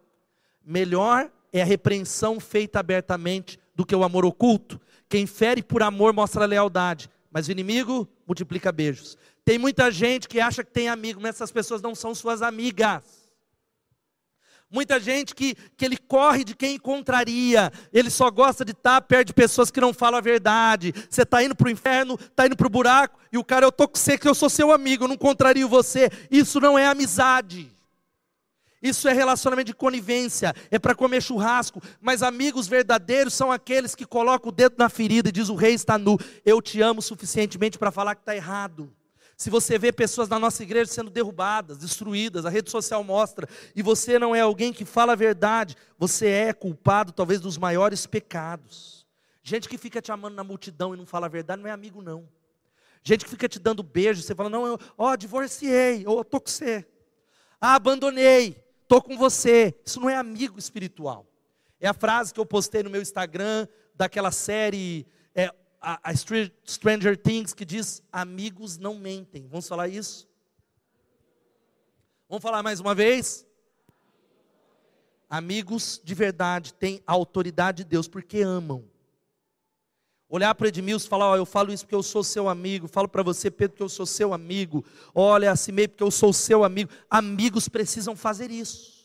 Melhor 0.65 1.31
é 1.53 1.63
a 1.63 1.65
repreensão 1.65 2.39
feita 2.39 2.79
abertamente 2.79 3.59
do 3.75 3.85
que 3.85 3.95
o 3.95 4.05
amor 4.05 4.25
oculto. 4.25 4.81
Quem 5.09 5.27
fere 5.27 5.63
por 5.63 5.83
amor 5.83 6.13
mostra 6.13 6.47
lealdade, 6.47 7.11
mas 7.31 7.49
o 7.49 7.53
inimigo 7.53 8.09
multiplica 8.27 8.71
beijos. 8.71 9.17
Tem 9.45 9.59
muita 9.59 9.91
gente 9.91 10.29
que 10.29 10.41
acha 10.41 10.63
que 10.63 10.71
tem 10.71 10.89
amigo, 10.89 11.21
mas 11.21 11.37
essas 11.37 11.51
pessoas 11.51 11.83
não 11.83 11.95
são 11.95 12.15
suas 12.15 12.43
amigas. 12.43 13.03
Muita 14.71 15.01
gente 15.01 15.35
que, 15.35 15.57
que 15.77 15.85
ele 15.85 15.97
corre 15.97 16.45
de 16.45 16.55
quem 16.55 16.77
encontraria, 16.77 17.73
ele 17.93 18.09
só 18.09 18.31
gosta 18.31 18.65
de 18.65 18.71
estar 18.71 19.01
perto 19.01 19.29
de 19.29 19.35
pessoas 19.35 19.69
que 19.69 19.81
não 19.81 19.93
falam 19.93 20.19
a 20.19 20.21
verdade. 20.21 20.95
Você 21.11 21.23
está 21.23 21.43
indo 21.43 21.57
para 21.57 21.67
o 21.67 21.71
inferno, 21.71 22.15
está 22.15 22.47
indo 22.47 22.57
para 22.57 22.69
o 22.69 22.71
buraco, 22.71 23.19
e 23.33 23.39
o 23.39 23.43
cara, 23.43 23.65
eu 23.65 23.71
estou 23.71 23.89
com 23.89 23.99
você, 23.99 24.17
que 24.17 24.29
eu 24.29 24.35
sou 24.35 24.49
seu 24.49 24.71
amigo, 24.71 25.05
eu 25.05 25.09
não 25.09 25.17
contrario 25.17 25.69
você. 25.69 26.09
Isso 26.31 26.61
não 26.61 26.79
é 26.79 26.87
amizade. 26.87 27.69
Isso 28.83 29.07
é 29.09 29.13
relacionamento 29.13 29.67
de 29.67 29.75
conivência, 29.75 30.55
é 30.71 30.79
para 30.79 30.95
comer 30.95 31.23
churrasco, 31.23 31.83
mas 32.01 32.23
amigos 32.23 32.67
verdadeiros 32.67 33.35
são 33.35 33.53
aqueles 33.53 33.95
que 33.95 34.07
colocam 34.07 34.49
o 34.49 34.53
dedo 34.53 34.77
na 34.79 34.89
ferida 34.89 35.29
e 35.29 35.33
diz 35.33 35.51
o 35.51 35.55
rei 35.55 35.75
está 35.75 35.99
nu. 35.99 36.19
Eu 36.47 36.63
te 36.63 36.81
amo 36.81 37.03
suficientemente 37.03 37.79
para 37.79 37.91
falar 37.91 38.15
que 38.15 38.23
está 38.23 38.35
errado. 38.35 38.91
Se 39.37 39.51
você 39.51 39.79
vê 39.79 39.93
pessoas 39.93 40.29
na 40.29 40.39
nossa 40.39 40.63
igreja 40.63 40.91
sendo 40.91 41.11
derrubadas, 41.11 41.79
destruídas, 41.79 42.47
a 42.47 42.51
rede 42.51 42.71
social 42.71 43.05
mostra, 43.05 43.47
e 43.75 43.83
você 43.83 44.19
não 44.19 44.35
é 44.35 44.41
alguém 44.41 44.73
que 44.73 44.85
fala 44.85 45.13
a 45.13 45.17
verdade, 45.17 45.77
você 45.99 46.29
é 46.29 46.53
culpado 46.53 47.13
talvez 47.13 47.41
dos 47.41 47.59
maiores 47.59 48.07
pecados. 48.07 49.07
Gente 49.43 49.69
que 49.69 49.77
fica 49.79 50.01
te 50.01 50.13
amando 50.13 50.37
na 50.37 50.45
multidão 50.45 50.95
e 50.95 50.97
não 50.97 51.07
fala 51.07 51.27
a 51.27 51.31
verdade 51.31 51.63
não 51.63 51.69
é 51.69 51.73
amigo 51.73 52.01
não. 52.03 52.29
Gente 53.03 53.25
que 53.25 53.31
fica 53.31 53.49
te 53.49 53.59
dando 53.59 53.83
beijo, 53.83 54.23
você 54.23 54.35
fala, 54.35 54.51
não, 54.51 54.67
eu, 54.67 54.79
ó, 54.97 55.17
divorciei, 55.17 56.07
ou 56.07 56.21
estou 56.21 56.41
com 56.41 56.51
você. 56.51 56.87
Ah, 57.61 57.75
abandonei 57.75 58.70
estou 58.91 59.01
com 59.01 59.17
você. 59.17 59.73
Isso 59.87 60.01
não 60.01 60.11
é 60.11 60.17
amigo 60.17 60.59
espiritual. 60.59 61.25
É 61.79 61.87
a 61.87 61.95
frase 61.95 62.35
que 62.35 62.41
eu 62.41 62.45
postei 62.45 62.83
no 62.83 62.91
meu 62.91 63.01
Instagram 63.01 63.69
daquela 63.95 64.33
série 64.33 65.07
é, 65.33 65.47
a, 65.81 66.11
a 66.11 66.15
Stranger 66.15 67.17
Things 67.17 67.55
que 67.55 67.65
diz: 67.65 68.03
amigos 68.13 68.79
não 68.79 68.97
mentem. 68.97 69.47
Vamos 69.47 69.69
falar 69.69 69.87
isso? 69.87 70.29
Vamos 72.29 72.43
falar 72.43 72.65
mais 72.65 72.81
uma 72.81 72.93
vez? 72.93 73.47
Amigos 75.29 76.01
de 76.03 76.13
verdade 76.13 76.75
têm 76.75 77.01
a 77.07 77.13
autoridade 77.13 77.85
de 77.85 77.91
Deus 77.91 78.09
porque 78.09 78.41
amam. 78.41 78.90
Olhar 80.31 80.55
para 80.55 80.69
Edmilson 80.69 81.07
e 81.07 81.09
falar, 81.09 81.31
ó, 81.31 81.37
eu 81.37 81.45
falo 81.45 81.73
isso 81.73 81.85
porque 81.85 81.95
eu 81.95 82.05
sou 82.05 82.23
seu 82.23 82.49
amigo, 82.49 82.87
falo 82.87 83.09
para 83.09 83.21
você, 83.21 83.51
Pedro, 83.51 83.77
que 83.77 83.83
eu 83.83 83.89
sou 83.89 84.07
seu 84.07 84.33
amigo. 84.33 84.85
Olha, 85.13 85.53
meio 85.73 85.89
porque 85.89 86.05
eu 86.05 86.11
sou 86.11 86.33
seu 86.33 86.63
amigo. 86.63 86.89
Amigos 87.11 87.69
precisam 87.69 88.15
fazer 88.15 88.49
isso. 88.49 89.01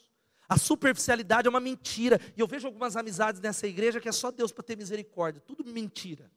A 0.48 0.56
superficialidade 0.56 1.48
é 1.48 1.50
uma 1.50 1.60
mentira. 1.60 2.22
E 2.38 2.40
eu 2.40 2.46
vejo 2.46 2.68
algumas 2.68 2.96
amizades 2.96 3.42
nessa 3.42 3.66
igreja 3.66 4.00
que 4.00 4.08
é 4.08 4.12
só 4.12 4.30
Deus 4.30 4.52
para 4.52 4.64
ter 4.64 4.78
misericórdia. 4.78 5.42
Tudo 5.44 5.66
mentira. 5.66 6.30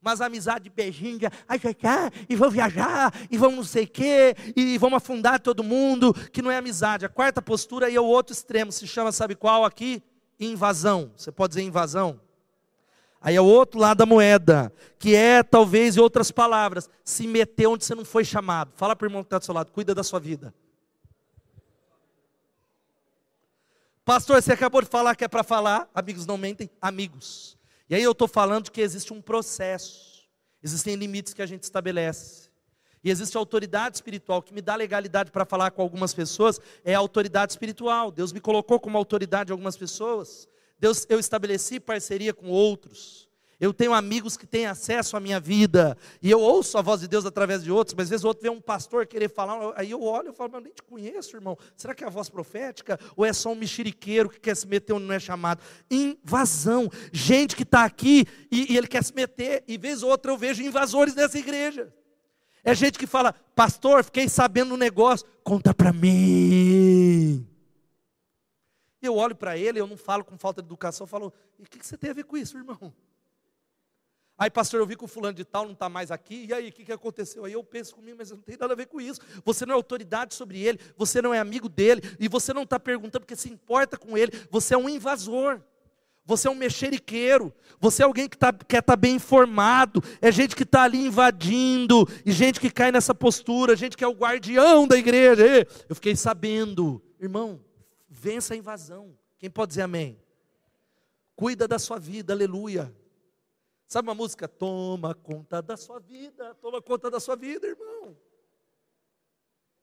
Mas 0.00 0.20
amizade 0.20 0.70
beijinha, 0.70 1.32
ai, 1.48 1.60
ai, 1.64 1.76
ai, 1.82 2.10
e 2.28 2.36
vou 2.36 2.50
viajar, 2.50 3.10
e 3.30 3.38
vamos 3.38 3.56
não 3.56 3.64
sei 3.64 3.84
o 3.84 3.88
quê, 3.88 4.36
e 4.54 4.76
vamos 4.76 4.98
afundar 4.98 5.40
todo 5.40 5.64
mundo, 5.64 6.12
que 6.30 6.42
não 6.42 6.50
é 6.50 6.58
amizade. 6.58 7.06
A 7.06 7.08
quarta 7.08 7.40
postura 7.40 7.88
e 7.88 7.96
é 7.96 8.00
o 8.00 8.04
outro 8.04 8.34
extremo, 8.34 8.70
se 8.70 8.86
chama, 8.86 9.10
sabe 9.10 9.34
qual 9.34 9.64
aqui? 9.64 10.02
Invasão. 10.38 11.10
Você 11.16 11.32
pode 11.32 11.52
dizer 11.52 11.62
invasão? 11.62 12.20
Aí 13.24 13.36
é 13.36 13.40
o 13.40 13.46
outro 13.46 13.80
lado 13.80 13.96
da 13.96 14.04
moeda, 14.04 14.70
que 14.98 15.16
é, 15.16 15.42
talvez, 15.42 15.96
em 15.96 16.00
outras 16.00 16.30
palavras, 16.30 16.90
se 17.02 17.26
meter 17.26 17.66
onde 17.66 17.82
você 17.82 17.94
não 17.94 18.04
foi 18.04 18.22
chamado. 18.22 18.70
Fala 18.76 18.94
para 18.94 19.06
o 19.06 19.08
irmão 19.08 19.22
que 19.22 19.28
está 19.28 19.38
do 19.38 19.44
seu 19.46 19.54
lado, 19.54 19.72
cuida 19.72 19.94
da 19.94 20.04
sua 20.04 20.20
vida. 20.20 20.54
Pastor, 24.04 24.42
você 24.42 24.52
acabou 24.52 24.82
de 24.82 24.88
falar 24.88 25.16
que 25.16 25.24
é 25.24 25.28
para 25.28 25.42
falar, 25.42 25.88
amigos 25.94 26.26
não 26.26 26.36
mentem, 26.36 26.68
amigos. 26.82 27.56
E 27.88 27.94
aí 27.94 28.02
eu 28.02 28.12
estou 28.12 28.28
falando 28.28 28.70
que 28.70 28.82
existe 28.82 29.10
um 29.14 29.22
processo, 29.22 30.28
existem 30.62 30.94
limites 30.94 31.32
que 31.32 31.40
a 31.40 31.46
gente 31.46 31.62
estabelece. 31.62 32.50
E 33.02 33.10
existe 33.10 33.38
autoridade 33.38 33.96
espiritual 33.96 34.42
que 34.42 34.52
me 34.52 34.60
dá 34.60 34.76
legalidade 34.76 35.30
para 35.30 35.46
falar 35.46 35.70
com 35.70 35.80
algumas 35.80 36.12
pessoas, 36.12 36.60
é 36.84 36.94
a 36.94 36.98
autoridade 36.98 37.52
espiritual. 37.52 38.10
Deus 38.10 38.34
me 38.34 38.40
colocou 38.40 38.78
como 38.78 38.98
autoridade 38.98 39.50
algumas 39.50 39.78
pessoas. 39.78 40.46
Deus, 40.78 41.06
eu 41.08 41.18
estabeleci 41.18 41.80
parceria 41.80 42.34
com 42.34 42.48
outros. 42.48 43.24
Eu 43.60 43.72
tenho 43.72 43.94
amigos 43.94 44.36
que 44.36 44.46
têm 44.46 44.66
acesso 44.66 45.16
à 45.16 45.20
minha 45.20 45.38
vida, 45.38 45.96
e 46.20 46.30
eu 46.30 46.40
ouço 46.40 46.76
a 46.76 46.82
voz 46.82 47.00
de 47.00 47.08
Deus 47.08 47.24
através 47.24 47.62
de 47.62 47.70
outros, 47.70 47.94
mas 47.94 48.04
às 48.04 48.10
vezes 48.10 48.24
o 48.24 48.28
outro 48.28 48.42
vê 48.42 48.50
um 48.50 48.60
pastor 48.60 49.06
querer 49.06 49.30
falar, 49.30 49.72
aí 49.76 49.90
eu 49.90 50.02
olho 50.02 50.30
e 50.30 50.34
falo, 50.34 50.50
mas 50.52 50.60
eu 50.60 50.64
nem 50.64 50.72
te 50.72 50.82
conheço, 50.82 51.36
irmão. 51.36 51.56
Será 51.76 51.94
que 51.94 52.02
é 52.02 52.06
a 52.06 52.10
voz 52.10 52.28
profética? 52.28 52.98
Ou 53.16 53.24
é 53.24 53.32
só 53.32 53.52
um 53.52 53.54
mexeriqueiro 53.54 54.28
que 54.28 54.40
quer 54.40 54.56
se 54.56 54.66
meter 54.66 54.92
onde 54.92 55.06
não 55.06 55.14
é 55.14 55.20
chamado? 55.20 55.62
Invasão. 55.90 56.90
Gente 57.12 57.54
que 57.54 57.62
está 57.62 57.84
aqui 57.84 58.26
e, 58.50 58.72
e, 58.72 58.76
ele 58.76 58.88
quer 58.88 59.04
se 59.04 59.14
meter, 59.14 59.62
e 59.68 59.78
vez 59.78 60.02
ou 60.02 60.10
outra 60.10 60.32
eu 60.32 60.36
vejo 60.36 60.62
invasores 60.62 61.14
nessa 61.14 61.38
igreja. 61.38 61.92
É 62.64 62.74
gente 62.74 62.98
que 62.98 63.06
fala, 63.06 63.34
pastor, 63.54 64.02
fiquei 64.02 64.28
sabendo 64.28 64.74
um 64.74 64.78
negócio, 64.78 65.26
conta 65.42 65.72
para 65.72 65.92
mim. 65.92 67.46
Eu 69.06 69.16
olho 69.16 69.34
para 69.34 69.56
ele, 69.56 69.80
eu 69.80 69.86
não 69.86 69.96
falo 69.96 70.24
com 70.24 70.36
falta 70.38 70.62
de 70.62 70.68
educação, 70.68 71.04
eu 71.04 71.08
falo, 71.08 71.32
e 71.58 71.62
o 71.62 71.66
que, 71.66 71.78
que 71.78 71.86
você 71.86 71.96
tem 71.96 72.10
a 72.10 72.14
ver 72.14 72.24
com 72.24 72.36
isso, 72.36 72.56
irmão? 72.56 72.92
Aí, 74.36 74.50
pastor, 74.50 74.80
eu 74.80 74.86
vi 74.86 74.96
que 74.96 75.04
o 75.04 75.08
fulano 75.08 75.34
de 75.34 75.44
tal 75.44 75.64
não 75.64 75.74
está 75.74 75.88
mais 75.88 76.10
aqui, 76.10 76.46
e 76.48 76.52
aí, 76.52 76.68
o 76.68 76.72
que, 76.72 76.84
que 76.84 76.92
aconteceu? 76.92 77.44
Aí 77.44 77.52
eu 77.52 77.62
penso 77.62 77.94
comigo, 77.94 78.16
mas 78.18 78.30
não 78.30 78.38
tem 78.38 78.56
nada 78.56 78.72
a 78.72 78.76
ver 78.76 78.86
com 78.86 79.00
isso. 79.00 79.20
Você 79.44 79.64
não 79.64 79.72
é 79.72 79.76
autoridade 79.76 80.34
sobre 80.34 80.60
ele, 80.60 80.80
você 80.96 81.22
não 81.22 81.32
é 81.32 81.38
amigo 81.38 81.68
dele, 81.68 82.02
e 82.18 82.26
você 82.26 82.52
não 82.52 82.64
está 82.64 82.80
perguntando 82.80 83.20
porque 83.20 83.36
se 83.36 83.48
importa 83.48 83.96
com 83.96 84.18
ele, 84.18 84.32
você 84.50 84.74
é 84.74 84.78
um 84.78 84.88
invasor. 84.88 85.60
Você 86.26 86.48
é 86.48 86.50
um 86.50 86.54
mexeriqueiro, 86.54 87.52
você 87.78 88.02
é 88.02 88.06
alguém 88.06 88.26
que 88.26 88.38
tá, 88.38 88.50
quer 88.50 88.78
estar 88.78 88.94
tá 88.94 88.96
bem 88.96 89.16
informado, 89.16 90.02
é 90.22 90.32
gente 90.32 90.56
que 90.56 90.62
está 90.62 90.84
ali 90.84 91.04
invadindo, 91.04 92.08
e 92.24 92.32
gente 92.32 92.58
que 92.58 92.70
cai 92.70 92.90
nessa 92.90 93.14
postura, 93.14 93.76
gente 93.76 93.94
que 93.94 94.02
é 94.02 94.08
o 94.08 94.14
guardião 94.14 94.88
da 94.88 94.96
igreja. 94.96 95.44
Eu 95.86 95.94
fiquei 95.94 96.16
sabendo, 96.16 97.02
irmão, 97.20 97.60
vença 98.14 98.54
a 98.54 98.56
invasão. 98.56 99.16
Quem 99.38 99.50
pode 99.50 99.70
dizer 99.70 99.82
amém? 99.82 100.18
Cuida 101.34 101.66
da 101.66 101.78
sua 101.78 101.98
vida, 101.98 102.32
aleluia. 102.32 102.94
Sabe 103.88 104.08
uma 104.08 104.14
música? 104.14 104.46
Toma 104.46 105.14
conta 105.14 105.60
da 105.60 105.76
sua 105.76 105.98
vida, 105.98 106.54
toma 106.54 106.80
conta 106.80 107.10
da 107.10 107.18
sua 107.18 107.36
vida, 107.36 107.66
irmão. 107.66 108.16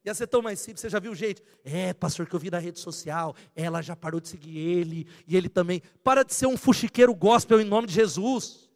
Ia 0.04 0.16
ser 0.16 0.26
tão 0.26 0.42
mais 0.42 0.60
simples, 0.60 0.82
você 0.82 0.90
já 0.90 0.98
viu 0.98 1.14
gente? 1.14 1.44
É, 1.64 1.94
pastor, 1.94 2.26
que 2.26 2.34
eu 2.34 2.40
vi 2.40 2.50
na 2.50 2.58
rede 2.58 2.80
social, 2.80 3.36
ela 3.56 3.82
já 3.82 3.96
parou 3.96 4.20
de 4.20 4.30
seguir 4.30 4.58
ele, 4.58 5.08
e 5.28 5.38
ele 5.38 5.48
também. 5.48 5.82
Para 6.04 6.24
de 6.24 6.34
ser 6.34 6.48
um 6.48 6.58
fuxiqueiro 6.58 7.14
gospel 7.14 7.60
em 7.62 7.66
nome 7.66 7.88
de 7.88 7.94
Jesus. 7.94 8.72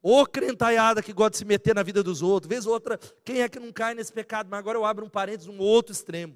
Ô 0.00 0.24
crentaiada 0.24 1.02
que 1.02 1.12
gosta 1.12 1.32
de 1.32 1.38
se 1.38 1.44
meter 1.44 1.74
na 1.74 1.82
vida 1.82 2.02
dos 2.02 2.22
outros. 2.22 2.48
Vez 2.48 2.64
outra, 2.64 2.96
quem 3.24 3.42
é 3.42 3.48
que 3.48 3.58
não 3.58 3.72
cai 3.72 3.94
nesse 3.94 4.12
pecado? 4.12 4.48
Mas 4.48 4.60
agora 4.60 4.78
eu 4.78 4.84
abro 4.84 5.04
um 5.04 5.10
parênteses, 5.10 5.48
um 5.48 5.58
outro 5.58 5.92
extremo. 5.92 6.34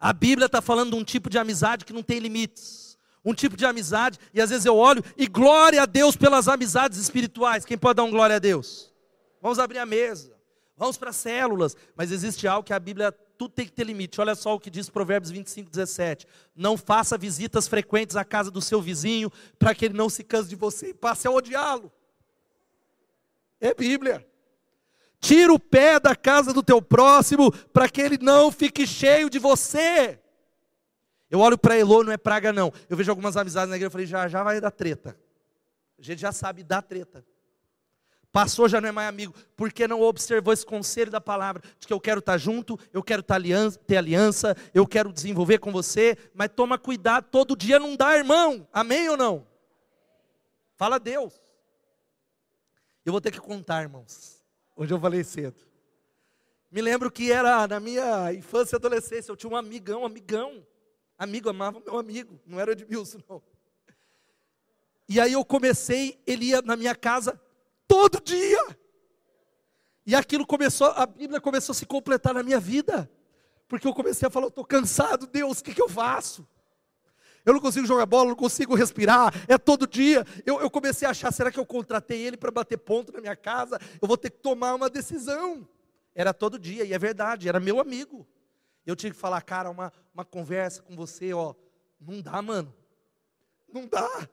A 0.00 0.12
Bíblia 0.12 0.46
está 0.46 0.62
falando 0.62 0.90
de 0.90 0.96
um 0.96 1.04
tipo 1.04 1.28
de 1.28 1.38
amizade 1.38 1.84
que 1.84 1.92
não 1.92 2.02
tem 2.02 2.18
limites. 2.18 2.96
Um 3.24 3.34
tipo 3.34 3.56
de 3.56 3.66
amizade, 3.66 4.18
e 4.32 4.40
às 4.40 4.50
vezes 4.50 4.64
eu 4.64 4.76
olho, 4.76 5.04
e 5.16 5.26
glória 5.26 5.82
a 5.82 5.86
Deus 5.86 6.16
pelas 6.16 6.48
amizades 6.48 6.98
espirituais. 6.98 7.64
Quem 7.64 7.76
pode 7.76 7.96
dar 7.96 8.04
um 8.04 8.10
glória 8.10 8.36
a 8.36 8.38
Deus? 8.38 8.92
Vamos 9.42 9.58
abrir 9.58 9.78
a 9.78 9.86
mesa, 9.86 10.32
vamos 10.76 10.96
para 10.96 11.10
as 11.10 11.16
células, 11.16 11.76
mas 11.96 12.10
existe 12.10 12.46
algo 12.46 12.64
que 12.64 12.72
a 12.72 12.78
Bíblia, 12.78 13.12
tudo 13.36 13.52
tem 13.52 13.66
que 13.66 13.72
ter 13.72 13.84
limite. 13.84 14.20
Olha 14.20 14.34
só 14.34 14.54
o 14.54 14.60
que 14.60 14.70
diz 14.70 14.88
Provérbios 14.88 15.30
25, 15.30 15.68
17. 15.70 16.26
Não 16.56 16.76
faça 16.76 17.18
visitas 17.18 17.68
frequentes 17.68 18.16
à 18.16 18.24
casa 18.24 18.50
do 18.50 18.62
seu 18.62 18.80
vizinho, 18.80 19.30
para 19.58 19.74
que 19.74 19.84
ele 19.84 19.94
não 19.94 20.08
se 20.08 20.22
canse 20.24 20.48
de 20.48 20.56
você 20.56 20.90
e 20.90 20.94
passe 20.94 21.26
a 21.26 21.30
odiá-lo. 21.30 21.92
É 23.60 23.74
Bíblia. 23.74 24.26
Tira 25.20 25.52
o 25.52 25.58
pé 25.58 25.98
da 25.98 26.14
casa 26.14 26.52
do 26.52 26.62
teu 26.62 26.80
próximo, 26.80 27.50
para 27.72 27.88
que 27.88 28.00
ele 28.00 28.18
não 28.18 28.52
fique 28.52 28.86
cheio 28.86 29.28
de 29.28 29.38
você. 29.38 30.20
Eu 31.30 31.40
olho 31.40 31.58
para 31.58 31.76
Elô, 31.76 32.04
não 32.04 32.12
é 32.12 32.16
praga 32.16 32.52
não. 32.52 32.72
Eu 32.88 32.96
vejo 32.96 33.10
algumas 33.10 33.36
amizades 33.36 33.68
na 33.68 33.76
igreja, 33.76 33.88
eu 33.88 33.90
falei, 33.90 34.06
já, 34.06 34.28
já 34.28 34.42
vai 34.42 34.60
dar 34.60 34.70
treta. 34.70 35.18
A 35.98 36.02
gente 36.02 36.20
já 36.20 36.32
sabe 36.32 36.62
dar 36.62 36.82
treta. 36.82 37.24
Passou, 38.30 38.68
já 38.68 38.80
não 38.80 38.88
é 38.88 38.92
mais 38.92 39.08
amigo, 39.08 39.34
porque 39.56 39.88
não 39.88 40.02
observou 40.02 40.52
esse 40.52 40.64
conselho 40.64 41.10
da 41.10 41.20
palavra, 41.20 41.62
de 41.78 41.86
que 41.86 41.92
eu 41.92 41.98
quero 41.98 42.20
estar 42.20 42.36
junto, 42.36 42.78
eu 42.92 43.02
quero 43.02 43.22
ter 43.22 43.96
aliança, 43.96 44.56
eu 44.74 44.86
quero 44.86 45.12
desenvolver 45.12 45.58
com 45.58 45.72
você, 45.72 46.16
mas 46.34 46.50
toma 46.54 46.78
cuidado, 46.78 47.26
todo 47.30 47.56
dia 47.56 47.78
não 47.78 47.96
dá, 47.96 48.16
irmão, 48.16 48.68
amém 48.72 49.08
ou 49.08 49.16
não? 49.16 49.46
Fala 50.76 51.00
Deus. 51.00 51.40
Eu 53.04 53.12
vou 53.12 53.20
ter 53.20 53.32
que 53.32 53.40
contar, 53.40 53.82
irmãos. 53.82 54.37
Hoje 54.80 54.94
eu 54.94 55.00
falei 55.00 55.24
cedo. 55.24 55.56
Me 56.70 56.80
lembro 56.80 57.10
que 57.10 57.32
era 57.32 57.66
na 57.66 57.80
minha 57.80 58.32
infância 58.32 58.76
e 58.76 58.78
adolescência, 58.78 59.32
eu 59.32 59.36
tinha 59.36 59.50
um 59.50 59.56
amigão, 59.56 60.06
amigão. 60.06 60.64
Amigo, 61.18 61.48
amava 61.48 61.80
meu 61.80 61.98
amigo, 61.98 62.38
não 62.46 62.60
era 62.60 62.70
Edmilson, 62.70 63.18
não. 63.28 63.42
E 65.08 65.18
aí 65.18 65.32
eu 65.32 65.44
comecei, 65.44 66.22
ele 66.24 66.50
ia 66.50 66.62
na 66.62 66.76
minha 66.76 66.94
casa 66.94 67.40
todo 67.88 68.20
dia. 68.20 68.78
E 70.06 70.14
aquilo 70.14 70.46
começou, 70.46 70.86
a 70.94 71.06
Bíblia 71.06 71.40
começou 71.40 71.72
a 71.72 71.76
se 71.76 71.84
completar 71.84 72.32
na 72.32 72.44
minha 72.44 72.60
vida. 72.60 73.10
Porque 73.66 73.88
eu 73.88 73.92
comecei 73.92 74.28
a 74.28 74.30
falar, 74.30 74.46
eu 74.46 74.50
estou 74.50 74.64
cansado, 74.64 75.26
Deus, 75.26 75.58
o 75.58 75.64
que, 75.64 75.74
que 75.74 75.82
eu 75.82 75.88
faço? 75.88 76.46
Eu 77.44 77.52
não 77.52 77.60
consigo 77.60 77.86
jogar 77.86 78.06
bola, 78.06 78.28
não 78.28 78.36
consigo 78.36 78.74
respirar, 78.74 79.32
é 79.48 79.56
todo 79.56 79.86
dia. 79.86 80.24
Eu, 80.44 80.60
eu 80.60 80.70
comecei 80.70 81.06
a 81.06 81.12
achar, 81.12 81.32
será 81.32 81.50
que 81.50 81.58
eu 81.58 81.66
contratei 81.66 82.20
ele 82.20 82.36
para 82.36 82.50
bater 82.50 82.76
ponto 82.76 83.12
na 83.12 83.20
minha 83.20 83.36
casa? 83.36 83.78
Eu 84.00 84.06
vou 84.08 84.16
ter 84.16 84.30
que 84.30 84.38
tomar 84.38 84.74
uma 84.74 84.90
decisão. 84.90 85.66
Era 86.14 86.34
todo 86.34 86.58
dia, 86.58 86.84
e 86.84 86.92
é 86.92 86.98
verdade, 86.98 87.48
era 87.48 87.60
meu 87.60 87.80
amigo. 87.80 88.26
Eu 88.84 88.96
tinha 88.96 89.12
que 89.12 89.18
falar, 89.18 89.40
cara, 89.42 89.70
uma, 89.70 89.92
uma 90.12 90.24
conversa 90.24 90.82
com 90.82 90.96
você, 90.96 91.32
ó, 91.32 91.54
não 92.00 92.20
dá, 92.20 92.40
mano. 92.42 92.74
Não 93.72 93.86
dá. 93.86 94.28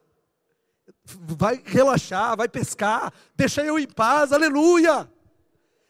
Vai 1.06 1.62
relaxar, 1.66 2.36
vai 2.38 2.48
pescar, 2.48 3.14
deixa 3.36 3.64
eu 3.64 3.78
em 3.78 3.88
paz, 3.88 4.32
aleluia. 4.32 5.10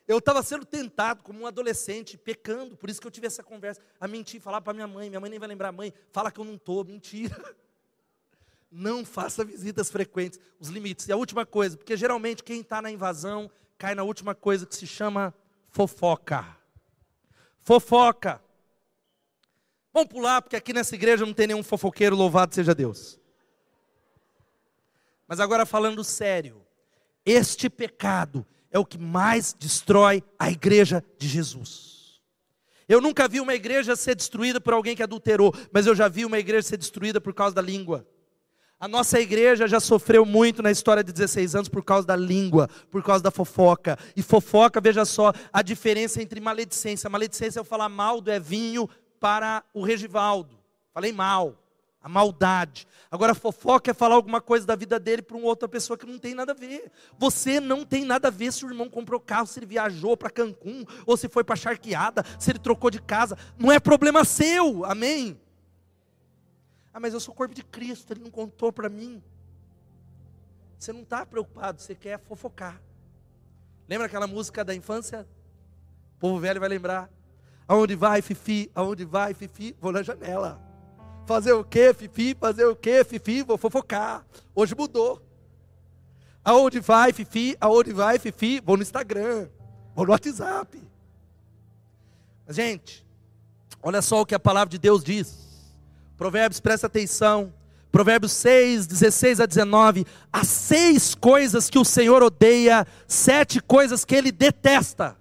Eu 0.07 0.19
estava 0.19 0.43
sendo 0.43 0.65
tentado 0.65 1.23
como 1.23 1.41
um 1.41 1.47
adolescente, 1.47 2.17
pecando, 2.17 2.77
por 2.77 2.89
isso 2.89 3.01
que 3.01 3.07
eu 3.07 3.11
tive 3.11 3.25
essa 3.25 3.43
conversa, 3.43 3.81
a 3.99 4.07
mentir, 4.07 4.39
falar 4.39 4.61
para 4.61 4.73
minha 4.73 4.87
mãe, 4.87 5.09
minha 5.09 5.19
mãe 5.19 5.29
nem 5.29 5.39
vai 5.39 5.47
lembrar, 5.47 5.71
mãe, 5.71 5.91
fala 6.11 6.31
que 6.31 6.39
eu 6.39 6.45
não 6.45 6.55
estou, 6.55 6.83
mentira. 6.83 7.35
Não 8.77 9.05
faça 9.05 9.45
visitas 9.45 9.89
frequentes, 9.89 10.37
os 10.59 10.67
limites. 10.67 11.07
E 11.07 11.11
a 11.11 11.15
última 11.15 11.45
coisa, 11.45 11.77
porque 11.77 11.95
geralmente 11.95 12.43
quem 12.43 12.59
está 12.59 12.81
na 12.81 12.91
invasão 12.91 13.49
cai 13.77 13.95
na 13.95 14.03
última 14.03 14.35
coisa 14.35 14.65
que 14.65 14.75
se 14.75 14.85
chama 14.85 15.33
fofoca. 15.69 16.45
Fofoca. 17.61 18.41
Vamos 19.93 20.09
pular, 20.09 20.41
porque 20.41 20.57
aqui 20.57 20.73
nessa 20.73 20.93
igreja 20.93 21.25
não 21.25 21.33
tem 21.33 21.47
nenhum 21.47 21.63
fofoqueiro, 21.63 22.17
louvado 22.17 22.53
seja 22.53 22.75
Deus. 22.75 23.17
Mas 25.25 25.39
agora 25.39 25.65
falando 25.65 26.03
sério, 26.03 26.61
este 27.25 27.69
pecado 27.69 28.45
é 28.75 28.79
o 28.79 28.85
que 28.85 28.97
mais 28.97 29.55
destrói 29.57 30.21
a 30.37 30.51
igreja 30.51 31.01
de 31.17 31.29
Jesus. 31.29 32.19
Eu 32.89 32.99
nunca 32.99 33.25
vi 33.25 33.39
uma 33.39 33.55
igreja 33.55 33.95
ser 33.95 34.15
destruída 34.15 34.59
por 34.59 34.73
alguém 34.73 34.97
que 34.97 35.01
adulterou, 35.01 35.55
mas 35.71 35.87
eu 35.87 35.95
já 35.95 36.09
vi 36.09 36.25
uma 36.25 36.37
igreja 36.37 36.67
ser 36.67 36.75
destruída 36.75 37.21
por 37.21 37.33
causa 37.33 37.55
da 37.55 37.61
língua. 37.61 38.05
A 38.77 38.85
nossa 38.85 39.17
igreja 39.17 39.65
já 39.65 39.79
sofreu 39.79 40.25
muito 40.25 40.61
na 40.61 40.71
história 40.71 41.01
de 41.01 41.13
16 41.13 41.55
anos 41.55 41.69
por 41.69 41.85
causa 41.85 42.05
da 42.05 42.17
língua, 42.17 42.69
por 42.91 43.01
causa 43.01 43.23
da 43.23 43.31
fofoca. 43.31 43.97
E 44.13 44.21
fofoca, 44.21 44.81
veja 44.81 45.05
só, 45.05 45.31
a 45.53 45.61
diferença 45.61 46.21
entre 46.21 46.41
maledicência. 46.41 47.09
Maledicência 47.09 47.59
é 47.59 47.61
eu 47.61 47.65
falar 47.65 47.87
mal 47.87 48.19
do 48.19 48.29
Evinho 48.29 48.89
para 49.21 49.63
o 49.73 49.85
Regivaldo. 49.85 50.59
Falei 50.93 51.13
mal. 51.13 51.64
A 52.05 52.07
maldade. 52.07 52.87
Agora, 53.09 53.33
fofoca 53.33 53.89
é 53.89 53.93
falar 53.93 54.13
alguma 54.13 54.39
coisa 54.39 54.63
da 54.63 54.75
vida 54.75 54.99
dele 54.99 55.23
para 55.23 55.35
uma 55.35 55.47
outra 55.47 55.67
pessoa 55.67 55.97
que 55.97 56.05
não 56.05 56.19
tem 56.19 56.35
nada 56.35 56.51
a 56.51 56.55
ver. 56.55 56.91
Você 57.17 57.59
não 57.59 57.83
tem 57.83 58.05
nada 58.05 58.27
a 58.27 58.31
ver 58.31 58.53
se 58.53 58.63
o 58.63 58.69
irmão 58.69 58.87
comprou 58.87 59.19
carro, 59.19 59.47
se 59.47 59.57
ele 59.57 59.65
viajou 59.65 60.15
para 60.15 60.29
Cancún, 60.29 60.85
ou 61.03 61.17
se 61.17 61.27
foi 61.27 61.43
para 61.43 61.55
Charqueada, 61.55 62.23
se 62.37 62.51
ele 62.51 62.59
trocou 62.59 62.91
de 62.91 63.01
casa. 63.01 63.35
Não 63.57 63.71
é 63.71 63.79
problema 63.79 64.23
seu, 64.23 64.85
amém? 64.85 65.41
Ah, 66.93 66.99
mas 66.99 67.11
eu 67.11 67.19
sou 67.19 67.33
corpo 67.33 67.55
de 67.55 67.63
Cristo, 67.63 68.13
ele 68.13 68.21
não 68.21 68.29
contou 68.29 68.71
para 68.71 68.87
mim. 68.87 69.19
Você 70.77 70.93
não 70.93 71.01
está 71.01 71.25
preocupado, 71.25 71.81
você 71.81 71.95
quer 71.95 72.19
fofocar. 72.19 72.79
Lembra 73.89 74.05
aquela 74.05 74.27
música 74.27 74.63
da 74.63 74.75
infância? 74.75 75.27
O 76.17 76.19
povo 76.19 76.39
velho 76.39 76.59
vai 76.59 76.69
lembrar. 76.69 77.09
Aonde 77.67 77.95
vai, 77.95 78.21
Fifi? 78.21 78.69
Aonde 78.75 79.05
vai, 79.05 79.33
Fifi? 79.33 79.75
Vou 79.81 79.91
na 79.91 80.03
janela. 80.03 80.74
Fazer 81.25 81.53
o 81.53 81.63
quê, 81.63 81.93
Fifi? 81.93 82.35
Fazer 82.39 82.65
o 82.65 82.75
quê, 82.75 83.03
Fifi? 83.03 83.41
Vou 83.41 83.57
fofocar. 83.57 84.23
Hoje 84.53 84.75
mudou. 84.75 85.21
Aonde 86.43 86.79
vai, 86.79 87.11
Fifi? 87.11 87.57
Aonde 87.59 87.91
vai, 87.91 88.19
Fifi? 88.19 88.61
Vou 88.63 88.77
no 88.77 88.83
Instagram. 88.83 89.47
Vou 89.95 90.05
no 90.05 90.11
WhatsApp. 90.11 90.79
Gente, 92.47 93.03
olha 93.81 94.01
só 94.01 94.21
o 94.21 94.25
que 94.25 94.35
a 94.35 94.39
palavra 94.39 94.69
de 94.69 94.77
Deus 94.77 95.03
diz. 95.03 95.35
Provérbios, 96.15 96.59
presta 96.59 96.85
atenção. 96.85 97.51
Provérbios 97.91 98.33
6, 98.33 98.85
16 98.85 99.39
a 99.39 99.45
19. 99.47 100.05
Há 100.31 100.43
seis 100.43 101.15
coisas 101.15 101.69
que 101.69 101.79
o 101.79 101.85
Senhor 101.85 102.21
odeia, 102.21 102.85
sete 103.07 103.59
coisas 103.59 104.05
que 104.05 104.13
ele 104.13 104.31
detesta: 104.31 105.17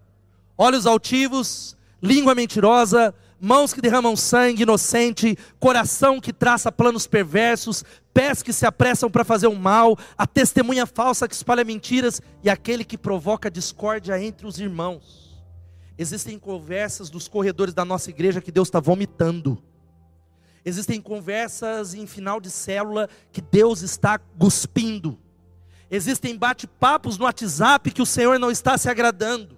olhos 0.58 0.84
altivos, 0.84 1.76
língua 2.02 2.34
mentirosa, 2.34 3.14
mãos 3.44 3.74
que 3.74 3.80
derramam 3.80 4.16
sangue 4.16 4.62
inocente, 4.62 5.36
coração 5.60 6.20
que 6.20 6.32
traça 6.32 6.72
planos 6.72 7.06
perversos, 7.06 7.84
pés 8.12 8.42
que 8.42 8.52
se 8.52 8.64
apressam 8.64 9.10
para 9.10 9.22
fazer 9.22 9.46
o 9.46 9.54
mal, 9.54 9.96
a 10.16 10.26
testemunha 10.26 10.86
falsa 10.86 11.28
que 11.28 11.34
espalha 11.34 11.62
mentiras 11.62 12.22
e 12.42 12.48
aquele 12.48 12.84
que 12.84 12.96
provoca 12.96 13.50
discórdia 13.50 14.20
entre 14.20 14.46
os 14.46 14.58
irmãos. 14.58 15.44
Existem 15.96 16.38
conversas 16.38 17.10
dos 17.10 17.28
corredores 17.28 17.74
da 17.74 17.84
nossa 17.84 18.10
igreja 18.10 18.40
que 18.40 18.50
Deus 18.50 18.68
está 18.68 18.80
vomitando. 18.80 19.62
Existem 20.64 21.00
conversas 21.00 21.94
em 21.94 22.06
final 22.06 22.40
de 22.40 22.50
célula 22.50 23.08
que 23.30 23.42
Deus 23.42 23.82
está 23.82 24.18
cuspindo. 24.18 25.18
Existem 25.90 26.36
bate-papos 26.36 27.18
no 27.18 27.26
WhatsApp 27.26 27.90
que 27.90 28.02
o 28.02 28.06
Senhor 28.06 28.38
não 28.38 28.50
está 28.50 28.78
se 28.78 28.88
agradando. 28.88 29.53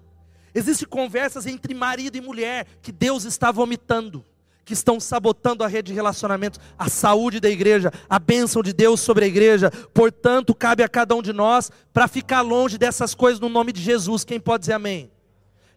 Existem 0.57 0.87
conversas 0.87 1.45
entre 1.45 1.75
marido 1.75 2.15
e 2.17 2.21
mulher 2.21 2.65
que 2.81 2.91
Deus 2.91 3.25
está 3.25 3.51
vomitando, 3.51 4.25
que 4.65 4.73
estão 4.73 4.99
sabotando 4.99 5.63
a 5.63 5.67
rede 5.67 5.91
de 5.91 5.93
relacionamentos, 5.93 6.59
a 6.79 6.89
saúde 6.89 7.39
da 7.39 7.47
igreja, 7.47 7.93
a 8.09 8.17
bênção 8.17 8.63
de 8.63 8.73
Deus 8.73 8.99
sobre 8.99 9.25
a 9.25 9.27
igreja. 9.27 9.69
Portanto, 9.93 10.55
cabe 10.55 10.81
a 10.81 10.89
cada 10.89 11.13
um 11.13 11.21
de 11.21 11.31
nós 11.31 11.71
para 11.93 12.07
ficar 12.07 12.41
longe 12.41 12.75
dessas 12.75 13.13
coisas 13.13 13.39
no 13.39 13.49
nome 13.49 13.71
de 13.71 13.79
Jesus. 13.79 14.23
Quem 14.23 14.39
pode 14.39 14.61
dizer 14.61 14.73
amém? 14.73 15.11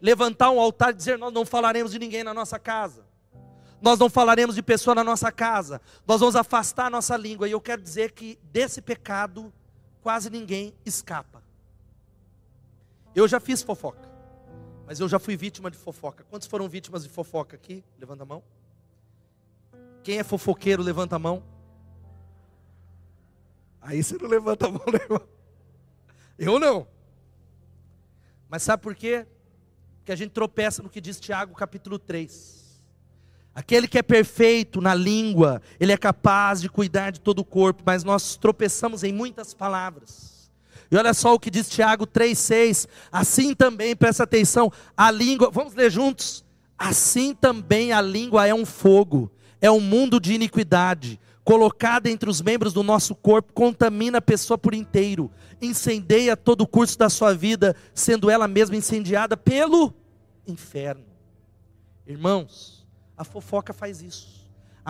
Levantar 0.00 0.50
um 0.50 0.58
altar 0.58 0.94
e 0.94 0.96
dizer: 0.96 1.18
Nós 1.18 1.30
não 1.30 1.44
falaremos 1.44 1.92
de 1.92 1.98
ninguém 1.98 2.24
na 2.24 2.32
nossa 2.32 2.58
casa. 2.58 3.04
Nós 3.82 3.98
não 3.98 4.08
falaremos 4.08 4.56
de 4.56 4.62
pessoa 4.62 4.94
na 4.94 5.04
nossa 5.04 5.30
casa. 5.30 5.78
Nós 6.06 6.20
vamos 6.20 6.36
afastar 6.36 6.86
a 6.86 6.90
nossa 6.90 7.18
língua. 7.18 7.46
E 7.46 7.52
eu 7.52 7.60
quero 7.60 7.82
dizer 7.82 8.12
que 8.12 8.38
desse 8.50 8.80
pecado 8.80 9.52
quase 10.00 10.30
ninguém 10.30 10.72
escapa. 10.86 11.42
Eu 13.14 13.28
já 13.28 13.38
fiz 13.38 13.62
fofoca. 13.62 14.09
Mas 14.90 14.98
eu 14.98 15.08
já 15.08 15.20
fui 15.20 15.36
vítima 15.36 15.70
de 15.70 15.78
fofoca. 15.78 16.24
Quantos 16.24 16.48
foram 16.48 16.68
vítimas 16.68 17.04
de 17.04 17.08
fofoca 17.08 17.54
aqui? 17.54 17.84
Levanta 17.96 18.24
a 18.24 18.26
mão. 18.26 18.42
Quem 20.02 20.18
é 20.18 20.24
fofoqueiro, 20.24 20.82
levanta 20.82 21.14
a 21.14 21.18
mão. 21.20 21.44
Aí 23.80 24.02
você 24.02 24.18
não 24.18 24.28
levanta 24.28 24.66
a 24.66 24.68
mão, 24.68 24.82
irmão? 24.92 25.22
Eu 26.36 26.58
não. 26.58 26.88
Mas 28.48 28.64
sabe 28.64 28.82
por 28.82 28.96
quê? 28.96 29.28
Porque 29.98 30.10
a 30.10 30.16
gente 30.16 30.32
tropeça 30.32 30.82
no 30.82 30.90
que 30.90 31.00
diz 31.00 31.20
Tiago 31.20 31.54
capítulo 31.54 31.96
3. 31.96 32.82
Aquele 33.54 33.86
que 33.86 33.96
é 33.96 34.02
perfeito 34.02 34.80
na 34.80 34.92
língua, 34.92 35.62
ele 35.78 35.92
é 35.92 35.96
capaz 35.96 36.60
de 36.60 36.68
cuidar 36.68 37.12
de 37.12 37.20
todo 37.20 37.38
o 37.38 37.44
corpo, 37.44 37.84
mas 37.86 38.02
nós 38.02 38.34
tropeçamos 38.34 39.04
em 39.04 39.12
muitas 39.12 39.54
palavras. 39.54 40.39
E 40.90 40.96
olha 40.96 41.14
só 41.14 41.34
o 41.34 41.38
que 41.38 41.50
diz 41.50 41.68
Tiago 41.68 42.06
3,6. 42.06 42.88
Assim 43.12 43.54
também, 43.54 43.94
presta 43.94 44.24
atenção, 44.24 44.72
a 44.96 45.10
língua, 45.10 45.50
vamos 45.50 45.74
ler 45.74 45.90
juntos? 45.90 46.44
Assim 46.76 47.34
também 47.34 47.92
a 47.92 48.00
língua 48.00 48.46
é 48.46 48.54
um 48.54 48.66
fogo, 48.66 49.30
é 49.60 49.70
um 49.70 49.80
mundo 49.80 50.18
de 50.18 50.32
iniquidade, 50.32 51.20
colocada 51.44 52.10
entre 52.10 52.28
os 52.28 52.40
membros 52.40 52.72
do 52.72 52.82
nosso 52.82 53.14
corpo, 53.14 53.52
contamina 53.52 54.18
a 54.18 54.22
pessoa 54.22 54.56
por 54.56 54.74
inteiro, 54.74 55.30
incendeia 55.60 56.36
todo 56.36 56.62
o 56.62 56.66
curso 56.66 56.98
da 56.98 57.10
sua 57.10 57.34
vida, 57.34 57.76
sendo 57.94 58.30
ela 58.30 58.48
mesma 58.48 58.76
incendiada 58.76 59.36
pelo 59.36 59.92
inferno. 60.46 61.04
Irmãos, 62.06 62.86
a 63.16 63.24
fofoca 63.24 63.72
faz 63.72 64.00
isso. 64.00 64.39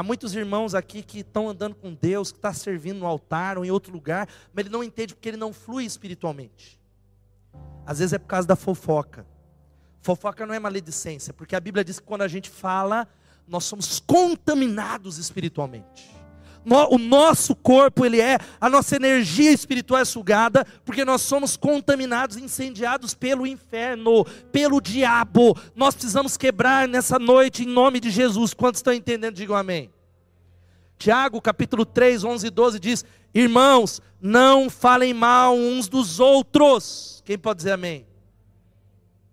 Há 0.00 0.02
muitos 0.02 0.34
irmãos 0.34 0.74
aqui 0.74 1.02
que 1.02 1.18
estão 1.18 1.46
andando 1.46 1.74
com 1.74 1.92
Deus, 1.92 2.32
que 2.32 2.38
está 2.38 2.54
servindo 2.54 3.00
no 3.00 3.06
altar 3.06 3.58
ou 3.58 3.66
em 3.66 3.70
outro 3.70 3.92
lugar, 3.92 4.26
mas 4.50 4.64
ele 4.64 4.72
não 4.72 4.82
entende 4.82 5.14
porque 5.14 5.28
ele 5.28 5.36
não 5.36 5.52
flui 5.52 5.84
espiritualmente. 5.84 6.80
Às 7.84 7.98
vezes 7.98 8.14
é 8.14 8.18
por 8.18 8.28
causa 8.28 8.48
da 8.48 8.56
fofoca. 8.56 9.26
Fofoca 10.00 10.46
não 10.46 10.54
é 10.54 10.58
maledicência, 10.58 11.34
porque 11.34 11.54
a 11.54 11.60
Bíblia 11.60 11.84
diz 11.84 12.00
que 12.00 12.06
quando 12.06 12.22
a 12.22 12.28
gente 12.28 12.48
fala, 12.48 13.06
nós 13.46 13.64
somos 13.64 14.00
contaminados 14.00 15.18
espiritualmente 15.18 16.18
o 16.64 16.98
nosso 16.98 17.54
corpo 17.54 18.04
ele 18.04 18.20
é, 18.20 18.38
a 18.60 18.68
nossa 18.68 18.96
energia 18.96 19.50
espiritual 19.50 20.00
é 20.00 20.04
sugada, 20.04 20.64
porque 20.84 21.04
nós 21.04 21.22
somos 21.22 21.56
contaminados, 21.56 22.36
incendiados 22.36 23.14
pelo 23.14 23.46
inferno, 23.46 24.24
pelo 24.52 24.80
diabo. 24.80 25.56
Nós 25.74 25.94
precisamos 25.94 26.36
quebrar 26.36 26.86
nessa 26.86 27.18
noite 27.18 27.64
em 27.64 27.66
nome 27.66 28.00
de 28.00 28.10
Jesus. 28.10 28.52
Quantos 28.52 28.80
estão 28.80 28.92
entendendo? 28.92 29.34
Digam 29.34 29.56
amém. 29.56 29.90
Tiago, 30.98 31.40
capítulo 31.40 31.86
3, 31.86 32.24
11 32.24 32.46
e 32.46 32.50
12 32.50 32.78
diz: 32.78 33.04
Irmãos, 33.34 34.02
não 34.20 34.68
falem 34.68 35.14
mal 35.14 35.56
uns 35.56 35.88
dos 35.88 36.20
outros. 36.20 37.22
Quem 37.24 37.38
pode 37.38 37.58
dizer 37.58 37.72
amém? 37.72 38.06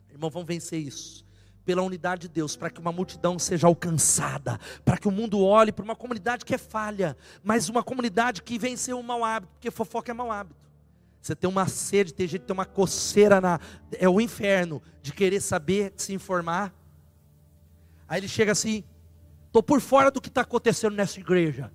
Irmão, 0.10 0.30
vamos 0.30 0.48
vencer 0.48 0.80
isso 0.80 1.27
pela 1.68 1.82
unidade 1.82 2.22
de 2.22 2.28
Deus, 2.30 2.56
para 2.56 2.70
que 2.70 2.80
uma 2.80 2.94
multidão 2.94 3.38
seja 3.38 3.68
alcançada, 3.68 4.58
para 4.86 4.98
que 4.98 5.06
o 5.06 5.12
mundo 5.12 5.42
olhe 5.42 5.74
para 5.74 5.84
uma 5.84 5.98
comunidade 5.98 6.46
que 6.46 6.56
é 6.56 6.58
falha, 6.58 7.18
mas 7.44 7.68
uma 7.68 7.84
comunidade 7.84 8.42
que 8.42 8.58
venceu 8.58 8.98
o 8.98 9.04
mau 9.04 9.22
hábito, 9.22 9.52
porque 9.52 9.70
fofoca 9.70 10.10
é 10.10 10.14
mau 10.14 10.32
hábito. 10.32 10.56
Você 11.22 11.36
tem 11.36 11.50
uma 11.50 11.68
sede, 11.68 12.14
tem 12.14 12.26
gente 12.26 12.40
que 12.40 12.48
tem 12.48 12.54
uma 12.54 12.66
coceira 12.66 13.42
na. 13.42 13.60
É 13.92 14.08
o 14.08 14.22
inferno 14.22 14.82
de 15.02 15.12
querer 15.12 15.42
saber, 15.42 15.92
se 15.98 16.14
informar. 16.14 16.74
Aí 18.08 18.22
ele 18.22 18.30
chega 18.30 18.54
assim: 18.54 18.86
estou 19.48 19.62
por 19.62 19.82
fora 19.82 20.10
do 20.10 20.22
que 20.22 20.30
está 20.30 20.40
acontecendo 20.40 20.96
nessa 20.96 21.20
igreja. 21.20 21.70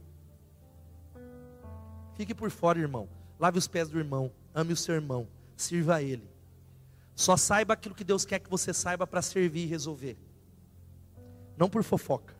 Fique 2.14 2.34
por 2.34 2.51
fora, 2.51 2.78
irmão. 2.78 3.11
Lave 3.38 3.59
os 3.59 3.68
pés 3.68 3.90
do 3.90 3.99
irmão. 3.99 4.32
Ame 4.55 4.72
o 4.72 4.76
seu 4.76 4.95
irmão. 4.95 5.28
Sirva 5.55 5.97
a 5.97 6.03
ele. 6.03 6.32
Só 7.15 7.37
saiba 7.37 7.75
aquilo 7.75 7.95
que 7.95 8.05
Deus 8.05 8.25
quer 8.25 8.39
que 8.39 8.51
você 8.51 8.73
saiba 8.73 9.07
para 9.07 9.23
servir 9.23 9.65
e 9.65 9.67
resolver. 9.67 10.17
Não 11.57 11.69
por 11.69 11.83
fofoca. 11.83 12.35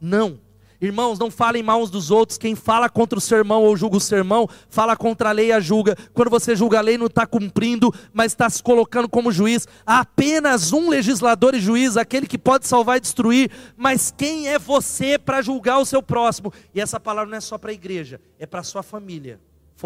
Não. 0.00 0.40
Irmãos, 0.80 1.18
não 1.18 1.30
falem 1.30 1.62
mal 1.62 1.82
uns 1.82 1.90
dos 1.90 2.10
outros. 2.10 2.38
Quem 2.38 2.54
fala 2.54 2.88
contra 2.88 3.18
o 3.18 3.20
sermão 3.20 3.62
ou 3.62 3.76
julga 3.76 3.98
o 3.98 4.00
sermão, 4.00 4.48
fala 4.70 4.96
contra 4.96 5.28
a 5.28 5.32
lei 5.32 5.48
e 5.48 5.52
a 5.52 5.60
julga. 5.60 5.94
Quando 6.14 6.30
você 6.30 6.56
julga 6.56 6.78
a 6.78 6.80
lei, 6.80 6.96
não 6.96 7.06
está 7.06 7.26
cumprindo, 7.26 7.92
mas 8.14 8.32
está 8.32 8.48
se 8.48 8.62
colocando 8.62 9.06
como 9.06 9.30
juiz. 9.30 9.68
Há 9.84 10.00
apenas 10.00 10.72
um 10.72 10.88
legislador 10.88 11.54
e 11.54 11.60
juiz, 11.60 11.98
aquele 11.98 12.26
que 12.26 12.38
pode 12.38 12.66
salvar 12.66 12.96
e 12.96 13.00
destruir. 13.00 13.50
Mas 13.76 14.12
quem 14.16 14.48
é 14.48 14.58
você 14.58 15.18
para 15.18 15.42
julgar 15.42 15.78
o 15.78 15.84
seu 15.84 16.02
próximo? 16.02 16.50
E 16.74 16.80
essa 16.80 16.98
palavra 16.98 17.30
não 17.30 17.36
é 17.36 17.42
só 17.42 17.58
para 17.58 17.70
a 17.70 17.74
igreja, 17.74 18.18
é 18.38 18.46
para 18.46 18.60
a 18.60 18.64
sua 18.64 18.82
família. 18.82 19.38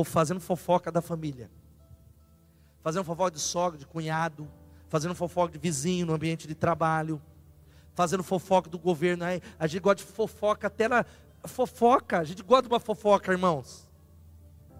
Fazendo 0.04 0.40
fofoca 0.40 0.90
da 0.90 1.00
família 1.00 1.48
fazendo 2.84 3.02
fofoca 3.02 3.30
de 3.30 3.40
sogra, 3.40 3.78
de 3.78 3.86
cunhado, 3.86 4.46
fazendo 4.90 5.14
fofoca 5.14 5.54
de 5.54 5.58
vizinho 5.58 6.04
no 6.04 6.12
ambiente 6.12 6.46
de 6.46 6.54
trabalho, 6.54 7.20
fazendo 7.94 8.22
fofoca 8.22 8.68
do 8.68 8.78
governo. 8.78 9.24
A 9.58 9.66
gente 9.66 9.80
gosta 9.80 10.04
de 10.04 10.12
fofoca 10.12 10.66
até 10.66 10.86
na 10.86 11.02
fofoca. 11.44 12.18
A 12.18 12.24
gente 12.24 12.42
gosta 12.42 12.68
de 12.68 12.68
uma 12.68 12.78
fofoca, 12.78 13.32
irmãos. 13.32 13.88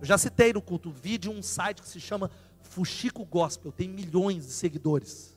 Eu 0.03 0.07
já 0.07 0.19
citei 0.19 0.53
no 0.53 0.61
culto, 0.61 0.91
vi 0.91 1.17
de 1.17 1.31
um 1.31 1.43
site 1.43 1.81
que 1.81 1.89
se 1.89 1.99
chama 1.99 2.31
Fuxico 2.61 3.25
Gospel, 3.25 3.73
tem 3.73 3.89
milhões 3.89 4.45
de 4.47 4.53
seguidores. 4.53 5.35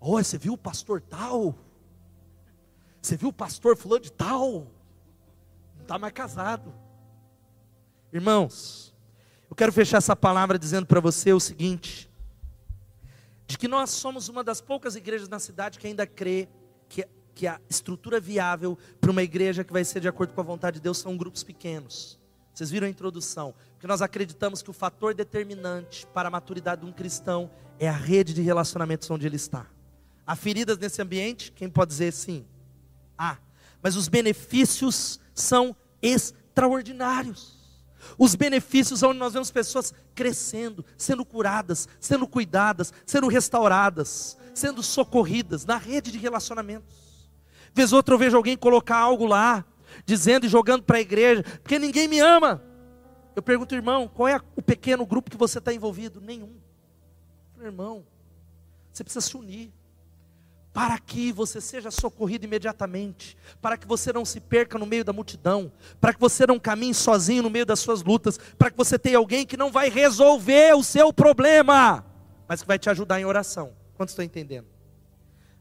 Oh, 0.00 0.20
você 0.20 0.36
viu 0.36 0.54
o 0.54 0.58
pastor 0.58 1.00
tal? 1.00 1.54
Você 3.00 3.16
viu 3.16 3.28
o 3.28 3.32
pastor 3.32 3.76
fulano 3.76 4.02
de 4.02 4.10
tal? 4.10 4.66
Não 5.76 5.82
está 5.82 6.00
mais 6.00 6.12
casado. 6.12 6.74
Irmãos, 8.12 8.83
eu 9.54 9.56
quero 9.56 9.72
fechar 9.72 9.98
essa 9.98 10.16
palavra 10.16 10.58
dizendo 10.58 10.84
para 10.84 10.98
você 10.98 11.32
o 11.32 11.38
seguinte: 11.38 12.10
de 13.46 13.56
que 13.56 13.68
nós 13.68 13.90
somos 13.90 14.28
uma 14.28 14.42
das 14.42 14.60
poucas 14.60 14.96
igrejas 14.96 15.28
na 15.28 15.38
cidade 15.38 15.78
que 15.78 15.86
ainda 15.86 16.04
crê 16.04 16.48
que 16.88 17.06
que 17.32 17.46
a 17.46 17.60
estrutura 17.68 18.18
viável 18.18 18.76
para 19.00 19.12
uma 19.12 19.22
igreja 19.22 19.62
que 19.62 19.72
vai 19.72 19.84
ser 19.84 20.00
de 20.00 20.08
acordo 20.08 20.34
com 20.34 20.40
a 20.40 20.44
vontade 20.44 20.78
de 20.78 20.82
Deus 20.82 20.98
são 20.98 21.16
grupos 21.16 21.44
pequenos. 21.44 22.18
Vocês 22.52 22.68
viram 22.68 22.88
a 22.88 22.90
introdução? 22.90 23.54
Porque 23.72 23.86
nós 23.86 24.02
acreditamos 24.02 24.60
que 24.60 24.70
o 24.70 24.72
fator 24.72 25.14
determinante 25.14 26.04
para 26.12 26.26
a 26.26 26.30
maturidade 26.30 26.82
de 26.82 26.88
um 26.88 26.92
cristão 26.92 27.48
é 27.78 27.88
a 27.88 27.92
rede 27.92 28.34
de 28.34 28.42
relacionamentos 28.42 29.08
onde 29.08 29.24
ele 29.24 29.36
está. 29.36 29.66
Há 30.26 30.34
feridas 30.34 30.78
nesse 30.78 31.00
ambiente? 31.00 31.52
Quem 31.52 31.68
pode 31.68 31.90
dizer 31.90 32.12
sim? 32.12 32.44
Há. 33.16 33.38
Mas 33.80 33.94
os 33.94 34.08
benefícios 34.08 35.20
são 35.32 35.76
extraordinários. 36.02 37.53
Os 38.18 38.34
benefícios 38.34 39.02
onde 39.02 39.18
nós 39.18 39.32
vemos 39.32 39.50
pessoas 39.50 39.92
crescendo, 40.14 40.84
sendo 40.96 41.24
curadas, 41.24 41.88
sendo 42.00 42.26
cuidadas, 42.26 42.92
sendo 43.06 43.28
restauradas, 43.28 44.36
sendo 44.54 44.82
socorridas 44.82 45.64
na 45.64 45.76
rede 45.76 46.10
de 46.10 46.18
relacionamentos. 46.18 47.28
Vez 47.72 47.92
outra 47.92 48.14
eu 48.14 48.18
vejo 48.18 48.36
alguém 48.36 48.56
colocar 48.56 48.98
algo 48.98 49.26
lá, 49.26 49.64
dizendo 50.06 50.46
e 50.46 50.48
jogando 50.48 50.82
para 50.82 50.98
a 50.98 51.00
igreja, 51.00 51.42
porque 51.62 51.78
ninguém 51.78 52.08
me 52.08 52.20
ama. 52.20 52.62
Eu 53.34 53.42
pergunto, 53.42 53.74
irmão, 53.74 54.06
qual 54.06 54.28
é 54.28 54.40
o 54.54 54.62
pequeno 54.62 55.04
grupo 55.04 55.30
que 55.30 55.36
você 55.36 55.58
está 55.58 55.72
envolvido? 55.72 56.20
Nenhum. 56.20 56.54
Irmão, 57.60 58.04
você 58.92 59.02
precisa 59.02 59.26
se 59.26 59.36
unir 59.36 59.72
para 60.74 60.98
que 60.98 61.30
você 61.30 61.60
seja 61.60 61.88
socorrido 61.88 62.44
imediatamente, 62.44 63.36
para 63.62 63.76
que 63.76 63.86
você 63.86 64.12
não 64.12 64.24
se 64.24 64.40
perca 64.40 64.76
no 64.76 64.84
meio 64.84 65.04
da 65.04 65.12
multidão, 65.12 65.70
para 66.00 66.12
que 66.12 66.18
você 66.18 66.44
não 66.48 66.58
caminhe 66.58 66.92
sozinho 66.92 67.44
no 67.44 67.48
meio 67.48 67.64
das 67.64 67.78
suas 67.78 68.02
lutas, 68.02 68.36
para 68.58 68.72
que 68.72 68.76
você 68.76 68.98
tenha 68.98 69.16
alguém 69.16 69.46
que 69.46 69.56
não 69.56 69.70
vai 69.70 69.88
resolver 69.88 70.74
o 70.74 70.82
seu 70.82 71.12
problema, 71.12 72.04
mas 72.48 72.60
que 72.60 72.66
vai 72.66 72.76
te 72.76 72.90
ajudar 72.90 73.20
em 73.20 73.24
oração. 73.24 73.72
Quantos 73.94 74.12
estão 74.12 74.24
entendendo? 74.24 74.66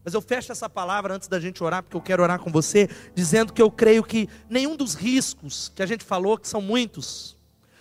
Mas 0.04 0.16
eu 0.16 0.22
fecho 0.22 0.52
essa 0.52 0.68
palavra 0.68 1.14
antes 1.14 1.28
da 1.28 1.40
gente 1.40 1.64
orar, 1.64 1.84
porque 1.84 1.96
eu 1.96 2.02
quero 2.02 2.24
orar 2.24 2.40
com 2.40 2.52
você, 2.52 2.90
dizendo 3.14 3.54
que 3.54 3.62
eu 3.62 3.70
creio 3.70 4.04
que 4.04 4.28
nenhum 4.50 4.76
dos 4.76 4.96
riscos 4.96 5.72
que 5.76 5.84
a 5.84 5.86
gente 5.86 6.04
falou, 6.04 6.40
que 6.40 6.48
são 6.48 6.60
muitos, 6.60 7.38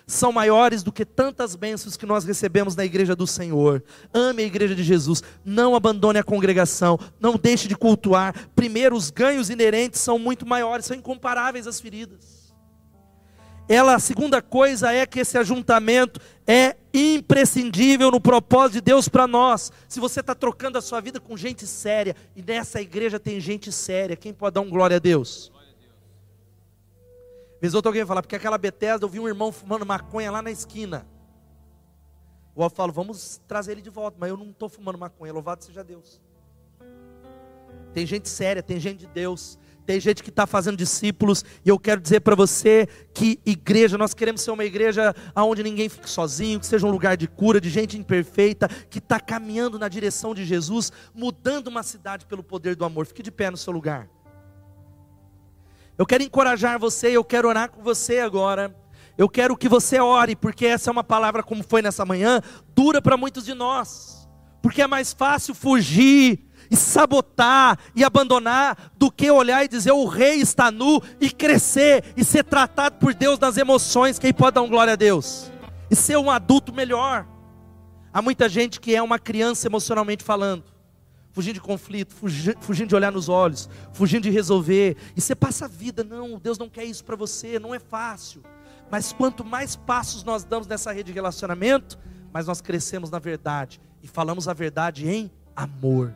são 0.07 0.32
maiores 0.32 0.82
do 0.82 0.92
que 0.92 1.05
tantas 1.05 1.55
bênçãos 1.57 1.96
que 1.96 2.07
nós 2.07 2.24
recebemos 2.24 2.76
na 2.76 2.84
igreja 2.84 3.14
do 3.14 3.26
Senhor. 3.26 3.82
Ame 4.12 4.42
a 4.42 4.46
igreja 4.46 4.74
de 4.74 4.82
Jesus, 4.82 5.22
não 5.44 5.74
abandone 5.74 6.18
a 6.18 6.24
congregação, 6.24 6.98
não 7.20 7.36
deixe 7.36 7.68
de 7.68 7.76
cultuar. 7.76 8.34
Primeiro, 8.55 8.96
os 8.96 9.11
ganhos 9.11 9.50
inerentes 9.50 10.00
são 10.00 10.18
muito 10.18 10.46
maiores, 10.46 10.86
são 10.86 10.96
incomparáveis 10.96 11.66
às 11.66 11.80
feridas. 11.80 12.42
Ela, 13.68 13.94
a 13.94 13.98
segunda 13.98 14.42
coisa 14.42 14.92
é 14.92 15.07
que 15.07 15.20
esse 15.20 15.38
ajuntamento 15.38 16.20
é 16.46 16.76
imprescindível 16.92 18.11
no 18.11 18.20
propósito 18.20 18.74
de 18.74 18.80
Deus 18.80 19.09
para 19.09 19.26
nós. 19.26 19.70
Se 19.88 20.00
você 20.00 20.20
está 20.20 20.34
trocando 20.34 20.76
a 20.76 20.82
sua 20.82 21.00
vida 21.00 21.20
com 21.20 21.36
gente 21.36 21.66
séria, 21.66 22.16
e 22.36 22.42
nessa 22.42 22.80
igreja 22.82 23.18
tem 23.18 23.40
gente 23.40 23.70
séria, 23.70 24.16
quem 24.16 24.32
pode 24.32 24.55
dar 24.55 24.61
um 24.61 24.68
glória 24.68 24.96
a 24.96 25.00
Deus? 25.00 25.53
Vez 27.62 27.74
outro 27.74 27.90
alguém 27.90 28.04
falar, 28.04 28.22
porque 28.22 28.34
aquela 28.34 28.58
Bethesda 28.58 29.04
eu 29.04 29.08
vi 29.08 29.20
um 29.20 29.28
irmão 29.28 29.52
fumando 29.52 29.86
maconha 29.86 30.32
lá 30.32 30.42
na 30.42 30.50
esquina. 30.50 31.06
Eu 32.56 32.68
falo, 32.68 32.92
vamos 32.92 33.40
trazer 33.46 33.70
ele 33.70 33.80
de 33.80 33.88
volta, 33.88 34.16
mas 34.18 34.30
eu 34.30 34.36
não 34.36 34.50
estou 34.50 34.68
fumando 34.68 34.98
maconha, 34.98 35.32
louvado 35.32 35.62
seja 35.62 35.84
Deus. 35.84 36.20
Tem 37.94 38.04
gente 38.04 38.28
séria, 38.28 38.64
tem 38.64 38.80
gente 38.80 38.98
de 38.98 39.06
Deus, 39.06 39.60
tem 39.86 40.00
gente 40.00 40.24
que 40.24 40.30
está 40.30 40.44
fazendo 40.44 40.76
discípulos, 40.76 41.44
e 41.64 41.68
eu 41.68 41.78
quero 41.78 42.00
dizer 42.00 42.18
para 42.22 42.34
você 42.34 42.88
que 43.14 43.38
igreja, 43.46 43.96
nós 43.96 44.12
queremos 44.12 44.40
ser 44.40 44.50
uma 44.50 44.64
igreja 44.64 45.14
onde 45.36 45.62
ninguém 45.62 45.88
fique 45.88 46.10
sozinho, 46.10 46.58
que 46.58 46.66
seja 46.66 46.84
um 46.84 46.90
lugar 46.90 47.16
de 47.16 47.28
cura, 47.28 47.60
de 47.60 47.70
gente 47.70 47.96
imperfeita, 47.96 48.66
que 48.66 48.98
está 48.98 49.20
caminhando 49.20 49.78
na 49.78 49.86
direção 49.86 50.34
de 50.34 50.44
Jesus, 50.44 50.90
mudando 51.14 51.68
uma 51.68 51.84
cidade 51.84 52.26
pelo 52.26 52.42
poder 52.42 52.74
do 52.74 52.84
amor. 52.84 53.06
Fique 53.06 53.22
de 53.22 53.30
pé 53.30 53.52
no 53.52 53.56
seu 53.56 53.72
lugar. 53.72 54.08
Eu 55.99 56.07
quero 56.07 56.22
encorajar 56.22 56.78
você, 56.78 57.09
eu 57.09 57.24
quero 57.24 57.49
orar 57.49 57.70
com 57.70 57.82
você 57.82 58.18
agora. 58.18 58.74
Eu 59.16 59.28
quero 59.28 59.57
que 59.57 59.68
você 59.68 60.01
ore, 60.01 60.34
porque 60.34 60.64
essa 60.66 60.88
é 60.88 60.93
uma 60.93 61.05
palavra, 61.05 61.43
como 61.43 61.62
foi 61.62 61.82
nessa 61.82 62.05
manhã, 62.05 62.40
dura 62.74 63.03
para 63.03 63.16
muitos 63.16 63.45
de 63.45 63.53
nós. 63.53 64.28
Porque 64.62 64.80
é 64.80 64.86
mais 64.86 65.12
fácil 65.12 65.55
fugir 65.55 66.49
e 66.70 66.76
sabotar 66.76 67.78
e 67.95 68.03
abandonar 68.03 68.93
do 68.97 69.11
que 69.11 69.30
olhar 69.30 69.64
e 69.64 69.68
dizer 69.68 69.93
o 69.93 70.07
rei 70.07 70.40
está 70.40 70.70
nu 70.70 71.03
e 71.20 71.30
crescer 71.30 72.05
e 72.16 72.24
ser 72.24 72.45
tratado 72.45 72.97
por 72.97 73.12
Deus 73.12 73.38
nas 73.38 73.59
emoções. 73.59 74.18
Quem 74.18 74.32
pode 74.32 74.55
dar 74.55 74.66
glória 74.66 74.95
a 74.95 74.97
Deus? 74.97 75.53
E 75.90 75.97
ser 75.97 76.16
um 76.16 76.30
adulto 76.30 76.72
melhor. 76.72 77.26
Há 78.14 78.22
muita 78.22 78.49
gente 78.49 78.80
que 78.80 78.95
é 78.95 79.03
uma 79.03 79.18
criança 79.18 79.66
emocionalmente 79.66 80.24
falando 80.24 80.71
fugindo 81.32 81.54
de 81.54 81.60
conflito, 81.60 82.14
fugindo 82.60 82.88
de 82.88 82.94
olhar 82.94 83.10
nos 83.10 83.28
olhos, 83.28 83.68
fugindo 83.92 84.22
de 84.24 84.30
resolver. 84.30 84.96
E 85.16 85.20
você 85.20 85.34
passa 85.34 85.64
a 85.64 85.68
vida, 85.68 86.04
não, 86.04 86.38
Deus 86.38 86.58
não 86.58 86.68
quer 86.68 86.84
isso 86.84 87.04
para 87.04 87.16
você, 87.16 87.58
não 87.58 87.74
é 87.74 87.78
fácil. 87.78 88.42
Mas 88.90 89.12
quanto 89.12 89.44
mais 89.44 89.74
passos 89.74 90.22
nós 90.22 90.44
damos 90.44 90.66
nessa 90.66 90.92
rede 90.92 91.08
de 91.08 91.12
relacionamento, 91.12 91.98
mais 92.32 92.46
nós 92.46 92.60
crescemos 92.60 93.10
na 93.10 93.18
verdade 93.18 93.80
e 94.02 94.06
falamos 94.06 94.46
a 94.46 94.52
verdade 94.52 95.08
em 95.08 95.30
amor. 95.56 96.14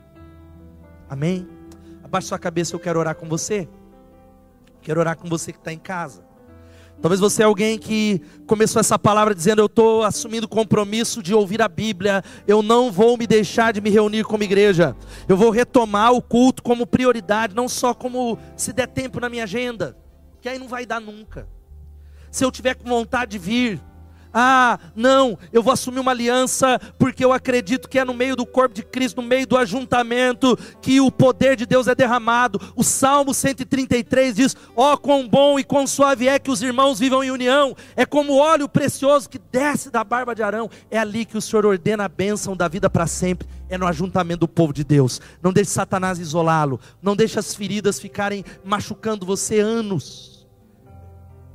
Amém? 1.09 1.47
Abaixe 2.03 2.27
sua 2.27 2.39
cabeça, 2.39 2.75
eu 2.75 2.79
quero 2.79 2.99
orar 2.99 3.15
com 3.15 3.27
você. 3.27 3.67
Quero 4.81 4.99
orar 4.99 5.17
com 5.17 5.27
você 5.27 5.51
que 5.51 5.57
está 5.57 5.73
em 5.73 5.79
casa. 5.79 6.26
Talvez 7.01 7.19
você 7.19 7.43
é 7.43 7.45
alguém 7.45 7.77
que 7.77 8.21
começou 8.47 8.79
essa 8.79 8.97
palavra 8.97 9.35
dizendo: 9.35 9.61
Eu 9.61 9.67
estou 9.67 10.03
assumindo 10.03 10.47
compromisso 10.47 11.21
de 11.21 11.33
ouvir 11.33 11.61
a 11.61 11.67
Bíblia, 11.67 12.23
eu 12.47 12.61
não 12.63 12.91
vou 12.91 13.17
me 13.17 13.27
deixar 13.27 13.71
de 13.71 13.79
me 13.79 13.89
reunir 13.89 14.23
como 14.23 14.43
igreja, 14.43 14.95
eu 15.27 15.37
vou 15.37 15.51
retomar 15.51 16.13
o 16.13 16.21
culto 16.21 16.63
como 16.63 16.87
prioridade, 16.87 17.55
não 17.55 17.69
só 17.69 17.93
como 17.93 18.37
se 18.55 18.73
der 18.73 18.87
tempo 18.87 19.19
na 19.19 19.29
minha 19.29 19.43
agenda, 19.43 19.95
que 20.41 20.49
aí 20.49 20.57
não 20.57 20.67
vai 20.67 20.85
dar 20.85 20.99
nunca. 20.99 21.47
Se 22.31 22.43
eu 22.43 22.51
tiver 22.51 22.75
com 22.75 22.89
vontade 22.89 23.31
de 23.31 23.37
vir, 23.37 23.81
ah, 24.39 24.77
não, 24.95 25.35
eu 25.51 25.63
vou 25.63 25.73
assumir 25.73 25.99
uma 25.99 26.11
aliança 26.11 26.79
porque 26.99 27.25
eu 27.25 27.33
acredito 27.33 27.89
que 27.89 27.97
é 27.97 28.05
no 28.05 28.13
meio 28.13 28.35
do 28.35 28.45
corpo 28.45 28.75
de 28.75 28.83
Cristo, 28.83 29.19
no 29.19 29.27
meio 29.27 29.47
do 29.47 29.57
ajuntamento, 29.57 30.55
que 30.79 31.01
o 31.01 31.09
poder 31.09 31.55
de 31.55 31.65
Deus 31.65 31.87
é 31.87 31.95
derramado. 31.95 32.61
O 32.75 32.83
Salmo 32.83 33.33
133 33.33 34.35
diz: 34.35 34.55
Ó, 34.75 34.93
oh, 34.93 34.97
quão 34.99 35.27
bom 35.27 35.57
e 35.57 35.63
quão 35.63 35.87
suave 35.87 36.27
é 36.27 36.37
que 36.37 36.51
os 36.51 36.61
irmãos 36.61 36.99
vivam 36.99 37.23
em 37.23 37.31
união, 37.31 37.75
é 37.95 38.05
como 38.05 38.37
óleo 38.37 38.69
precioso 38.69 39.27
que 39.27 39.39
desce 39.39 39.89
da 39.89 40.03
barba 40.03 40.35
de 40.35 40.43
Arão. 40.43 40.69
É 40.91 40.99
ali 40.99 41.25
que 41.25 41.35
o 41.35 41.41
Senhor 41.41 41.65
ordena 41.65 42.05
a 42.05 42.07
bênção 42.07 42.55
da 42.55 42.67
vida 42.67 42.91
para 42.91 43.07
sempre, 43.07 43.47
é 43.67 43.75
no 43.75 43.87
ajuntamento 43.87 44.41
do 44.41 44.47
povo 44.47 44.71
de 44.71 44.83
Deus. 44.83 45.19
Não 45.41 45.51
deixe 45.51 45.71
Satanás 45.71 46.19
isolá-lo, 46.19 46.79
não 47.01 47.15
deixe 47.15 47.39
as 47.39 47.55
feridas 47.55 47.99
ficarem 47.99 48.45
machucando 48.63 49.25
você 49.25 49.59
anos. 49.59 50.47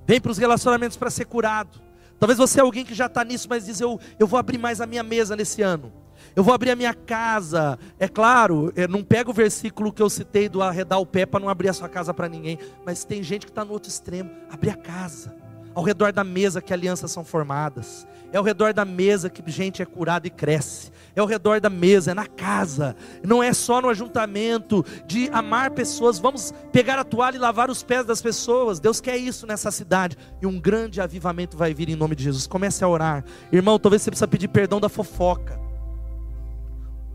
Vem 0.05 0.21
para 0.21 0.33
os 0.33 0.39
relacionamentos 0.39 0.97
para 0.97 1.11
ser 1.11 1.27
curado. 1.27 1.82
Talvez 2.23 2.39
você 2.39 2.61
é 2.61 2.63
alguém 2.63 2.85
que 2.85 2.95
já 2.95 3.07
está 3.07 3.25
nisso, 3.25 3.49
mas 3.51 3.67
diz: 3.67 3.81
eu, 3.81 3.99
eu 4.17 4.29
vou 4.29 4.39
abrir 4.39 4.57
mais 4.57 4.81
a 4.81 4.87
minha 4.87 5.03
mesa 5.03 5.35
nesse 5.35 5.61
ano. 5.61 5.93
Eu 6.37 6.45
vou 6.45 6.55
abrir 6.55 6.71
a 6.71 6.77
minha 6.77 6.95
casa. 6.95 7.77
É 7.99 8.07
claro, 8.07 8.73
não 8.89 9.03
pega 9.03 9.29
o 9.29 9.33
versículo 9.33 9.93
que 9.93 10.01
eu 10.01 10.09
citei 10.09 10.49
do 10.49 10.63
arredar 10.63 11.01
o 11.01 11.05
pé 11.05 11.27
para 11.27 11.41
não 11.41 11.49
abrir 11.49 11.69
a 11.69 11.73
sua 11.73 11.89
casa 11.89 12.15
para 12.15 12.29
ninguém. 12.29 12.61
Mas 12.87 13.03
tem 13.03 13.25
gente 13.25 13.45
que 13.45 13.51
está 13.51 13.65
no 13.65 13.73
outro 13.73 13.91
extremo. 13.91 14.31
Abrir 14.49 14.71
a 14.71 14.77
casa. 14.77 15.35
Ao 15.75 15.83
redor 15.83 16.13
da 16.13 16.23
mesa 16.23 16.63
que 16.63 16.73
alianças 16.73 17.11
são 17.11 17.25
formadas. 17.25 18.07
É 18.33 18.37
ao 18.37 18.45
redor 18.45 18.73
da 18.73 18.85
mesa 18.85 19.29
que 19.29 19.43
gente 19.51 19.83
é 19.83 19.85
curada 19.85 20.29
e 20.29 20.31
cresce. 20.31 20.92
É 21.15 21.21
ao 21.21 21.27
redor 21.27 21.61
da 21.61 21.69
mesa, 21.69 22.13
é 22.13 22.15
na 22.15 22.27
casa. 22.27 22.97
Não 23.23 23.43
é 23.43 23.53
só 23.53 23.81
no 23.81 23.89
ajuntamento 23.89 24.85
de 25.07 25.29
amar 25.31 25.71
pessoas. 25.73 26.19
Vamos 26.19 26.55
pegar 26.73 26.99
a 26.99 27.05
toalha 27.05 27.37
e 27.37 27.41
lavar 27.41 27.71
os 27.71 27.83
pés 27.83 28.05
das 28.07 28.23
pessoas. 28.23 28.81
Deus 28.81 29.01
quer 29.01 29.17
isso 29.17 29.47
nessa 29.47 29.71
cidade. 29.71 30.17
E 30.41 30.47
um 30.47 30.59
grande 30.59 31.01
avivamento 31.01 31.57
vai 31.57 31.75
vir 31.75 31.89
em 31.91 31.97
nome 31.97 32.17
de 32.17 32.25
Jesus. 32.25 32.47
Comece 32.47 32.83
a 32.83 32.89
orar. 32.89 33.25
Irmão, 33.53 33.79
talvez 33.79 34.03
você 34.03 34.11
precisa 34.11 34.29
pedir 34.29 34.49
perdão 34.49 34.81
da 34.81 34.89
fofoca. 34.89 35.61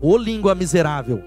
Ô 0.00 0.16
língua 0.16 0.54
miserável. 0.54 1.22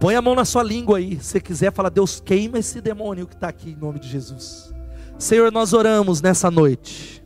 Põe 0.00 0.16
a 0.16 0.22
mão 0.22 0.34
na 0.34 0.44
sua 0.44 0.62
língua 0.62 0.98
aí. 0.98 1.20
Se 1.20 1.40
quiser, 1.40 1.72
fala, 1.72 1.90
Deus 1.90 2.20
queima 2.20 2.58
esse 2.58 2.80
demônio 2.80 3.26
que 3.26 3.34
está 3.34 3.48
aqui 3.48 3.70
em 3.70 3.76
nome 3.76 4.00
de 4.00 4.08
Jesus. 4.08 4.74
Senhor, 5.18 5.52
nós 5.52 5.74
oramos 5.74 6.22
nessa 6.22 6.50
noite. 6.50 7.19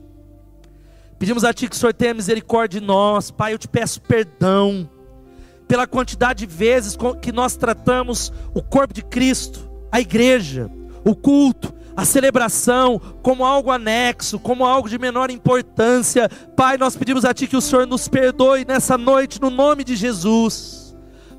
Pedimos 1.17 1.43
a 1.43 1.53
Ti 1.53 1.67
que 1.67 1.75
o 1.75 1.79
Senhor 1.79 1.93
tenha 1.93 2.13
misericórdia 2.13 2.79
de 2.79 2.85
nós. 2.85 3.31
Pai, 3.31 3.53
eu 3.53 3.57
te 3.57 3.67
peço 3.67 4.01
perdão 4.01 4.89
pela 5.67 5.87
quantidade 5.87 6.45
de 6.45 6.53
vezes 6.53 6.97
que 7.21 7.31
nós 7.31 7.55
tratamos 7.55 8.31
o 8.53 8.61
corpo 8.61 8.93
de 8.93 9.01
Cristo, 9.03 9.69
a 9.91 9.99
igreja, 9.99 10.69
o 11.03 11.15
culto, 11.15 11.73
a 11.95 12.03
celebração 12.03 12.99
como 13.21 13.45
algo 13.45 13.71
anexo, 13.71 14.37
como 14.37 14.65
algo 14.65 14.89
de 14.89 14.99
menor 14.99 15.31
importância. 15.31 16.29
Pai, 16.55 16.77
nós 16.77 16.95
pedimos 16.95 17.23
a 17.23 17.33
Ti 17.33 17.47
que 17.47 17.57
o 17.57 17.61
Senhor 17.61 17.87
nos 17.87 18.07
perdoe 18.07 18.65
nessa 18.65 18.97
noite, 18.97 19.41
no 19.41 19.49
nome 19.49 19.83
de 19.83 19.95
Jesus. 19.95 20.85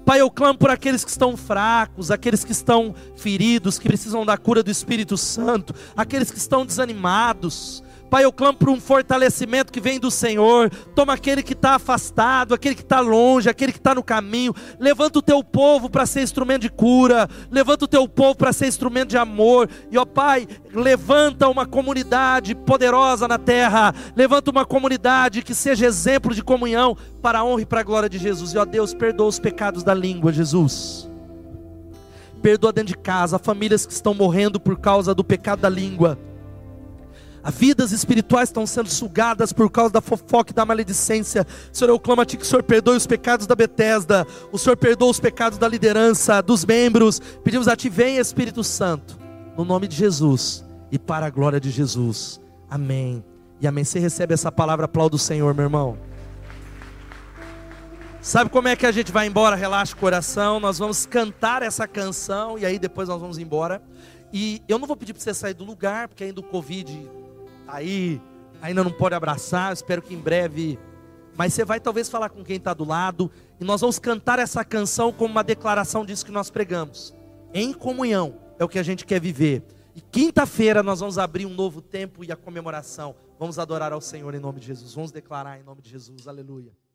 Pai, 0.06 0.20
eu 0.20 0.30
clamo 0.30 0.56
por 0.56 0.70
aqueles 0.70 1.04
que 1.04 1.10
estão 1.10 1.36
fracos, 1.36 2.12
aqueles 2.12 2.44
que 2.44 2.52
estão 2.52 2.94
feridos, 3.16 3.78
que 3.78 3.88
precisam 3.88 4.24
da 4.24 4.38
cura 4.38 4.62
do 4.62 4.70
Espírito 4.70 5.16
Santo, 5.16 5.74
aqueles 5.96 6.30
que 6.30 6.38
estão 6.38 6.64
desanimados, 6.64 7.82
Pai, 8.10 8.24
eu 8.24 8.32
clamo 8.32 8.56
por 8.56 8.68
um 8.68 8.80
fortalecimento 8.80 9.72
que 9.72 9.80
vem 9.80 9.98
do 9.98 10.10
Senhor. 10.10 10.70
Toma 10.94 11.14
aquele 11.14 11.42
que 11.42 11.52
está 11.52 11.74
afastado, 11.74 12.54
aquele 12.54 12.74
que 12.74 12.82
está 12.82 13.00
longe, 13.00 13.48
aquele 13.48 13.72
que 13.72 13.78
está 13.78 13.94
no 13.94 14.02
caminho. 14.02 14.54
Levanta 14.78 15.18
o 15.18 15.22
teu 15.22 15.42
povo 15.42 15.90
para 15.90 16.06
ser 16.06 16.22
instrumento 16.22 16.62
de 16.62 16.70
cura. 16.70 17.28
Levanta 17.50 17.84
o 17.84 17.88
teu 17.88 18.08
povo 18.08 18.36
para 18.36 18.52
ser 18.52 18.68
instrumento 18.68 19.10
de 19.10 19.18
amor. 19.18 19.68
E 19.90 19.98
ó 19.98 20.04
Pai, 20.04 20.46
levanta 20.72 21.48
uma 21.48 21.66
comunidade 21.66 22.54
poderosa 22.54 23.26
na 23.26 23.38
terra. 23.38 23.94
Levanta 24.14 24.50
uma 24.50 24.64
comunidade 24.64 25.42
que 25.42 25.54
seja 25.54 25.86
exemplo 25.86 26.34
de 26.34 26.42
comunhão 26.42 26.96
para 27.20 27.40
a 27.40 27.44
honra 27.44 27.62
e 27.62 27.66
para 27.66 27.80
a 27.80 27.84
glória 27.84 28.08
de 28.08 28.18
Jesus. 28.18 28.52
E 28.52 28.58
ó 28.58 28.64
Deus, 28.64 28.94
perdoa 28.94 29.26
os 29.26 29.38
pecados 29.38 29.82
da 29.82 29.94
língua, 29.94 30.32
Jesus 30.32 31.08
perdoa 32.42 32.72
dentro 32.72 32.94
de 32.94 32.98
casa, 32.98 33.40
famílias 33.40 33.84
que 33.84 33.92
estão 33.92 34.14
morrendo 34.14 34.60
por 34.60 34.78
causa 34.78 35.12
do 35.12 35.24
pecado 35.24 35.62
da 35.62 35.68
língua. 35.68 36.16
As 37.46 37.54
vidas 37.54 37.92
espirituais 37.92 38.48
estão 38.48 38.66
sendo 38.66 38.90
sugadas 38.90 39.52
por 39.52 39.70
causa 39.70 39.92
da 39.92 40.00
fofoca 40.00 40.50
e 40.50 40.52
da 40.52 40.66
maledicência. 40.66 41.46
Senhor, 41.72 41.92
eu 41.92 42.00
clamo 42.00 42.20
a 42.20 42.24
Ti 42.24 42.36
que 42.36 42.42
o 42.42 42.46
Senhor 42.46 42.64
perdoe 42.64 42.96
os 42.96 43.06
pecados 43.06 43.46
da 43.46 43.54
Betesda, 43.54 44.26
o 44.50 44.58
Senhor 44.58 44.76
perdoa 44.76 45.12
os 45.12 45.20
pecados 45.20 45.56
da 45.56 45.68
liderança, 45.68 46.42
dos 46.42 46.64
membros. 46.64 47.20
Pedimos 47.44 47.68
a 47.68 47.76
Ti, 47.76 47.88
vem 47.88 48.16
Espírito 48.16 48.64
Santo, 48.64 49.16
no 49.56 49.64
nome 49.64 49.86
de 49.86 49.94
Jesus 49.94 50.64
e 50.90 50.98
para 50.98 51.26
a 51.26 51.30
glória 51.30 51.60
de 51.60 51.70
Jesus. 51.70 52.40
Amém. 52.68 53.24
E 53.60 53.66
amém. 53.68 53.84
Você 53.84 54.00
recebe 54.00 54.34
essa 54.34 54.50
palavra, 54.50 54.86
aplauda 54.86 55.14
o 55.14 55.18
Senhor, 55.18 55.54
meu 55.54 55.66
irmão. 55.66 55.96
Sabe 58.20 58.50
como 58.50 58.66
é 58.66 58.74
que 58.74 58.86
a 58.86 58.90
gente 58.90 59.12
vai 59.12 59.28
embora? 59.28 59.54
Relaxa 59.54 59.94
o 59.94 59.96
coração. 59.96 60.58
Nós 60.58 60.80
vamos 60.80 61.06
cantar 61.06 61.62
essa 61.62 61.86
canção 61.86 62.58
e 62.58 62.66
aí 62.66 62.76
depois 62.76 63.08
nós 63.08 63.20
vamos 63.20 63.38
embora. 63.38 63.80
E 64.32 64.60
eu 64.66 64.80
não 64.80 64.88
vou 64.88 64.96
pedir 64.96 65.12
para 65.12 65.22
você 65.22 65.32
sair 65.32 65.54
do 65.54 65.62
lugar, 65.62 66.08
porque 66.08 66.24
ainda 66.24 66.40
o 66.40 66.42
Covid 66.42 67.08
aí, 67.66 68.20
ainda 68.60 68.82
não 68.82 68.92
pode 68.92 69.14
abraçar. 69.14 69.72
espero 69.72 70.02
que 70.02 70.14
em 70.14 70.18
breve. 70.18 70.78
Mas 71.36 71.52
você 71.52 71.64
vai 71.64 71.78
talvez 71.78 72.08
falar 72.08 72.30
com 72.30 72.42
quem 72.42 72.56
está 72.56 72.72
do 72.72 72.84
lado. 72.84 73.30
E 73.60 73.64
nós 73.64 73.80
vamos 73.80 73.98
cantar 73.98 74.38
essa 74.38 74.64
canção 74.64 75.12
como 75.12 75.32
uma 75.32 75.44
declaração 75.44 76.04
disso 76.04 76.24
que 76.24 76.32
nós 76.32 76.50
pregamos. 76.50 77.14
Em 77.52 77.72
comunhão 77.72 78.38
é 78.58 78.64
o 78.64 78.68
que 78.68 78.78
a 78.78 78.82
gente 78.82 79.04
quer 79.04 79.20
viver. 79.20 79.62
E 79.94 80.00
quinta-feira 80.00 80.82
nós 80.82 81.00
vamos 81.00 81.18
abrir 81.18 81.46
um 81.46 81.54
novo 81.54 81.80
tempo 81.80 82.24
e 82.24 82.30
a 82.30 82.36
comemoração. 82.36 83.14
Vamos 83.38 83.58
adorar 83.58 83.92
ao 83.92 84.00
Senhor 84.00 84.34
em 84.34 84.40
nome 84.40 84.60
de 84.60 84.66
Jesus. 84.66 84.94
Vamos 84.94 85.10
declarar 85.10 85.58
em 85.58 85.62
nome 85.62 85.80
de 85.82 85.90
Jesus. 85.90 86.26
Aleluia. 86.28 86.85